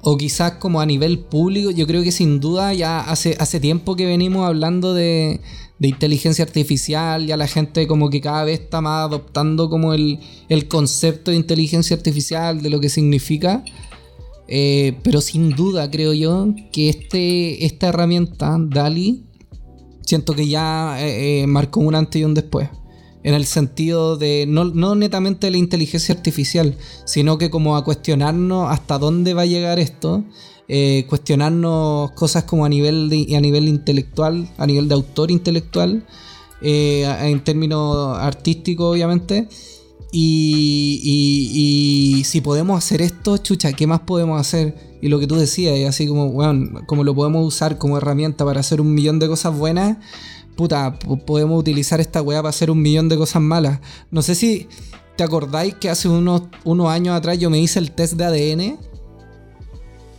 o 0.00 0.16
quizás 0.16 0.52
como 0.52 0.80
a 0.80 0.86
nivel 0.86 1.18
público, 1.18 1.70
yo 1.72 1.86
creo 1.86 2.02
que 2.02 2.10
sin 2.10 2.40
duda 2.40 2.72
ya 2.72 3.00
hace 3.00 3.36
hace 3.38 3.60
tiempo 3.60 3.96
que 3.96 4.06
venimos 4.06 4.46
hablando 4.46 4.94
de, 4.94 5.42
de 5.78 5.88
inteligencia 5.88 6.42
artificial, 6.42 7.26
ya 7.26 7.36
la 7.36 7.46
gente 7.48 7.86
como 7.86 8.08
que 8.08 8.22
cada 8.22 8.44
vez 8.44 8.60
está 8.60 8.80
más 8.80 9.04
adoptando 9.08 9.68
como 9.68 9.92
el, 9.92 10.20
el 10.48 10.68
concepto 10.68 11.32
de 11.32 11.36
inteligencia 11.36 11.94
artificial, 11.96 12.62
de 12.62 12.70
lo 12.70 12.80
que 12.80 12.88
significa. 12.88 13.62
Eh, 14.48 14.94
pero 15.02 15.20
sin 15.20 15.50
duda 15.50 15.90
creo 15.90 16.14
yo 16.14 16.48
que 16.72 16.88
este, 16.88 17.66
esta 17.66 17.88
herramienta, 17.88 18.56
DALI, 18.58 19.24
siento 20.04 20.34
que 20.34 20.48
ya 20.48 20.96
eh, 21.00 21.42
eh, 21.42 21.46
marcó 21.46 21.80
un 21.80 21.94
antes 21.94 22.20
y 22.20 22.24
un 22.24 22.34
después. 22.34 22.68
En 23.22 23.34
el 23.34 23.44
sentido 23.44 24.16
de, 24.16 24.46
no, 24.48 24.64
no 24.64 24.94
netamente 24.94 25.50
la 25.50 25.58
inteligencia 25.58 26.14
artificial, 26.14 26.76
sino 27.04 27.36
que 27.36 27.50
como 27.50 27.76
a 27.76 27.84
cuestionarnos 27.84 28.70
hasta 28.70 28.98
dónde 28.98 29.34
va 29.34 29.42
a 29.42 29.46
llegar 29.46 29.78
esto, 29.78 30.24
eh, 30.68 31.04
cuestionarnos 31.08 32.12
cosas 32.12 32.44
como 32.44 32.64
a 32.64 32.68
nivel, 32.68 33.10
de, 33.10 33.36
a 33.36 33.40
nivel 33.40 33.68
intelectual, 33.68 34.48
a 34.56 34.66
nivel 34.66 34.88
de 34.88 34.94
autor 34.94 35.30
intelectual, 35.30 36.06
en 36.62 37.42
términos 37.44 38.16
artísticos 38.18 38.92
obviamente. 38.92 39.48
Y- 40.12 41.00
y 42.20 42.24
si 42.24 42.40
podemos 42.40 42.78
hacer 42.78 43.02
esto, 43.02 43.36
chucha, 43.38 43.72
¿qué 43.72 43.86
más 43.86 44.00
podemos 44.00 44.40
hacer? 44.40 44.89
Y 45.02 45.08
lo 45.08 45.18
que 45.18 45.26
tú 45.26 45.36
decías, 45.36 45.76
y 45.78 45.84
así 45.84 46.06
como, 46.06 46.30
bueno, 46.30 46.82
como 46.86 47.04
lo 47.04 47.14
podemos 47.14 47.46
usar 47.46 47.78
como 47.78 47.96
herramienta 47.98 48.44
para 48.44 48.60
hacer 48.60 48.80
un 48.80 48.92
millón 48.94 49.18
de 49.18 49.28
cosas 49.28 49.56
buenas, 49.56 49.96
puta, 50.56 50.98
po- 50.98 51.16
podemos 51.18 51.58
utilizar 51.58 52.00
esta 52.00 52.20
weá 52.22 52.40
para 52.40 52.50
hacer 52.50 52.70
un 52.70 52.82
millón 52.82 53.08
de 53.08 53.16
cosas 53.16 53.40
malas. 53.40 53.80
No 54.10 54.20
sé 54.22 54.34
si 54.34 54.68
te 55.16 55.24
acordáis 55.24 55.74
que 55.74 55.88
hace 55.88 56.08
unos, 56.08 56.42
unos 56.64 56.88
años 56.88 57.14
atrás 57.16 57.38
yo 57.38 57.48
me 57.50 57.58
hice 57.58 57.78
el 57.78 57.92
test 57.92 58.14
de 58.14 58.24
ADN. 58.24 58.78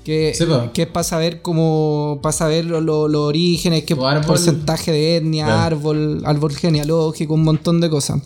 Que, 0.04 0.34
que 0.74 0.82
es 0.82 0.88
para 0.88 1.04
saber 1.04 1.44
cómo, 1.44 2.18
para 2.24 2.34
saber 2.34 2.66
lo- 2.66 2.82
lo- 2.82 3.08
los 3.08 3.22
orígenes, 3.22 3.84
qué 3.84 3.96
porcentaje 3.96 4.92
de 4.92 5.18
etnia, 5.18 5.46
Claro. 5.46 5.62
árbol, 5.62 6.24
árbol 6.26 6.56
genealógico, 6.56 7.36
un 7.36 7.44
montón 7.44 7.80
de 7.82 7.90
cosas. 7.92 8.20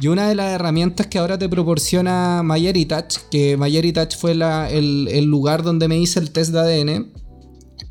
Y 0.00 0.08
una 0.08 0.28
de 0.28 0.34
las 0.34 0.52
herramientas 0.52 1.06
que 1.06 1.18
ahora 1.18 1.38
te 1.38 1.48
proporciona 1.48 2.42
MyHeritage, 2.44 3.18
que 3.30 3.56
MyHeritage 3.56 4.16
fue 4.16 4.34
la- 4.34 4.70
el, 4.70 5.08
el 5.10 5.24
lugar 5.26 5.62
donde 5.62 5.86
me 5.88 5.98
hice 5.98 6.18
el 6.18 6.30
test 6.32 6.52
de 6.52 6.58
ADN, 6.60 7.12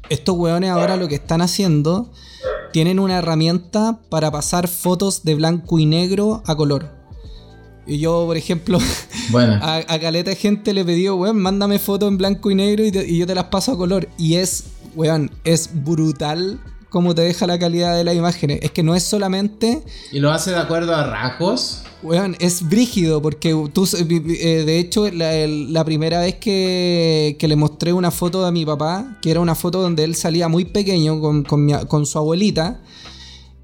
estos 0.10 0.36
weones 0.36 0.70
ahora 0.72 0.98
lo 0.98 1.08
que 1.08 1.16
están 1.16 1.42
haciendo, 1.42 2.12
tienen 2.74 3.00
una 3.00 3.18
herramienta 3.20 4.00
para 4.10 4.32
pasar 4.32 4.68
fotos 4.68 5.24
de 5.24 5.36
blanco 5.36 5.80
y 5.80 5.86
negro 5.86 6.42
a 6.46 6.56
color. 6.56 6.90
Y 7.88 8.00
yo, 8.00 8.26
por 8.26 8.36
ejemplo, 8.38 8.78
Bueno, 9.32 9.54
a, 9.62 9.78
a 9.78 10.00
caleta 10.00 10.32
de 10.32 10.36
gente 10.36 10.74
le 10.74 10.84
pedí, 10.84 11.08
weón, 11.10 11.38
mándame 11.42 11.80
fotos 11.80 12.10
en 12.10 12.18
blanco 12.18 12.52
y 12.52 12.56
negro 12.56 12.84
y, 12.86 12.92
te- 12.92 13.08
y 13.10 13.18
yo 13.18 13.28
te 13.28 13.36
las 13.36 13.46
paso 13.46 13.72
a 13.74 13.78
color. 13.78 14.10
Y 14.18 14.36
es, 14.36 14.66
weón, 14.96 15.32
es 15.44 15.70
brutal 15.74 16.60
cómo 16.92 17.16
te 17.16 17.22
deja 17.24 17.48
la 17.48 17.58
calidad 17.58 17.96
de 17.98 18.04
las 18.04 18.14
imágenes. 18.16 18.60
Es 18.62 18.70
que 18.72 18.84
no 18.84 18.94
es 18.94 19.02
solamente 19.04 19.82
y 20.12 20.20
lo 20.20 20.32
hace 20.32 20.52
de 20.52 20.58
acuerdo 20.58 20.94
a 20.94 21.08
rasgos. 21.08 21.82
Weón, 22.04 22.36
es 22.40 22.68
brígido 22.68 23.22
porque 23.22 23.56
tú, 23.74 23.88
eh, 23.98 24.64
de 24.66 24.80
hecho, 24.80 25.10
la, 25.12 25.86
primera 25.86 26.20
vez 26.20 26.36
que, 26.36 27.36
que 27.40 27.48
le 27.48 27.56
mostré 27.56 27.94
una 27.94 28.10
foto 28.12 28.46
a 28.46 28.52
mi 28.52 28.66
papá, 28.66 29.18
que 29.22 29.32
era 29.32 29.40
una 29.40 29.56
foto 29.56 29.82
donde 29.82 30.04
él 30.04 30.16
salía 30.16 30.48
muy 30.48 30.66
pequeño 30.66 31.20
con, 31.22 31.44
con 31.44 31.64
mi 31.66 31.74
a- 31.74 31.86
con 31.86 32.06
su 32.06 32.18
abuelita, 32.18 32.82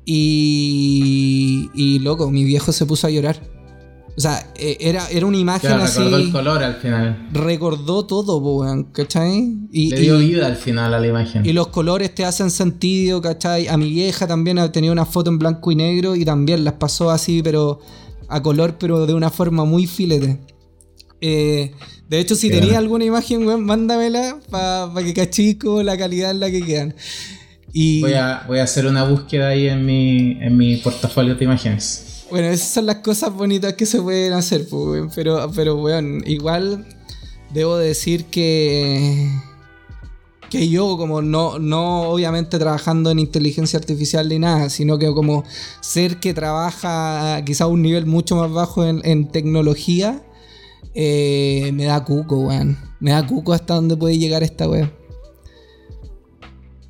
y, 0.05 1.69
y 1.73 1.99
loco, 1.99 2.29
mi 2.31 2.43
viejo 2.43 2.71
se 2.71 2.85
puso 2.85 3.07
a 3.07 3.09
llorar. 3.09 3.56
O 4.17 4.19
sea, 4.19 4.51
eh, 4.55 4.77
era, 4.79 5.07
era 5.11 5.27
una 5.27 5.37
imagen 5.37 5.69
Claro, 5.69 5.83
así, 5.83 5.99
recordó 5.99 6.17
el 6.17 6.31
color 6.31 6.63
al 6.63 6.75
final. 6.77 7.27
recordó 7.31 8.05
todo, 8.07 8.37
weón, 8.39 8.85
¿cachai? 8.85 9.55
Y, 9.71 9.91
Le 9.91 9.99
dio 10.01 10.19
y- 10.19 10.29
vida 10.29 10.47
al 10.47 10.55
final 10.55 10.91
a 10.95 10.99
la 10.99 11.05
imagen. 11.07 11.45
y 11.45 11.53
los 11.53 11.67
colores 11.67 12.15
te 12.15 12.25
hacen 12.25 12.49
sentido, 12.49 13.21
¿cachai? 13.21 13.67
A 13.67 13.77
mi 13.77 13.91
vieja 13.91 14.25
también 14.25 14.57
ha 14.57 14.71
tenido 14.71 14.91
una 14.91 15.05
foto 15.05 15.29
en 15.29 15.37
blanco 15.37 15.71
y 15.71 15.75
negro 15.75 16.15
y 16.15 16.25
también 16.25 16.63
las 16.63 16.73
pasó 16.73 17.11
así, 17.11 17.41
pero 17.43 17.79
a 18.27 18.41
color, 18.41 18.77
pero 18.79 19.05
de 19.05 19.13
una 19.13 19.29
forma 19.29 19.65
muy 19.65 19.85
filete. 19.85 20.39
Eh, 21.21 21.71
de 22.09 22.19
hecho, 22.19 22.33
si 22.35 22.49
Qué 22.49 22.59
bueno. 22.59 22.77
alguna 22.77 23.05
imagen, 23.05 23.45
weón, 23.47 23.65
mándamela 23.65 24.39
para 24.49 24.91
que 25.03 25.13
cachico 25.13 25.83
la 25.83 25.95
calidad 25.95 26.31
en 26.31 26.39
la 26.39 26.49
que 26.49 26.61
quedan. 26.63 26.95
Y 27.73 28.01
Voy 28.01 28.13
a, 28.13 28.45
voy 28.47 28.59
a 28.59 28.63
hacer 28.63 28.87
una 28.87 29.03
búsqueda 29.03 29.49
ahí 29.49 29.67
en 29.67 29.85
mi, 29.85 30.31
en 30.41 30.57
mi 30.57 30.77
portafolio 30.77 31.35
de 31.35 31.43
imágenes. 31.45 32.05
Bueno, 32.29 32.47
esas 32.47 32.69
son 32.69 32.85
las 32.85 32.97
cosas 32.97 33.33
bonitas 33.33 33.73
que 33.73 33.85
se 33.85 34.01
pueden 34.01 34.33
hacer, 34.33 34.67
pues, 34.69 35.11
pero, 35.15 35.51
pero 35.55 35.75
weón, 35.75 36.23
igual 36.25 36.85
debo 37.53 37.77
decir 37.77 38.25
que 38.25 39.29
que 40.49 40.69
yo 40.69 40.97
como 40.97 41.21
no, 41.21 41.59
no 41.59 42.03
obviamente 42.03 42.57
trabajando 42.57 43.11
en 43.11 43.19
inteligencia 43.19 43.79
artificial 43.79 44.29
ni 44.29 44.39
nada, 44.39 44.69
sino 44.69 44.97
que 44.97 45.07
como 45.13 45.43
ser 45.81 46.17
que 46.17 46.33
trabaja 46.33 47.43
quizá 47.45 47.65
a 47.65 47.67
un 47.67 47.81
nivel 47.81 48.05
mucho 48.05 48.37
más 48.37 48.51
bajo 48.51 48.85
en, 48.85 49.01
en 49.03 49.27
tecnología, 49.29 50.23
eh, 50.93 51.71
me 51.73 51.85
da 51.85 52.03
cuco, 52.03 52.47
weón. 52.47 52.77
Me 52.99 53.11
da 53.11 53.25
cuco 53.25 53.53
hasta 53.53 53.75
dónde 53.75 53.95
puede 53.95 54.17
llegar 54.17 54.43
esta 54.43 54.67
weón. 54.69 54.91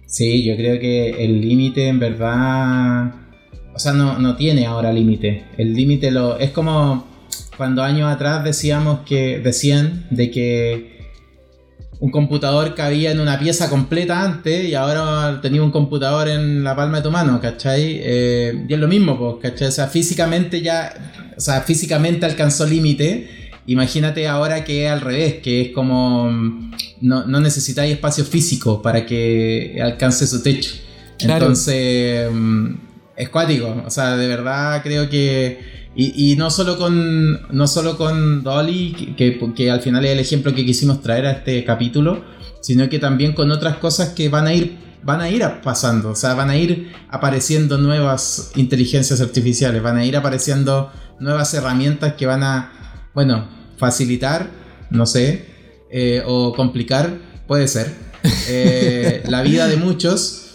Sí, 0.05 0.43
yo 0.43 0.55
creo 0.55 0.79
que 0.79 1.25
el 1.25 1.41
límite 1.41 1.87
en 1.87 1.99
verdad. 1.99 3.26
O 3.77 3.79
sea, 3.79 3.93
no, 3.93 4.17
no 4.17 4.35
tiene 4.35 4.65
ahora 4.65 4.91
límite. 4.91 5.45
El 5.55 5.75
límite 5.75 6.09
lo. 6.09 6.39
Es 6.39 6.49
como 6.49 7.05
cuando 7.57 7.83
años 7.83 8.11
atrás 8.11 8.43
decíamos 8.43 9.01
que. 9.05 9.37
decían 9.37 10.07
de 10.09 10.31
que 10.31 10.97
un 11.99 12.09
computador 12.09 12.73
cabía 12.73 13.11
en 13.11 13.19
una 13.19 13.37
pieza 13.37 13.69
completa 13.69 14.23
antes 14.23 14.67
y 14.67 14.73
ahora 14.73 15.41
tenía 15.43 15.61
un 15.61 15.69
computador 15.69 16.27
en 16.27 16.63
la 16.63 16.75
palma 16.75 16.97
de 16.97 17.03
tu 17.03 17.11
mano, 17.11 17.39
¿cachai? 17.39 17.99
Eh, 18.01 18.65
y 18.67 18.73
es 18.73 18.79
lo 18.79 18.87
mismo, 18.87 19.15
pues, 19.15 19.51
¿cachai? 19.51 19.67
O 19.67 19.71
sea, 19.71 19.85
físicamente 19.85 20.63
ya. 20.63 20.91
O 21.37 21.39
sea, 21.39 21.61
físicamente 21.61 22.25
alcanzó 22.25 22.65
límite. 22.65 23.51
Imagínate 23.67 24.27
ahora 24.27 24.63
que 24.63 24.85
es 24.85 24.91
al 24.91 25.01
revés, 25.01 25.35
que 25.35 25.61
es 25.61 25.69
como 25.69 26.31
no, 27.01 27.27
no 27.27 27.39
necesitáis 27.39 27.93
espacio 27.93 28.25
físico 28.25 28.81
para 28.81 29.05
que 29.05 29.77
alcance 29.83 30.25
su 30.25 30.41
techo. 30.41 30.71
Claro. 31.19 31.45
Entonces, 31.45 32.27
mm, 32.33 32.86
es 33.17 33.29
cuático. 33.29 33.83
O 33.85 33.89
sea, 33.89 34.15
de 34.15 34.27
verdad 34.27 34.81
creo 34.83 35.09
que. 35.09 35.75
Y, 35.95 36.35
no 36.35 36.51
solo 36.51 36.77
con. 36.77 37.47
No 37.51 37.67
solo 37.67 37.97
con 37.97 38.43
Dolly, 38.43 39.15
que, 39.17 39.39
que 39.55 39.71
al 39.71 39.81
final 39.81 40.05
es 40.05 40.11
el 40.11 40.19
ejemplo 40.19 40.53
que 40.53 40.63
quisimos 40.63 41.01
traer 41.01 41.25
a 41.25 41.31
este 41.31 41.65
capítulo. 41.65 42.23
Sino 42.61 42.87
que 42.89 42.99
también 42.99 43.33
con 43.33 43.51
otras 43.51 43.77
cosas 43.77 44.09
que 44.09 44.29
van 44.29 44.45
a 44.47 44.53
ir. 44.53 44.77
Van 45.03 45.21
a 45.21 45.29
ir 45.29 45.43
pasando. 45.63 46.09
O 46.11 46.15
sea, 46.15 46.35
van 46.35 46.49
a 46.49 46.57
ir 46.57 46.91
apareciendo 47.09 47.77
nuevas 47.77 48.51
inteligencias 48.55 49.21
artificiales. 49.21 49.81
Van 49.81 49.97
a 49.97 50.05
ir 50.05 50.15
apareciendo 50.15 50.91
nuevas 51.19 51.53
herramientas 51.55 52.13
que 52.13 52.27
van 52.27 52.43
a. 52.43 53.09
Bueno, 53.15 53.47
facilitar. 53.77 54.49
No 54.91 55.05
sé. 55.07 55.45
eh, 55.89 56.21
o 56.25 56.53
complicar. 56.53 57.17
Puede 57.47 57.67
ser. 57.67 57.91
eh, 58.49 59.23
la 59.27 59.41
vida 59.41 59.67
de 59.67 59.77
muchos. 59.77 60.46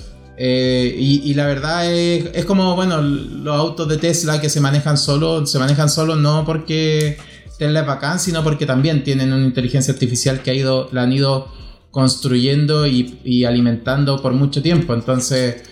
Eh, 0.44 0.96
y, 0.98 1.34
la 1.34 1.46
verdad 1.46 1.88
es, 1.88 2.24
es 2.34 2.44
como, 2.44 2.74
bueno, 2.74 3.00
los 3.00 3.56
autos 3.56 3.86
de 3.88 3.96
Tesla 3.96 4.40
que 4.40 4.48
se 4.48 4.60
manejan 4.60 4.98
solo, 4.98 5.46
se 5.46 5.56
manejan 5.60 5.88
solo 5.88 6.16
no 6.16 6.44
porque 6.44 7.16
Tesla 7.60 7.82
es 7.82 7.86
bacán, 7.86 8.18
sino 8.18 8.42
porque 8.42 8.66
también 8.66 9.04
tienen 9.04 9.32
una 9.32 9.44
inteligencia 9.46 9.94
artificial 9.94 10.42
que 10.42 10.50
ha 10.50 10.54
ido, 10.54 10.88
la 10.90 11.02
han 11.02 11.12
ido 11.12 11.46
construyendo 11.92 12.88
y, 12.88 13.44
alimentando 13.44 14.20
por 14.20 14.32
mucho 14.32 14.62
tiempo. 14.62 14.94
Entonces, 14.94 15.62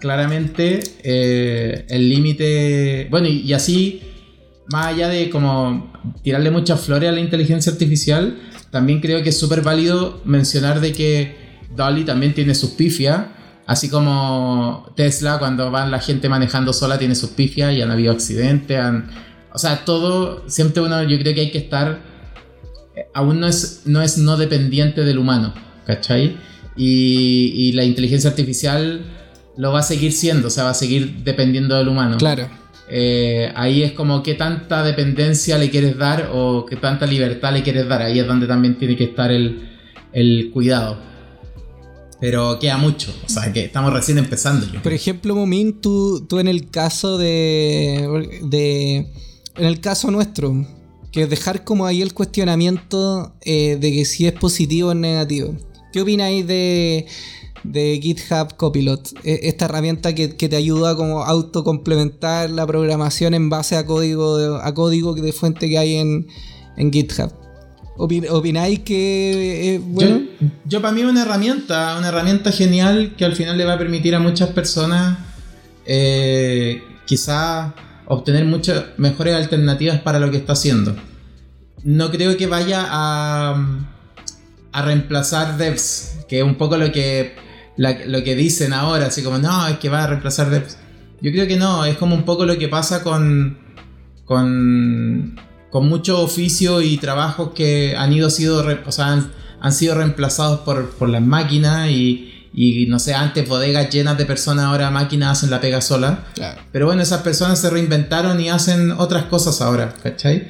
claramente, 0.00 0.80
eh, 1.04 1.86
el 1.88 2.08
límite, 2.08 3.06
bueno, 3.12 3.28
y, 3.28 3.42
y 3.42 3.52
así, 3.52 4.02
más 4.66 4.86
allá 4.86 5.06
de 5.06 5.30
como 5.30 5.92
tirarle 6.24 6.50
muchas 6.50 6.80
flores 6.80 7.08
a 7.08 7.12
la 7.12 7.20
inteligencia 7.20 7.70
artificial, 7.70 8.36
también 8.72 9.00
creo 9.00 9.22
que 9.22 9.28
es 9.28 9.38
súper 9.38 9.62
válido 9.62 10.20
mencionar 10.24 10.80
de 10.80 10.92
que 10.92 11.36
Dolly 11.76 12.02
también 12.02 12.34
tiene 12.34 12.56
sus 12.56 12.70
pifias. 12.70 13.37
Así 13.68 13.90
como 13.90 14.90
Tesla, 14.96 15.38
cuando 15.38 15.70
va 15.70 15.86
la 15.86 16.00
gente 16.00 16.30
manejando 16.30 16.72
sola, 16.72 16.98
tiene 16.98 17.14
sus 17.14 17.30
pifias 17.30 17.76
y 17.76 17.82
han 17.82 17.90
habido 17.90 18.12
accidentes. 18.12 18.78
Han, 18.78 19.10
o 19.52 19.58
sea, 19.58 19.84
todo, 19.84 20.48
siempre 20.48 20.82
uno, 20.82 21.02
yo 21.02 21.18
creo 21.18 21.34
que 21.34 21.42
hay 21.42 21.50
que 21.50 21.58
estar, 21.58 22.00
eh, 22.96 23.08
aún 23.12 23.40
no 23.40 23.46
es 23.46 23.82
no, 23.84 24.00
es 24.00 24.16
no 24.16 24.38
dependiente 24.38 25.04
del 25.04 25.18
humano, 25.18 25.52
¿cachai? 25.86 26.38
Y, 26.78 27.52
y 27.54 27.72
la 27.72 27.84
inteligencia 27.84 28.30
artificial 28.30 29.02
lo 29.58 29.70
va 29.70 29.80
a 29.80 29.82
seguir 29.82 30.12
siendo, 30.12 30.48
o 30.48 30.50
sea, 30.50 30.64
va 30.64 30.70
a 30.70 30.74
seguir 30.74 31.22
dependiendo 31.22 31.76
del 31.76 31.88
humano. 31.88 32.16
Claro. 32.16 32.48
Eh, 32.88 33.52
ahí 33.54 33.82
es 33.82 33.92
como 33.92 34.22
qué 34.22 34.32
tanta 34.32 34.82
dependencia 34.82 35.58
le 35.58 35.68
quieres 35.68 35.98
dar 35.98 36.30
o 36.32 36.64
qué 36.64 36.76
tanta 36.76 37.06
libertad 37.06 37.52
le 37.52 37.62
quieres 37.62 37.86
dar. 37.86 38.00
Ahí 38.00 38.18
es 38.18 38.26
donde 38.26 38.46
también 38.46 38.76
tiene 38.76 38.96
que 38.96 39.04
estar 39.04 39.30
el, 39.30 39.68
el 40.14 40.50
cuidado. 40.54 41.06
Pero 42.20 42.58
queda 42.58 42.76
mucho, 42.78 43.14
o 43.24 43.28
sea 43.28 43.52
que 43.52 43.66
estamos 43.66 43.92
recién 43.92 44.18
empezando. 44.18 44.66
Yo 44.72 44.82
Por 44.82 44.92
ejemplo, 44.92 45.36
Momin, 45.36 45.80
tú, 45.80 46.26
tú 46.28 46.38
en 46.40 46.48
el 46.48 46.68
caso 46.70 47.16
de, 47.18 48.40
de. 48.42 49.06
En 49.56 49.64
el 49.66 49.80
caso 49.80 50.10
nuestro, 50.10 50.66
que 51.12 51.26
dejar 51.26 51.62
como 51.64 51.86
ahí 51.86 52.02
el 52.02 52.14
cuestionamiento 52.14 53.34
eh, 53.42 53.76
de 53.80 53.92
que 53.92 54.04
si 54.04 54.26
es 54.26 54.32
positivo 54.32 54.90
o 54.90 54.94
negativo. 54.94 55.54
¿Qué 55.92 56.00
opináis 56.02 56.46
de, 56.46 57.06
de 57.64 57.98
GitHub 58.02 58.56
Copilot? 58.56 59.12
E- 59.24 59.40
Esta 59.44 59.64
herramienta 59.66 60.14
que, 60.14 60.36
que 60.36 60.48
te 60.48 60.56
ayuda 60.56 60.96
como 60.96 61.22
autocomplementar 61.24 62.50
la 62.50 62.66
programación 62.66 63.34
en 63.34 63.48
base 63.48 63.76
a 63.76 63.86
código 63.86 64.36
de, 64.38 64.60
a 64.62 64.74
código 64.74 65.14
de 65.14 65.32
fuente 65.32 65.68
que 65.68 65.78
hay 65.78 65.94
en, 65.94 66.26
en 66.76 66.92
GitHub. 66.92 67.32
Opin- 67.98 68.28
¿Opináis 68.30 68.78
que 68.80 69.74
es 69.74 69.82
bueno? 69.84 70.20
Yo, 70.40 70.46
yo 70.64 70.80
para 70.82 70.94
mí 70.94 71.00
es 71.02 71.06
una 71.08 71.22
herramienta, 71.22 71.96
una 71.98 72.08
herramienta 72.08 72.52
genial 72.52 73.14
que 73.16 73.24
al 73.24 73.34
final 73.34 73.58
le 73.58 73.64
va 73.64 73.74
a 73.74 73.78
permitir 73.78 74.14
a 74.14 74.20
muchas 74.20 74.50
personas 74.50 75.18
eh, 75.84 76.82
quizá 77.06 77.74
obtener 78.06 78.44
muchas 78.44 78.84
mejores 78.98 79.34
alternativas 79.34 80.00
para 80.00 80.18
lo 80.20 80.30
que 80.30 80.36
está 80.38 80.52
haciendo. 80.52 80.94
No 81.84 82.10
creo 82.10 82.36
que 82.36 82.46
vaya 82.46 82.86
a, 82.88 83.84
a 84.72 84.82
reemplazar 84.82 85.56
devs, 85.58 86.20
que 86.28 86.38
es 86.38 86.44
un 86.44 86.54
poco 86.56 86.76
lo 86.76 86.90
que, 86.92 87.34
la- 87.76 88.04
lo 88.06 88.22
que 88.22 88.34
dicen 88.34 88.72
ahora, 88.72 89.06
así 89.06 89.22
como, 89.22 89.38
no, 89.38 89.66
es 89.66 89.78
que 89.78 89.88
va 89.88 90.04
a 90.04 90.06
reemplazar 90.06 90.50
devs. 90.50 90.78
Yo 91.20 91.32
creo 91.32 91.46
que 91.48 91.56
no, 91.56 91.84
es 91.84 91.96
como 91.96 92.14
un 92.14 92.22
poco 92.24 92.46
lo 92.46 92.56
que 92.58 92.68
pasa 92.68 93.02
con, 93.02 93.58
con, 94.24 95.36
con 95.70 95.88
mucho 95.88 96.20
oficio 96.22 96.80
y 96.82 96.96
trabajos 96.98 97.50
que 97.54 97.94
han 97.96 98.12
ido 98.12 98.30
sido, 98.30 98.62
re- 98.62 98.80
o 98.86 98.92
sea, 98.92 99.12
han, 99.12 99.32
han 99.60 99.72
sido 99.72 99.94
reemplazados 99.94 100.60
por, 100.60 100.90
por 100.90 101.08
las 101.08 101.22
máquinas 101.22 101.90
y, 101.90 102.48
y 102.54 102.86
no 102.86 102.98
sé, 102.98 103.14
antes 103.14 103.48
bodegas 103.48 103.90
llenas 103.90 104.16
de 104.16 104.24
personas, 104.24 104.64
ahora 104.66 104.90
máquinas 104.90 105.38
hacen 105.38 105.50
la 105.50 105.60
pega 105.60 105.80
sola. 105.80 106.24
Claro. 106.34 106.60
Pero 106.72 106.86
bueno, 106.86 107.02
esas 107.02 107.22
personas 107.22 107.60
se 107.60 107.68
reinventaron 107.70 108.40
y 108.40 108.48
hacen 108.48 108.92
otras 108.92 109.24
cosas 109.24 109.60
ahora, 109.60 109.94
¿cachai? 110.02 110.48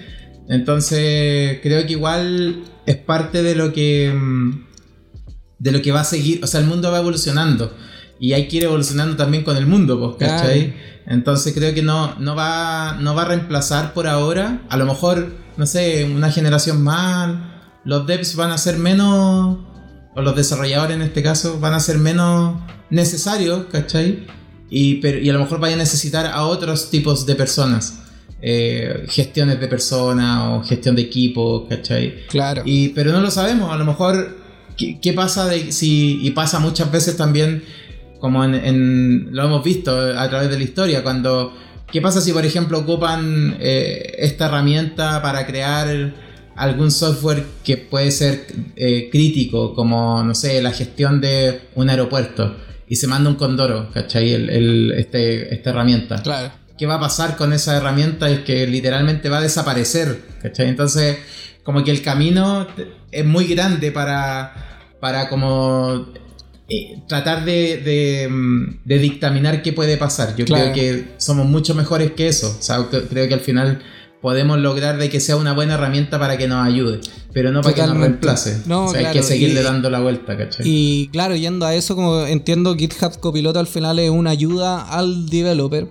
Entonces, 0.48 1.58
creo 1.62 1.84
que 1.86 1.92
igual 1.92 2.62
es 2.86 2.96
parte 2.96 3.42
de 3.42 3.54
lo 3.54 3.72
que. 3.72 4.12
mm, 4.14 4.66
de 5.58 5.72
lo 5.72 5.82
que 5.82 5.92
va 5.92 6.00
a 6.00 6.04
seguir. 6.04 6.40
O 6.44 6.46
sea, 6.46 6.60
el 6.60 6.66
mundo 6.66 6.90
va 6.92 6.98
evolucionando. 6.98 7.74
Y 8.20 8.32
hay 8.32 8.48
que 8.48 8.58
ir 8.58 8.64
evolucionando 8.64 9.16
también 9.16 9.44
con 9.44 9.56
el 9.56 9.66
mundo, 9.66 9.98
pues, 9.98 10.30
¿cachai? 10.30 10.74
Entonces 11.06 11.54
creo 11.54 11.72
que 11.72 11.82
no, 11.82 12.16
no, 12.18 12.34
va, 12.34 12.98
no 13.00 13.14
va 13.14 13.22
a 13.22 13.24
reemplazar 13.26 13.94
por 13.94 14.06
ahora. 14.06 14.62
A 14.68 14.76
lo 14.76 14.84
mejor, 14.84 15.32
no 15.56 15.66
sé, 15.66 16.04
una 16.04 16.30
generación 16.30 16.82
más. 16.82 17.38
Los 17.84 18.06
devs 18.06 18.36
van 18.36 18.50
a 18.50 18.58
ser 18.58 18.78
menos. 18.78 19.58
O 20.14 20.20
los 20.22 20.34
desarrolladores 20.34 20.96
en 20.96 21.02
este 21.02 21.22
caso 21.22 21.60
van 21.60 21.74
a 21.74 21.80
ser 21.80 21.98
menos 21.98 22.60
necesarios, 22.90 23.66
¿cachai? 23.70 24.26
Y, 24.68 24.96
pero, 24.96 25.18
y 25.18 25.30
a 25.30 25.32
lo 25.32 25.38
mejor 25.38 25.60
vaya 25.60 25.76
a 25.76 25.78
necesitar 25.78 26.26
a 26.26 26.44
otros 26.44 26.90
tipos 26.90 27.24
de 27.24 27.34
personas. 27.36 28.00
Eh, 28.40 29.06
gestiones 29.08 29.58
de 29.58 29.66
personas 29.66 30.42
o 30.50 30.62
gestión 30.62 30.94
de 30.94 31.02
equipo, 31.02 31.66
¿cachai? 31.68 32.26
Claro. 32.28 32.62
Y, 32.64 32.90
pero 32.90 33.10
no 33.12 33.20
lo 33.20 33.30
sabemos, 33.30 33.72
a 33.72 33.76
lo 33.76 33.84
mejor, 33.84 34.38
¿qué, 34.76 35.00
qué 35.00 35.12
pasa 35.12 35.46
de 35.46 35.72
si, 35.72 36.20
y 36.22 36.30
pasa 36.30 36.60
muchas 36.60 36.92
veces 36.92 37.16
también, 37.16 37.64
como 38.20 38.44
en, 38.44 38.54
en- 38.54 39.28
lo 39.32 39.44
hemos 39.44 39.64
visto 39.64 39.90
a 39.98 40.28
través 40.28 40.50
de 40.50 40.56
la 40.58 40.64
historia, 40.64 41.02
cuando, 41.02 41.52
¿qué 41.92 42.00
pasa 42.00 42.20
si 42.20 42.32
por 42.32 42.44
ejemplo 42.44 42.78
ocupan 42.78 43.56
eh, 43.60 44.14
esta 44.18 44.46
herramienta 44.46 45.20
para 45.22 45.46
crear 45.46 46.12
algún 46.56 46.90
software 46.90 47.44
que 47.64 47.76
puede 47.76 48.10
ser 48.10 48.46
eh, 48.76 49.08
crítico, 49.12 49.74
como, 49.74 50.24
no 50.24 50.34
sé, 50.34 50.60
la 50.60 50.72
gestión 50.72 51.20
de 51.20 51.60
un 51.76 51.88
aeropuerto, 51.88 52.56
y 52.88 52.96
se 52.96 53.06
manda 53.06 53.30
un 53.30 53.36
condoro, 53.36 53.90
¿cachai? 53.92 54.32
El, 54.32 54.50
el- 54.50 54.92
este, 54.96 55.54
esta 55.54 55.70
herramienta 55.70 56.22
Claro. 56.22 56.50
qué 56.76 56.86
va 56.86 56.94
a 56.94 57.00
pasar 57.00 57.36
con 57.36 57.52
esa 57.52 57.76
herramienta 57.76 58.28
es 58.30 58.40
que 58.40 58.66
literalmente 58.66 59.28
va 59.28 59.38
a 59.38 59.42
desaparecer. 59.42 60.20
¿cachai? 60.42 60.68
Entonces, 60.68 61.18
como 61.62 61.84
que 61.84 61.90
el 61.92 62.02
camino 62.02 62.66
es 63.12 63.24
muy 63.26 63.44
grande 63.46 63.92
para, 63.92 64.96
para 65.00 65.28
como 65.28 66.06
eh, 66.68 67.02
tratar 67.08 67.44
de, 67.44 67.78
de, 67.78 68.28
mm, 68.28 68.80
de 68.84 68.98
dictaminar 68.98 69.62
qué 69.62 69.72
puede 69.72 69.96
pasar. 69.96 70.36
Yo 70.36 70.44
Claro. 70.44 70.72
creo 70.72 70.74
que 70.74 71.08
somos 71.18 71.46
mucho 71.46 71.74
mejores 71.74 72.12
que 72.12 72.28
eso. 72.28 72.54
O 72.58 72.62
sea, 72.62 72.86
creo 73.08 73.26
que 73.28 73.34
al 73.34 73.40
final 73.40 73.80
podemos 74.20 74.58
lograr 74.58 74.98
de 74.98 75.08
que 75.08 75.20
sea 75.20 75.36
una 75.36 75.52
buena 75.52 75.74
herramienta 75.74 76.18
para 76.18 76.36
que 76.36 76.48
nos 76.48 76.66
ayude, 76.66 77.00
pero 77.32 77.52
no 77.52 77.60
para 77.62 77.74
que 77.74 77.82
nos 77.86 77.96
reemplace. 77.96 78.62
No, 78.66 78.86
o 78.86 78.90
sea, 78.92 79.08
hay 79.10 79.16
que 79.16 79.22
seguirle 79.22 79.60
y- 79.60 79.64
dando 79.64 79.88
la 79.90 80.00
vuelta, 80.00 80.36
¿cachai? 80.36 80.66
Y 80.68 81.08
claro, 81.12 81.36
yendo 81.36 81.64
a 81.64 81.74
eso, 81.74 81.94
como 81.94 82.22
entiendo, 82.26 82.74
GitHub 82.76 83.18
Copiloto 83.20 83.60
al 83.60 83.66
final 83.68 83.98
es 84.00 84.10
una 84.10 84.30
ayuda 84.30 84.82
al 84.82 85.28
developer. 85.28 85.86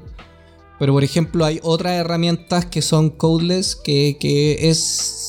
Pero 0.79 0.93
por 0.93 1.03
ejemplo, 1.03 1.43
hay 1.43 1.59
otras 1.63 1.93
herramientas 1.93 2.65
que 2.67 2.83
son 2.83 3.09
codeless, 3.09 3.75
que, 3.75 4.17
que 4.19 4.69
es 4.69 4.77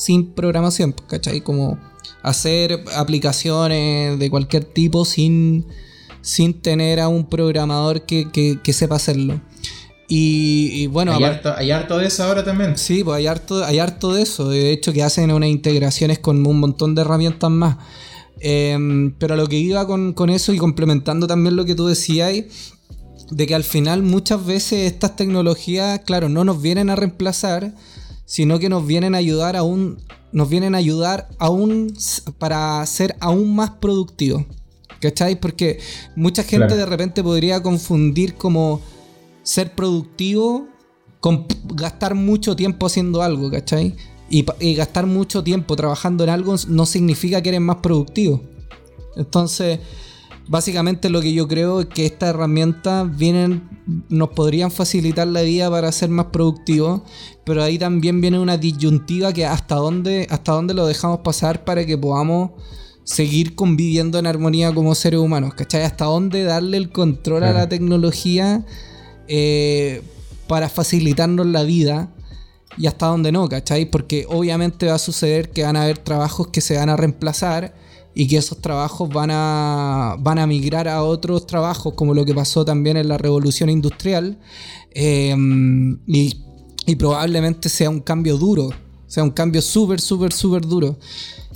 sin 0.04 0.34
programación, 0.34 0.94
¿cachai? 1.08 1.40
Como 1.40 1.78
hacer 2.22 2.84
aplicaciones 2.96 4.18
de 4.18 4.30
cualquier 4.30 4.64
tipo 4.64 5.04
sin, 5.04 5.66
sin 6.20 6.54
tener 6.60 7.00
a 7.00 7.08
un 7.08 7.28
programador 7.28 8.02
que, 8.02 8.30
que- 8.30 8.58
que 8.62 8.72
sepa 8.72 8.96
hacerlo. 8.96 9.40
Y, 10.10 10.70
y 10.72 10.86
bueno, 10.86 11.12
hay, 11.12 11.22
harto, 11.24 11.54
hay 11.54 11.70
harto 11.70 11.98
de 11.98 12.06
eso 12.06 12.24
ahora 12.24 12.42
también. 12.42 12.78
Sí, 12.78 13.04
pues 13.04 13.18
hay 13.18 13.26
harto, 13.26 13.62
hay 13.64 13.78
harto 13.78 14.14
de 14.14 14.22
eso. 14.22 14.48
De 14.48 14.72
hecho, 14.72 14.92
que 14.92 15.02
hacen 15.02 15.30
unas 15.30 15.50
integraciones 15.50 16.18
con 16.18 16.46
un 16.46 16.58
montón 16.60 16.94
de 16.94 17.02
herramientas 17.02 17.50
más. 17.50 17.76
Em, 18.40 19.12
pero 19.18 19.34
a 19.34 19.36
lo 19.36 19.46
que 19.48 19.56
iba 19.58 19.86
con, 19.86 20.12
con 20.14 20.30
eso 20.30 20.52
y 20.52 20.58
complementando 20.58 21.26
también 21.26 21.56
lo 21.56 21.64
que 21.66 21.74
tú 21.74 21.86
decías, 21.88 22.32
de 23.30 23.46
que 23.46 23.54
al 23.54 23.64
final 23.64 24.02
muchas 24.02 24.46
veces 24.46 24.90
estas 24.90 25.14
tecnologías, 25.16 26.00
claro, 26.06 26.30
no 26.30 26.42
nos 26.44 26.62
vienen 26.62 26.88
a 26.88 26.96
reemplazar, 26.96 27.74
sino 28.24 28.58
que 28.58 28.70
nos 28.70 28.86
vienen 28.86 29.14
a 29.14 29.18
ayudar 29.18 29.56
aún, 29.56 29.98
nos 30.32 30.48
vienen 30.48 30.74
a 30.74 30.78
ayudar 30.78 31.28
aún 31.38 31.94
para 32.38 32.84
ser 32.86 33.16
aún 33.20 33.54
más 33.54 33.70
productivos. 33.70 34.44
¿Cachai? 35.00 35.40
Porque 35.40 35.78
mucha 36.16 36.42
gente 36.42 36.66
Claro. 36.66 36.76
de 36.76 36.86
repente 36.86 37.22
podría 37.22 37.62
confundir 37.62 38.34
como 38.34 38.80
ser 39.44 39.74
productivo 39.74 40.66
con 41.20 41.46
gastar 41.74 42.14
mucho 42.14 42.56
tiempo 42.56 42.86
haciendo 42.86 43.22
algo, 43.22 43.50
¿cachai? 43.50 43.94
Y 44.30 44.74
gastar 44.74 45.06
mucho 45.06 45.42
tiempo 45.42 45.74
trabajando 45.76 46.24
en 46.24 46.30
algo 46.30 46.56
no 46.68 46.84
significa 46.84 47.40
que 47.42 47.48
eres 47.50 47.60
más 47.60 47.76
productivo. 47.76 48.42
Entonces, 49.16 49.78
básicamente 50.48 51.10
lo 51.10 51.20
que 51.20 51.32
yo 51.32 51.46
creo 51.46 51.80
es 51.80 51.86
que 51.86 52.06
estas 52.06 52.30
herramientas 52.30 53.16
vienen, 53.16 53.68
nos 54.08 54.30
podrían 54.30 54.70
facilitar 54.70 55.28
la 55.28 55.42
vida 55.42 55.70
para 55.70 55.92
ser 55.92 56.08
más 56.08 56.26
productivos, 56.26 57.02
pero 57.44 57.62
ahí 57.62 57.78
también 57.78 58.20
viene 58.20 58.38
una 58.38 58.56
disyuntiva 58.56 59.32
que 59.32 59.46
hasta 59.46 59.76
dónde, 59.76 60.26
hasta 60.30 60.52
dónde 60.52 60.74
lo 60.74 60.86
dejamos 60.86 61.20
pasar 61.20 61.64
para 61.64 61.84
que 61.84 61.96
podamos 61.96 62.50
seguir 63.04 63.54
conviviendo 63.54 64.18
en 64.18 64.26
armonía 64.26 64.74
como 64.74 64.94
seres 64.94 65.20
humanos, 65.20 65.54
¿cachai? 65.54 65.82
Hasta 65.82 66.06
dónde 66.06 66.44
darle 66.44 66.76
el 66.76 66.90
control 66.90 67.44
a 67.44 67.52
la 67.52 67.68
tecnología 67.68 68.66
eh, 69.28 70.02
para 70.46 70.68
facilitarnos 70.68 71.46
la 71.46 71.62
vida 71.62 72.10
y 72.76 72.86
hasta 72.86 73.06
dónde 73.06 73.32
no, 73.32 73.48
¿cachai? 73.48 73.90
Porque 73.90 74.26
obviamente 74.28 74.86
va 74.86 74.94
a 74.94 74.98
suceder 74.98 75.50
que 75.50 75.62
van 75.62 75.76
a 75.76 75.82
haber 75.82 75.98
trabajos 75.98 76.48
que 76.48 76.60
se 76.60 76.76
van 76.76 76.90
a 76.90 76.96
reemplazar 76.96 77.74
y 78.20 78.26
que 78.26 78.36
esos 78.38 78.58
trabajos 78.58 79.08
van 79.10 79.30
a, 79.30 80.16
van 80.18 80.40
a 80.40 80.46
migrar 80.48 80.88
a 80.88 81.04
otros 81.04 81.46
trabajos, 81.46 81.94
como 81.94 82.14
lo 82.14 82.24
que 82.24 82.34
pasó 82.34 82.64
también 82.64 82.96
en 82.96 83.06
la 83.06 83.16
revolución 83.16 83.70
industrial, 83.70 84.40
eh, 84.90 85.36
y, 86.08 86.96
probablemente 86.96 87.68
sea 87.68 87.88
un 87.90 88.00
cambio 88.00 88.36
duro, 88.36 88.70
sea 89.06 89.22
un 89.22 89.30
cambio 89.30 89.62
súper, 89.62 90.00
súper, 90.00 90.32
súper 90.32 90.66
duro. 90.66 90.98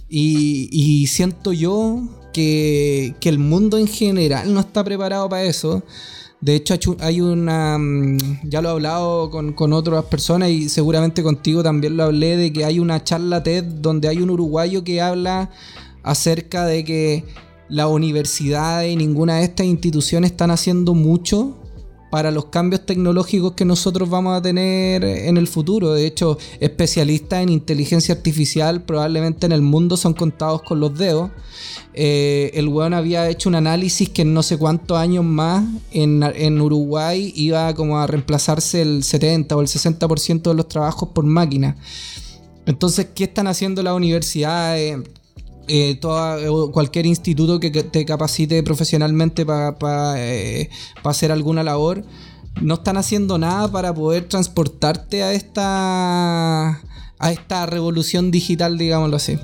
Y, 0.08 0.68
y 0.70 1.08
siento 1.08 1.52
yo 1.52 2.00
que, 2.32 3.16
que 3.18 3.28
el 3.28 3.40
mundo 3.40 3.76
en 3.76 3.88
general 3.88 4.54
no 4.54 4.60
está 4.60 4.84
preparado 4.84 5.28
para 5.28 5.42
eso. 5.42 5.82
De 6.40 6.54
hecho, 6.54 6.74
hay 6.74 6.80
un- 6.86 6.96
hay 7.00 7.20
una. 7.20 7.76
mm, 7.78 8.18
Ya 8.44 8.62
lo 8.62 8.68
he 8.68 8.72
hablado 8.72 9.30
con, 9.30 9.52
con 9.52 9.72
otras 9.72 10.04
personas 10.04 10.50
y 10.50 10.68
seguramente 10.68 11.24
contigo 11.24 11.62
también 11.64 11.96
lo 11.96 12.04
hablé 12.04 12.36
de 12.36 12.52
que 12.52 12.64
hay 12.64 12.78
una 12.78 13.02
charla 13.02 13.42
TED 13.42 13.64
donde 13.64 14.06
hay 14.08 14.18
un 14.18 14.30
uruguayo 14.30 14.84
que 14.84 15.00
habla 15.00 15.50
acerca 16.02 16.66
de 16.66 16.84
que 16.84 17.24
la 17.68 17.88
universidad 17.88 18.82
y 18.84 18.96
ninguna 18.96 19.36
de 19.36 19.44
estas 19.44 19.66
instituciones 19.66 20.32
están 20.32 20.50
haciendo 20.50 20.94
mucho 20.94 21.56
para 22.12 22.30
los 22.30 22.44
cambios 22.44 22.84
tecnológicos 22.84 23.52
que 23.52 23.64
nosotros 23.64 24.10
vamos 24.10 24.36
a 24.36 24.42
tener 24.42 25.02
en 25.02 25.38
el 25.38 25.48
futuro. 25.48 25.94
De 25.94 26.06
hecho, 26.06 26.36
especialistas 26.60 27.42
en 27.42 27.48
inteligencia 27.48 28.14
artificial 28.14 28.82
probablemente 28.82 29.46
en 29.46 29.52
el 29.52 29.62
mundo 29.62 29.96
son 29.96 30.12
contados 30.12 30.60
con 30.60 30.78
los 30.78 30.98
dedos. 30.98 31.30
Eh, 31.94 32.50
el 32.52 32.68
weón 32.68 32.92
había 32.92 33.30
hecho 33.30 33.48
un 33.48 33.54
análisis 33.54 34.10
que 34.10 34.20
en 34.20 34.34
no 34.34 34.42
sé 34.42 34.58
cuántos 34.58 34.98
años 34.98 35.24
más 35.24 35.64
en, 35.90 36.22
en 36.22 36.60
Uruguay 36.60 37.32
iba 37.34 37.74
como 37.74 37.98
a 37.98 38.06
reemplazarse 38.06 38.82
el 38.82 39.04
70 39.04 39.56
o 39.56 39.62
el 39.62 39.68
60% 39.68 40.42
de 40.42 40.54
los 40.54 40.68
trabajos 40.68 41.08
por 41.14 41.24
máquina. 41.24 41.78
Entonces, 42.66 43.06
¿qué 43.14 43.24
están 43.24 43.46
haciendo 43.46 43.82
las 43.82 43.94
universidades? 43.94 44.98
Eh, 45.68 45.96
toda, 46.00 46.40
eh, 46.40 46.48
cualquier 46.72 47.06
instituto 47.06 47.60
que 47.60 47.70
te 47.70 48.04
capacite 48.04 48.62
profesionalmente 48.62 49.46
para 49.46 50.14
hacer 51.04 51.32
alguna 51.32 51.62
labor, 51.62 52.04
no 52.60 52.74
están 52.74 52.96
haciendo 52.96 53.38
nada 53.38 53.70
para 53.70 53.94
poder 53.94 54.24
transportarte 54.28 55.22
a 55.22 55.32
esta, 55.32 56.68
a 57.18 57.32
esta 57.32 57.66
revolución 57.66 58.30
digital, 58.30 58.76
digámoslo 58.76 59.16
así. 59.16 59.38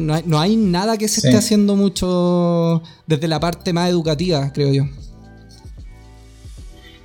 No 0.00 0.14
hay, 0.14 0.22
no 0.26 0.40
hay 0.40 0.56
nada 0.56 0.96
que 0.96 1.06
se 1.06 1.20
Sí. 1.20 1.26
esté 1.28 1.38
haciendo 1.38 1.76
mucho 1.76 2.82
desde 3.06 3.28
la 3.28 3.38
parte 3.38 3.72
más 3.72 3.88
educativa, 3.90 4.52
creo 4.52 4.72
yo. 4.72 4.84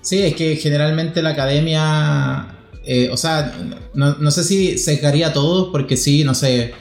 Sí, 0.02 0.20
es 0.24 0.36
que 0.36 0.56
generalmente 0.56 1.22
la 1.22 1.30
academia, 1.32 2.48
eh, 2.86 3.10
o 3.12 3.18
sea, 3.18 3.54
no, 3.94 4.16
no 4.16 4.32
sé 4.32 4.44
si 4.44 4.78
sesgaría 4.78 5.28
a 5.28 5.34
todos, 5.34 5.70
porque 5.72 5.98
sí, 5.98 6.24
no 6.24 6.34
sé, 6.34 6.74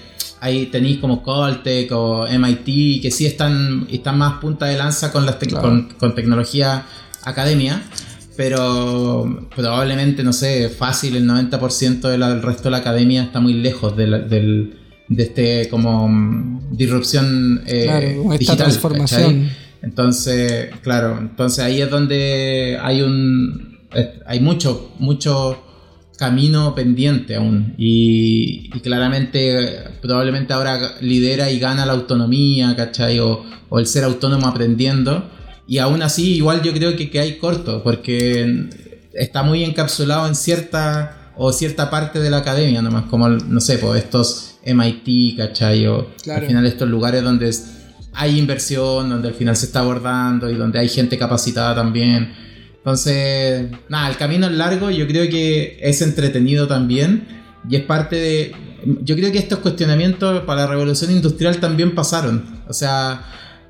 ahí 0.47 0.66
tenéis 0.66 0.99
como 0.99 1.22
Caltech 1.22 1.90
o 1.92 2.26
MIT, 2.26 3.03
que 3.03 3.11
sí 3.11 3.26
están, 3.26 3.86
están 3.90 4.16
más 4.18 4.34
punta 4.40 4.66
de 4.66 4.76
lanza 4.76 5.12
con, 5.12 5.26
las 5.26 5.36
Claro. 5.36 5.61
con, 5.62 5.88
con 5.99 6.14
tecnología 6.14 6.84
academia, 7.24 7.82
pero 8.36 9.49
probablemente, 9.55 10.22
no 10.22 10.32
sé, 10.32 10.68
fácil, 10.68 11.16
el 11.16 11.26
90% 11.28 12.01
del 12.09 12.42
resto 12.42 12.64
de 12.64 12.70
la 12.70 12.76
academia 12.78 13.22
está 13.24 13.40
muy 13.40 13.55
lejos 13.55 13.97
de, 13.97 14.07
la- 14.07 14.18
del, 14.18 14.78
de 15.09 15.22
este 15.22 15.68
como 15.68 16.09
mm, 16.09 16.76
disrupción 16.76 17.62
eh, 17.66 17.84
claro, 17.84 18.07
esta 18.07 18.32
digital, 18.38 18.57
transformación. 18.59 19.32
¿cachai? 19.42 19.57
Entonces, 19.82 20.70
claro, 20.82 21.18
entonces 21.20 21.64
ahí 21.64 21.80
es 21.80 21.90
donde 21.90 22.78
hay 22.82 23.03
un 23.03 23.76
hay 24.26 24.40
mucho 24.40 24.92
mucho 24.99 25.62
camino 26.19 26.75
pendiente 26.75 27.37
aún 27.37 27.75
y, 27.79 28.71
y 28.75 28.81
claramente 28.81 29.79
probablemente 30.01 30.53
ahora 30.53 30.97
lidera 31.01 31.51
y 31.51 31.59
gana 31.59 31.85
la 31.87 31.93
autonomía, 31.93 32.75
¿cachai? 32.75 33.19
O, 33.21 33.45
o 33.69 33.79
el 33.79 33.87
ser 33.87 34.05
autónomo 34.05 34.47
aprendiendo 34.47 35.29
y 35.69 35.79
aún 35.79 36.03
así 36.03 36.35
igual 36.37 36.62
yo 36.62 36.73
creo 36.73 36.97
que, 36.97 37.11
que 37.11 37.21
hay 37.21 37.39
corto 37.39 37.83
porque 37.83 38.69
está 39.12 39.43
muy 39.43 39.64
encapsulado 39.64 40.27
en 40.29 40.35
cierta 40.35 41.33
o 41.37 41.53
cierta 41.53 41.91
parte 41.91 42.19
de 42.21 42.31
la 42.31 42.39
academia 42.39 42.81
nomás 42.83 43.07
como 43.07 43.29
no 43.29 43.61
sé 43.61 43.79
pues 43.79 44.03
estos 44.05 44.59
MIT 44.64 45.37
¿cachai? 45.37 45.87
o 45.87 46.09
Claro. 46.23 46.41
al 46.43 46.47
final 46.47 46.67
estos 46.67 46.89
lugares 46.89 47.23
donde 47.23 47.51
hay 48.14 48.39
inversión 48.39 49.11
donde 49.11 49.29
al 49.29 49.35
final 49.35 49.57
se 49.57 49.67
está 49.67 49.81
abordando 49.81 50.49
y 50.51 50.55
donde 50.55 50.79
hay 50.79 50.89
gente 50.89 51.19
capacitada 51.19 51.75
también 51.75 52.33
entonces 52.87 53.68
nada 53.89 54.09
el 54.09 54.16
camino 54.16 54.47
es 54.47 54.53
largo 54.53 54.91
yo 54.91 55.09
creo 55.09 55.28
que 55.28 55.76
es 55.82 56.03
entretenido 56.03 56.68
también 56.68 57.26
y 57.68 57.74
es 57.74 57.82
parte 57.82 58.14
de 58.14 58.53
yo 59.03 59.16
creo 59.16 59.32
que 59.32 59.39
estos 59.39 59.59
cuestionamientos 59.59 60.45
para 60.45 60.61
la 60.61 60.66
revolución 60.68 61.11
industrial 61.11 61.59
también 61.59 61.97
pasaron 61.97 62.62
o 62.68 62.72
sea 62.72 63.24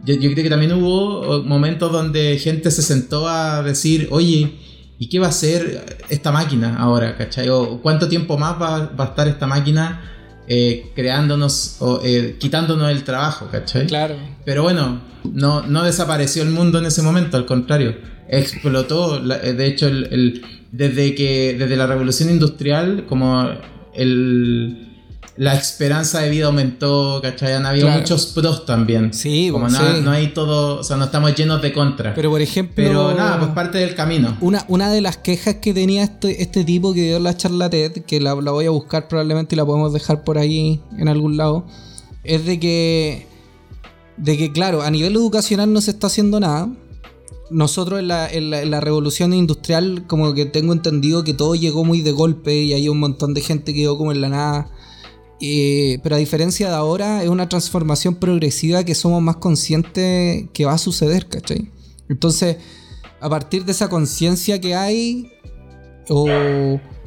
yo, 0.05 0.15
yo 0.17 0.31
creo 0.33 0.45
que 0.45 0.51
también 0.51 0.73
hubo 0.75 1.43
momentos 1.43 1.91
donde 1.91 2.39
gente 2.39 2.71
se 2.71 2.83
sentó 2.83 3.29
a 3.29 3.63
decir, 3.63 4.09
oye, 4.11 4.55
¿y 4.99 5.09
qué 5.09 5.19
va 5.19 5.27
a 5.27 5.31
hacer 5.31 5.99
esta 6.11 6.31
máquina 6.31 6.77
ahora? 6.77 7.17
¿Cachai? 7.17 7.49
¿O 7.49 7.81
cuánto 7.83 8.09
tiempo 8.09 8.39
más 8.39 8.61
va, 8.61 8.91
va 8.99 9.05
a 9.05 9.09
estar 9.09 9.27
esta 9.27 9.47
máquina 9.47 10.16
eh, 10.49 10.91
creándonos 10.95 11.77
o 11.81 12.01
eh, 12.05 12.37
quitándonos 12.39 12.91
el 12.91 13.05
trabajo? 13.05 13.49
¿Cachai? 13.51 13.87
Claro. 13.87 14.17
Pero 14.45 14.63
bueno, 14.63 15.01
no, 15.25 15.63
no 15.67 15.83
desapareció 15.85 16.43
el 16.43 16.51
mundo 16.51 16.79
en 16.79 16.87
ese 16.87 17.03
momento, 17.03 17.37
al 17.37 17.47
contrario, 17.47 17.97
explotó. 18.29 19.19
eh, 19.43 19.53
De 19.55 19.67
hecho, 19.67 19.89
el, 19.89 20.05
el- 20.13 20.43
desde, 20.73 21.15
que, 21.15 21.57
desde 21.59 21.77
la 21.77 21.87
revolución 21.87 22.29
industrial, 22.29 23.07
como 23.09 23.49
el, 23.95 24.86
la 25.39 25.55
esperanza 25.55 26.21
de 26.21 26.31
vida 26.31 26.47
aumentó, 26.47 27.21
¿cachai? 27.23 27.53
Han 27.53 27.67
habido 27.67 27.87
Claro. 27.87 28.01
muchos 28.01 28.27
pros 28.27 28.65
también. 28.65 29.13
Sí, 29.13 29.51
como 29.53 29.67
pues, 29.67 29.79
no, 29.79 29.97
sí. 29.97 30.01
no 30.03 30.11
hay 30.11 30.29
todo, 30.29 30.81
o 30.81 30.83
sea, 30.85 30.97
no 30.97 31.05
estamos 31.05 31.35
llenos 31.35 31.61
de 31.61 31.73
contra. 31.75 32.15
Pero, 32.15 32.15
Pero 32.15 32.31
por 32.31 32.41
ejemplo. 32.41 33.15
nada, 33.15 33.39
pues 33.39 33.51
parte 33.51 33.77
del 33.79 33.95
camino. 33.95 34.37
Una, 34.41 34.65
una 34.69 34.91
de 34.91 35.01
las 35.03 35.19
quejas 35.19 35.57
que 35.57 35.75
tenía 35.75 36.05
este, 36.05 36.43
este 36.43 36.65
tipo 36.65 36.95
que 36.95 37.03
dio 37.03 37.19
la 37.21 37.37
charla 37.37 37.69
TED, 37.69 38.05
que 38.07 38.19
la, 38.21 38.35
la 38.37 38.51
voy 38.51 38.65
a 38.65 38.71
buscar 38.71 39.09
probablemente 39.09 39.55
y 39.55 39.59
la 39.59 39.67
podemos 39.67 39.93
dejar 39.93 40.25
por 40.25 40.39
ahí 40.39 40.81
en 40.99 41.09
algún 41.09 41.37
lado, 41.37 41.67
es 42.25 42.47
de 42.47 42.59
que, 42.59 43.27
de 44.17 44.39
que 44.39 44.53
claro, 44.53 44.81
a 44.83 44.91
nivel 44.91 45.15
educacional 45.17 45.71
no 45.73 45.81
se 45.83 45.91
está 45.91 46.07
haciendo 46.07 46.41
nada. 46.41 46.69
Nosotros 47.51 48.01
en 48.01 48.09
la, 48.09 48.29
en 48.29 48.51
la- 48.51 48.63
en 48.63 48.71
la 48.73 48.81
revolución 48.81 49.33
industrial, 49.33 50.05
como 50.09 50.35
que 50.35 50.47
tengo 50.47 50.73
entendido 50.73 51.23
que 51.23 51.35
todo 51.35 51.55
llegó 51.55 51.85
muy 51.85 52.01
de 52.01 52.11
golpe 52.13 52.55
y 52.63 52.73
hay 52.73 52.89
un 52.89 52.99
montón 52.99 53.35
de 53.35 53.41
gente 53.43 53.73
que 53.75 53.81
quedó 53.83 53.97
como 53.99 54.11
en 54.13 54.21
la 54.23 54.29
nada. 54.31 54.71
Eh, 55.41 55.99
pero 56.03 56.17
a 56.17 56.19
diferencia 56.19 56.69
de 56.69 56.75
ahora, 56.75 57.23
es 57.23 57.29
una 57.29 57.49
transformación 57.49 58.15
progresiva 58.15 58.85
que 58.85 58.95
somos 58.95 59.21
más 59.23 59.37
conscientes 59.37 60.47
que 60.53 60.65
va 60.65 60.73
a 60.73 60.79
suceder, 60.79 61.29
¿cachai? 61.29 61.71
Entonces, 62.09 62.57
a 63.21 63.29
partir 63.29 63.65
de 63.65 63.73
esa 63.73 63.89
conciencia 63.89 64.61
que 64.61 64.75
hay, 64.75 65.31
o, 66.09 66.27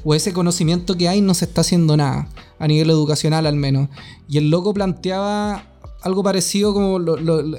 o 0.03 0.15
ese 0.15 0.33
conocimiento 0.33 0.95
que 0.95 1.07
hay, 1.07 1.21
no 1.21 1.33
se 1.33 1.45
está 1.45 1.61
haciendo 1.61 1.97
nada, 1.97 2.29
a 2.59 2.67
nivel 2.67 2.89
educacional 2.89 3.47
al 3.47 3.55
menos. 3.55 3.89
Y 4.27 4.37
el 4.37 4.49
loco 4.49 4.73
planteaba 4.73 5.65
algo 6.01 6.23
parecido 6.23 6.73
como 6.73 6.99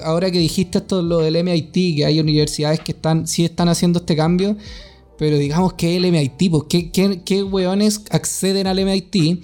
ahora 0.03 0.31
que 0.31 0.39
dijiste 0.39 0.79
esto, 0.79 1.01
lo 1.01 1.19
del 1.19 1.35
MIT, 1.43 1.97
que 1.97 2.05
hay 2.05 2.19
universidades 2.19 2.79
que 2.79 2.91
están, 2.93 3.27
sí 3.27 3.45
están 3.45 3.69
haciendo 3.69 3.99
este 3.99 4.15
cambio, 4.15 4.57
pero 5.17 5.37
digamos 5.37 5.73
que 5.73 5.95
el 5.97 6.11
MIT, 6.11 6.49
pues, 6.49 6.63
¿qué, 6.69 6.91
qué, 6.91 7.21
qué 7.23 7.43
weones 7.43 8.03
acceden 8.09 8.67
al 8.67 8.83
MIT? 8.83 9.43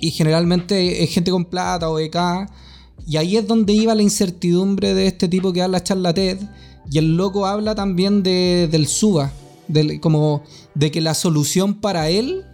Y 0.00 0.10
generalmente 0.10 1.02
es 1.02 1.10
gente 1.10 1.30
con 1.30 1.44
plata 1.44 1.90
o 1.90 1.94
beca. 1.94 2.48
Y 3.06 3.16
ahí 3.16 3.36
es 3.36 3.46
donde 3.46 3.72
iba 3.72 3.94
la 3.94 4.02
incertidumbre 4.02 4.94
de 4.94 5.06
este 5.06 5.28
tipo 5.28 5.52
que 5.52 5.60
da 5.60 5.68
la 5.68 5.82
charla 5.82 6.14
TED. 6.14 6.38
Y 6.90 6.98
el 6.98 7.16
loco 7.16 7.46
habla 7.46 7.74
también 7.74 8.22
de, 8.22 8.68
del 8.70 8.86
SUBA. 8.86 9.32
Como 10.00 10.42
de 10.74 10.90
que 10.90 11.00
la 11.00 11.14
solución 11.14 11.74
para 11.74 12.08
él, 12.08 12.44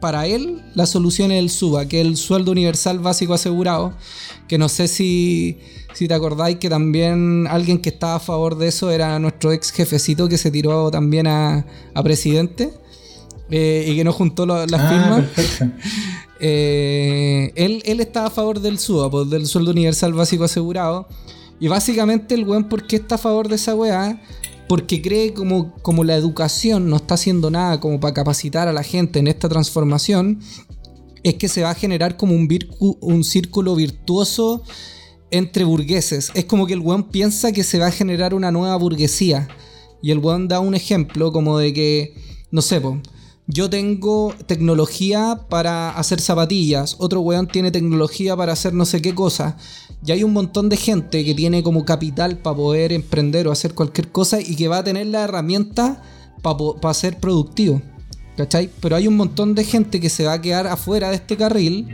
para 0.00 0.26
él, 0.26 0.62
la 0.74 0.86
solución 0.86 1.32
es 1.32 1.38
el 1.40 1.50
SUBA, 1.50 1.86
que 1.86 2.00
es 2.00 2.06
el 2.06 2.16
sueldo 2.16 2.52
universal 2.52 2.98
básico 2.98 3.34
asegurado. 3.34 3.92
Que 4.48 4.56
no 4.56 4.68
sé 4.68 4.88
si, 4.88 5.58
si 5.92 6.08
te 6.08 6.14
acordáis 6.14 6.56
que 6.56 6.70
también 6.70 7.46
alguien 7.48 7.78
que 7.78 7.90
estaba 7.90 8.16
a 8.16 8.20
favor 8.20 8.56
de 8.56 8.68
eso 8.68 8.90
era 8.90 9.18
nuestro 9.18 9.52
ex 9.52 9.70
jefecito 9.70 10.28
que 10.28 10.38
se 10.38 10.50
tiró 10.50 10.90
también 10.90 11.26
a, 11.26 11.66
a 11.94 12.02
presidente. 12.02 12.72
Eh, 13.50 13.84
y 13.88 13.96
que 13.96 14.04
no 14.04 14.12
juntó 14.12 14.46
la- 14.46 14.66
las 14.66 14.80
ah, 14.80 14.88
firmas. 15.28 15.70
Eh, 16.40 17.52
él, 17.54 17.82
él 17.84 18.00
estaba 18.00 18.28
a 18.28 18.30
favor 18.30 18.60
del 18.60 18.78
SUA, 18.78 19.10
pues, 19.10 19.28
del 19.30 19.46
sueldo 19.46 19.70
universal 19.72 20.12
básico 20.14 20.44
asegurado. 20.44 21.06
Y 21.58 21.68
básicamente 21.68 22.34
el 22.34 22.48
weón, 22.48 22.68
¿por 22.68 22.86
qué 22.86 22.96
está 22.96 23.16
a 23.16 23.18
favor 23.18 23.48
de 23.48 23.56
esa 23.56 23.74
weá? 23.74 24.22
Porque 24.66 25.02
cree 25.02 25.34
como, 25.34 25.74
como 25.82 26.04
la 26.04 26.14
educación 26.16 26.88
no 26.88 26.96
está 26.96 27.14
haciendo 27.14 27.50
nada 27.50 27.80
como 27.80 28.00
para 28.00 28.14
capacitar 28.14 28.68
a 28.68 28.72
la 28.72 28.82
gente 28.82 29.18
en 29.18 29.26
esta 29.26 29.48
transformación, 29.48 30.40
es 31.22 31.34
que 31.34 31.48
se 31.48 31.62
va 31.62 31.70
a 31.70 31.74
generar 31.74 32.16
como 32.16 32.34
un, 32.34 32.48
vircu- 32.48 32.96
un 33.02 33.22
círculo 33.24 33.74
virtuoso 33.74 34.62
entre 35.30 35.64
burgueses. 35.64 36.30
Es 36.34 36.46
como 36.46 36.66
que 36.66 36.72
el 36.72 36.80
weón 36.80 37.10
piensa 37.10 37.52
que 37.52 37.62
se 37.64 37.78
va 37.78 37.88
a 37.88 37.92
generar 37.92 38.32
una 38.32 38.50
nueva 38.50 38.76
burguesía. 38.76 39.48
Y 40.02 40.12
el 40.12 40.18
weón 40.20 40.48
da 40.48 40.60
un 40.60 40.74
ejemplo 40.74 41.30
como 41.30 41.58
de 41.58 41.74
que, 41.74 42.14
no 42.50 42.62
sé, 42.62 42.80
po, 42.80 42.98
yo 43.46 43.68
tengo 43.68 44.34
tecnología 44.46 45.40
para 45.48 45.90
hacer 45.90 46.20
zapatillas, 46.20 46.96
otro 46.98 47.20
weón 47.20 47.48
tiene 47.48 47.70
tecnología 47.70 48.36
para 48.36 48.52
hacer 48.52 48.74
no 48.74 48.84
sé 48.84 49.02
qué 49.02 49.14
cosa. 49.14 49.56
Y 50.04 50.12
hay 50.12 50.24
un 50.24 50.32
montón 50.32 50.68
de 50.68 50.76
gente 50.76 51.24
que 51.24 51.34
tiene 51.34 51.62
como 51.62 51.84
capital 51.84 52.38
para 52.38 52.56
poder 52.56 52.92
emprender 52.92 53.48
o 53.48 53.52
hacer 53.52 53.74
cualquier 53.74 54.10
cosa 54.10 54.40
y 54.40 54.56
que 54.56 54.68
va 54.68 54.78
a 54.78 54.84
tener 54.84 55.06
la 55.08 55.24
herramienta 55.24 56.02
para 56.42 56.94
ser 56.94 57.18
productivo. 57.18 57.82
¿Cachai? 58.36 58.70
Pero 58.80 58.96
hay 58.96 59.08
un 59.08 59.16
montón 59.16 59.54
de 59.54 59.64
gente 59.64 60.00
que 60.00 60.08
se 60.08 60.24
va 60.24 60.34
a 60.34 60.40
quedar 60.40 60.66
afuera 60.66 61.10
de 61.10 61.16
este 61.16 61.36
carril 61.36 61.88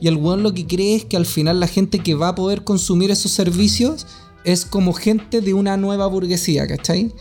y 0.00 0.08
el 0.08 0.16
weón 0.16 0.42
lo 0.42 0.52
que 0.52 0.66
cree 0.66 0.96
es 0.96 1.04
que 1.04 1.16
al 1.16 1.26
final 1.26 1.60
la 1.60 1.66
gente 1.66 2.00
que 2.00 2.14
va 2.14 2.28
a 2.28 2.34
poder 2.34 2.64
consumir 2.64 3.10
esos 3.10 3.32
servicios 3.32 4.06
es 4.44 4.64
como 4.64 4.92
gente 4.92 5.40
de 5.40 5.54
una 5.54 5.76
nueva 5.76 6.06
burguesía, 6.06 6.66
¿cachai? 6.66 7.12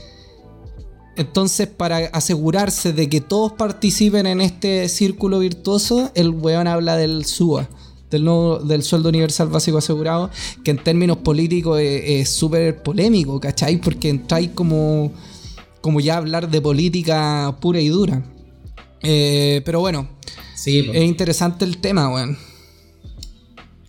Entonces, 1.17 1.67
para 1.67 1.97
asegurarse 2.13 2.93
de 2.93 3.09
que 3.09 3.21
todos 3.21 3.53
participen 3.53 4.27
en 4.27 4.39
este 4.41 4.87
círculo 4.87 5.39
virtuoso, 5.39 6.11
el 6.15 6.29
weón 6.29 6.67
habla 6.67 6.95
del 6.95 7.25
SUA, 7.25 7.67
del, 8.11 8.23
nuevo- 8.23 8.59
del 8.59 8.83
sueldo 8.83 9.09
universal 9.09 9.47
básico 9.49 9.79
asegurado, 9.79 10.29
que 10.63 10.71
en 10.71 10.77
términos 10.77 11.17
políticos 11.17 11.79
es 11.81 12.29
súper 12.29 12.83
polémico, 12.83 13.39
¿cachai? 13.39 13.77
Porque 13.81 14.09
entráis 14.09 14.51
como, 14.53 15.11
como 15.81 15.99
ya 15.99 16.13
a 16.13 16.17
hablar 16.17 16.49
de 16.49 16.61
política 16.61 17.55
pura 17.59 17.81
y 17.81 17.89
dura. 17.89 18.23
Eh, 19.01 19.61
pero 19.65 19.79
bueno, 19.79 20.07
Sí, 20.55 20.89
es 20.91 21.03
interesante 21.03 21.65
el 21.65 21.77
tema, 21.77 22.09
weón. 22.13 22.37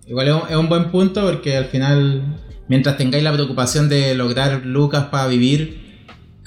Igual 0.07 0.43
es 0.49 0.57
un 0.57 0.69
buen 0.69 0.91
punto 0.91 1.23
porque 1.27 1.57
al 1.57 1.67
final, 1.67 2.43
mientras 2.69 2.97
tengáis 2.97 3.23
la 3.25 3.33
preocupación 3.33 3.89
de 3.89 4.15
lograr 4.15 4.65
lucas 4.65 5.07
para 5.07 5.27
vivir, 5.27 5.88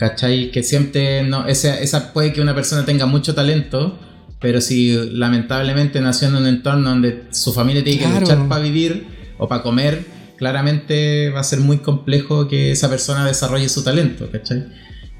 ¿cachai? 0.02 0.50
Que 0.50 0.64
siempre 0.64 1.22
no, 1.22 1.46
esa, 1.46 1.80
esa 1.80 2.12
puede 2.12 2.34
que 2.34 2.42
una 2.42 2.56
persona 2.56 2.86
tenga 2.86 3.06
mucho 3.06 3.36
talento, 3.36 4.00
pero 4.40 4.60
si 4.60 4.98
lamentablemente 5.12 6.02
nació 6.02 6.30
en 6.30 6.36
un 6.38 6.48
entorno 6.48 6.90
donde 6.90 7.26
su 7.30 7.54
familia 7.54 7.84
tiene 7.84 8.00
Claro. 8.00 8.14
que 8.16 8.22
luchar 8.22 8.48
para 8.48 8.64
vivir 8.64 9.06
o 9.38 9.48
para 9.48 9.62
comer, 9.62 10.04
claramente 10.40 11.30
va 11.30 11.42
a 11.42 11.44
ser 11.44 11.60
muy 11.60 11.78
complejo 11.78 12.48
que 12.48 12.72
esa 12.72 12.90
persona 12.90 13.28
desarrolle 13.28 13.70
su 13.70 13.84
talento, 13.84 14.28
¿cachai? 14.32 14.66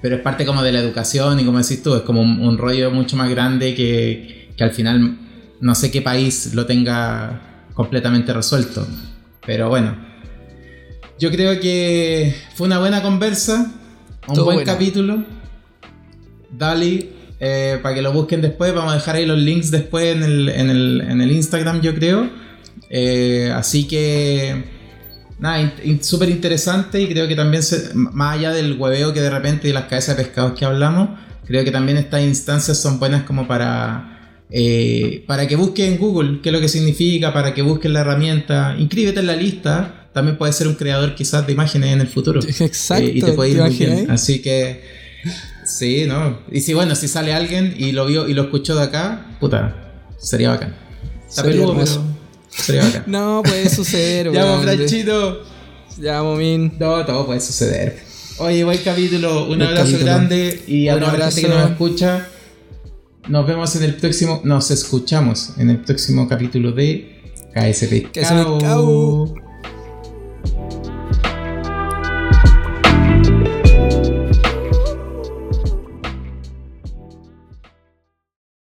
Pero 0.02 0.16
es 0.16 0.22
parte 0.24 0.48
como 0.48 0.64
de 0.64 0.72
la 0.72 0.80
educación 0.80 1.40
y 1.40 1.46
como 1.46 1.60
decís 1.60 1.84
tú, 1.84 1.94
es 1.94 2.02
como 2.02 2.24
un, 2.24 2.42
un 2.42 2.58
rollo 2.58 2.90
mucho 2.90 3.16
más 3.18 3.30
grande 3.30 3.76
que, 3.76 4.50
que 4.58 4.64
al 4.64 4.72
final 4.72 5.20
no 5.60 5.76
sé 5.76 5.92
qué 5.92 6.02
país 6.02 6.56
lo 6.56 6.66
tenga 6.66 7.68
completamente 7.76 8.34
resuelto. 8.34 8.88
Pero 9.46 9.70
bueno, 9.70 9.96
yo 11.20 11.30
creo 11.30 11.60
que 11.60 12.36
fue 12.56 12.66
una 12.66 12.80
buena 12.80 13.04
conversa, 13.04 13.72
un 14.28 14.36
buen 14.46 14.58
capítulo. 14.66 15.24
Dali, 16.58 17.10
eh, 17.40 17.80
para 17.82 17.96
que 17.96 18.02
lo 18.02 18.12
busquen 18.14 18.42
después, 18.42 18.74
vamos 18.74 18.92
a 18.94 18.96
dejar 18.96 19.16
ahí 19.16 19.26
los 19.26 19.38
links 19.40 19.72
después 19.72 20.16
en 20.16 20.24
el, 20.24 20.50
en 20.50 20.70
el, 20.70 21.02
en 21.10 21.22
el 21.22 21.32
Instagram, 21.32 21.82
yo 21.82 21.96
creo. 21.96 22.30
Eh, 22.90 23.52
así 23.56 23.88
que, 23.88 24.64
nada, 25.40 25.62
in- 25.62 25.72
in- 25.84 26.04
súper 26.04 26.30
interesante 26.30 27.02
y 27.02 27.08
creo 27.08 27.28
que 27.28 27.36
también, 27.36 27.64
se- 27.64 27.94
más 27.96 28.38
allá 28.38 28.52
del 28.52 28.78
hueveo 28.78 29.14
que 29.14 29.22
de 29.22 29.30
repente 29.30 29.70
y 29.70 29.74
las 29.74 29.86
cabezas 29.86 30.18
de 30.18 30.24
pescados 30.24 30.54
que 30.60 30.66
hablamos, 30.66 31.10
creo 31.46 31.64
que 31.64 31.72
también 31.72 31.98
estas 31.98 32.22
instancias 32.22 32.78
son 32.78 33.00
buenas 33.00 33.24
como 33.24 33.48
para... 33.48 34.36
eh, 34.50 35.24
para 35.28 35.48
que 35.48 35.56
busquen 35.56 35.94
en 35.94 35.98
Google 36.00 36.40
qué 36.42 36.50
es 36.50 36.54
lo 36.54 36.60
que 36.60 36.68
significa, 36.68 37.34
para 37.34 37.54
que 37.54 37.62
busquen 37.62 37.94
la 37.94 38.02
herramienta, 38.02 38.76
inscríbete 38.78 39.22
en 39.22 39.28
la 39.28 39.36
lista, 39.36 40.01
también 40.14 40.38
puedes 40.38 40.56
ser 40.56 40.68
un 40.68 40.76
creador 40.76 41.16
quizás 41.16 41.46
de 41.48 41.54
imágenes 41.54 41.94
en 41.94 42.02
el 42.02 42.08
futuro. 42.08 42.40
Exacto, 42.60 43.04
Eh, 43.06 43.12
y 43.16 43.22
te 43.22 43.34
puede 43.34 43.52
ir 43.52 43.58
¿te 43.58 43.64
muy 43.64 43.76
bien. 43.76 44.12
Así 44.12 44.42
que, 44.42 44.82
sí, 45.66 46.06
¿no? 46.08 46.40
Y 46.52 46.62
si, 46.62 46.74
bueno, 46.74 46.96
si 46.96 47.08
sale 47.08 47.34
alguien 47.34 47.74
y 47.78 47.92
lo 47.92 48.06
vio 48.06 48.28
y 48.28 48.34
lo 48.34 48.44
escuchó 48.44 48.76
de 48.76 48.84
acá, 48.84 49.36
puta, 49.40 50.04
sería 50.18 50.50
bacán. 50.50 50.76
Está 51.28 51.44
Sería 51.44 51.62
peludo, 51.66 51.76
pero 51.78 52.04
sería 52.50 52.84
bacán. 52.84 53.04
No, 53.08 53.42
puede 53.44 53.70
suceder, 53.70 54.32
ya, 54.34 54.44
weón. 54.46 54.64
pues, 54.64 54.76
Franchito. 54.78 55.44
Ya, 56.00 56.24
Momín. 56.24 56.74
No, 56.80 57.06
todo 57.06 57.26
puede 57.26 57.42
suceder. 57.42 58.00
Oye, 58.38 58.64
buen 58.64 58.80
capítulo, 58.80 59.42
un 59.44 59.48
Buen 59.50 59.62
abrazo 59.64 59.84
capítulo. 59.92 60.06
grande 60.06 60.64
y 60.68 60.88
a 60.88 60.98
toda 61.00 61.18
la 61.18 61.30
gente 61.32 61.42
que 61.42 61.48
nos 61.54 61.70
escucha. 61.72 62.28
Nos 63.28 63.46
vemos 63.46 63.76
en 63.76 63.84
el 63.84 63.94
próximo, 63.96 64.42
nos 64.44 64.72
escuchamos 64.72 65.52
en 65.58 65.70
el 65.70 65.78
próximo 65.82 66.28
capítulo 66.28 66.72
de 66.72 67.22
KS 67.54 67.84
KS 67.84 67.88
Pescado. 68.12 68.58
Pescado. 68.58 69.51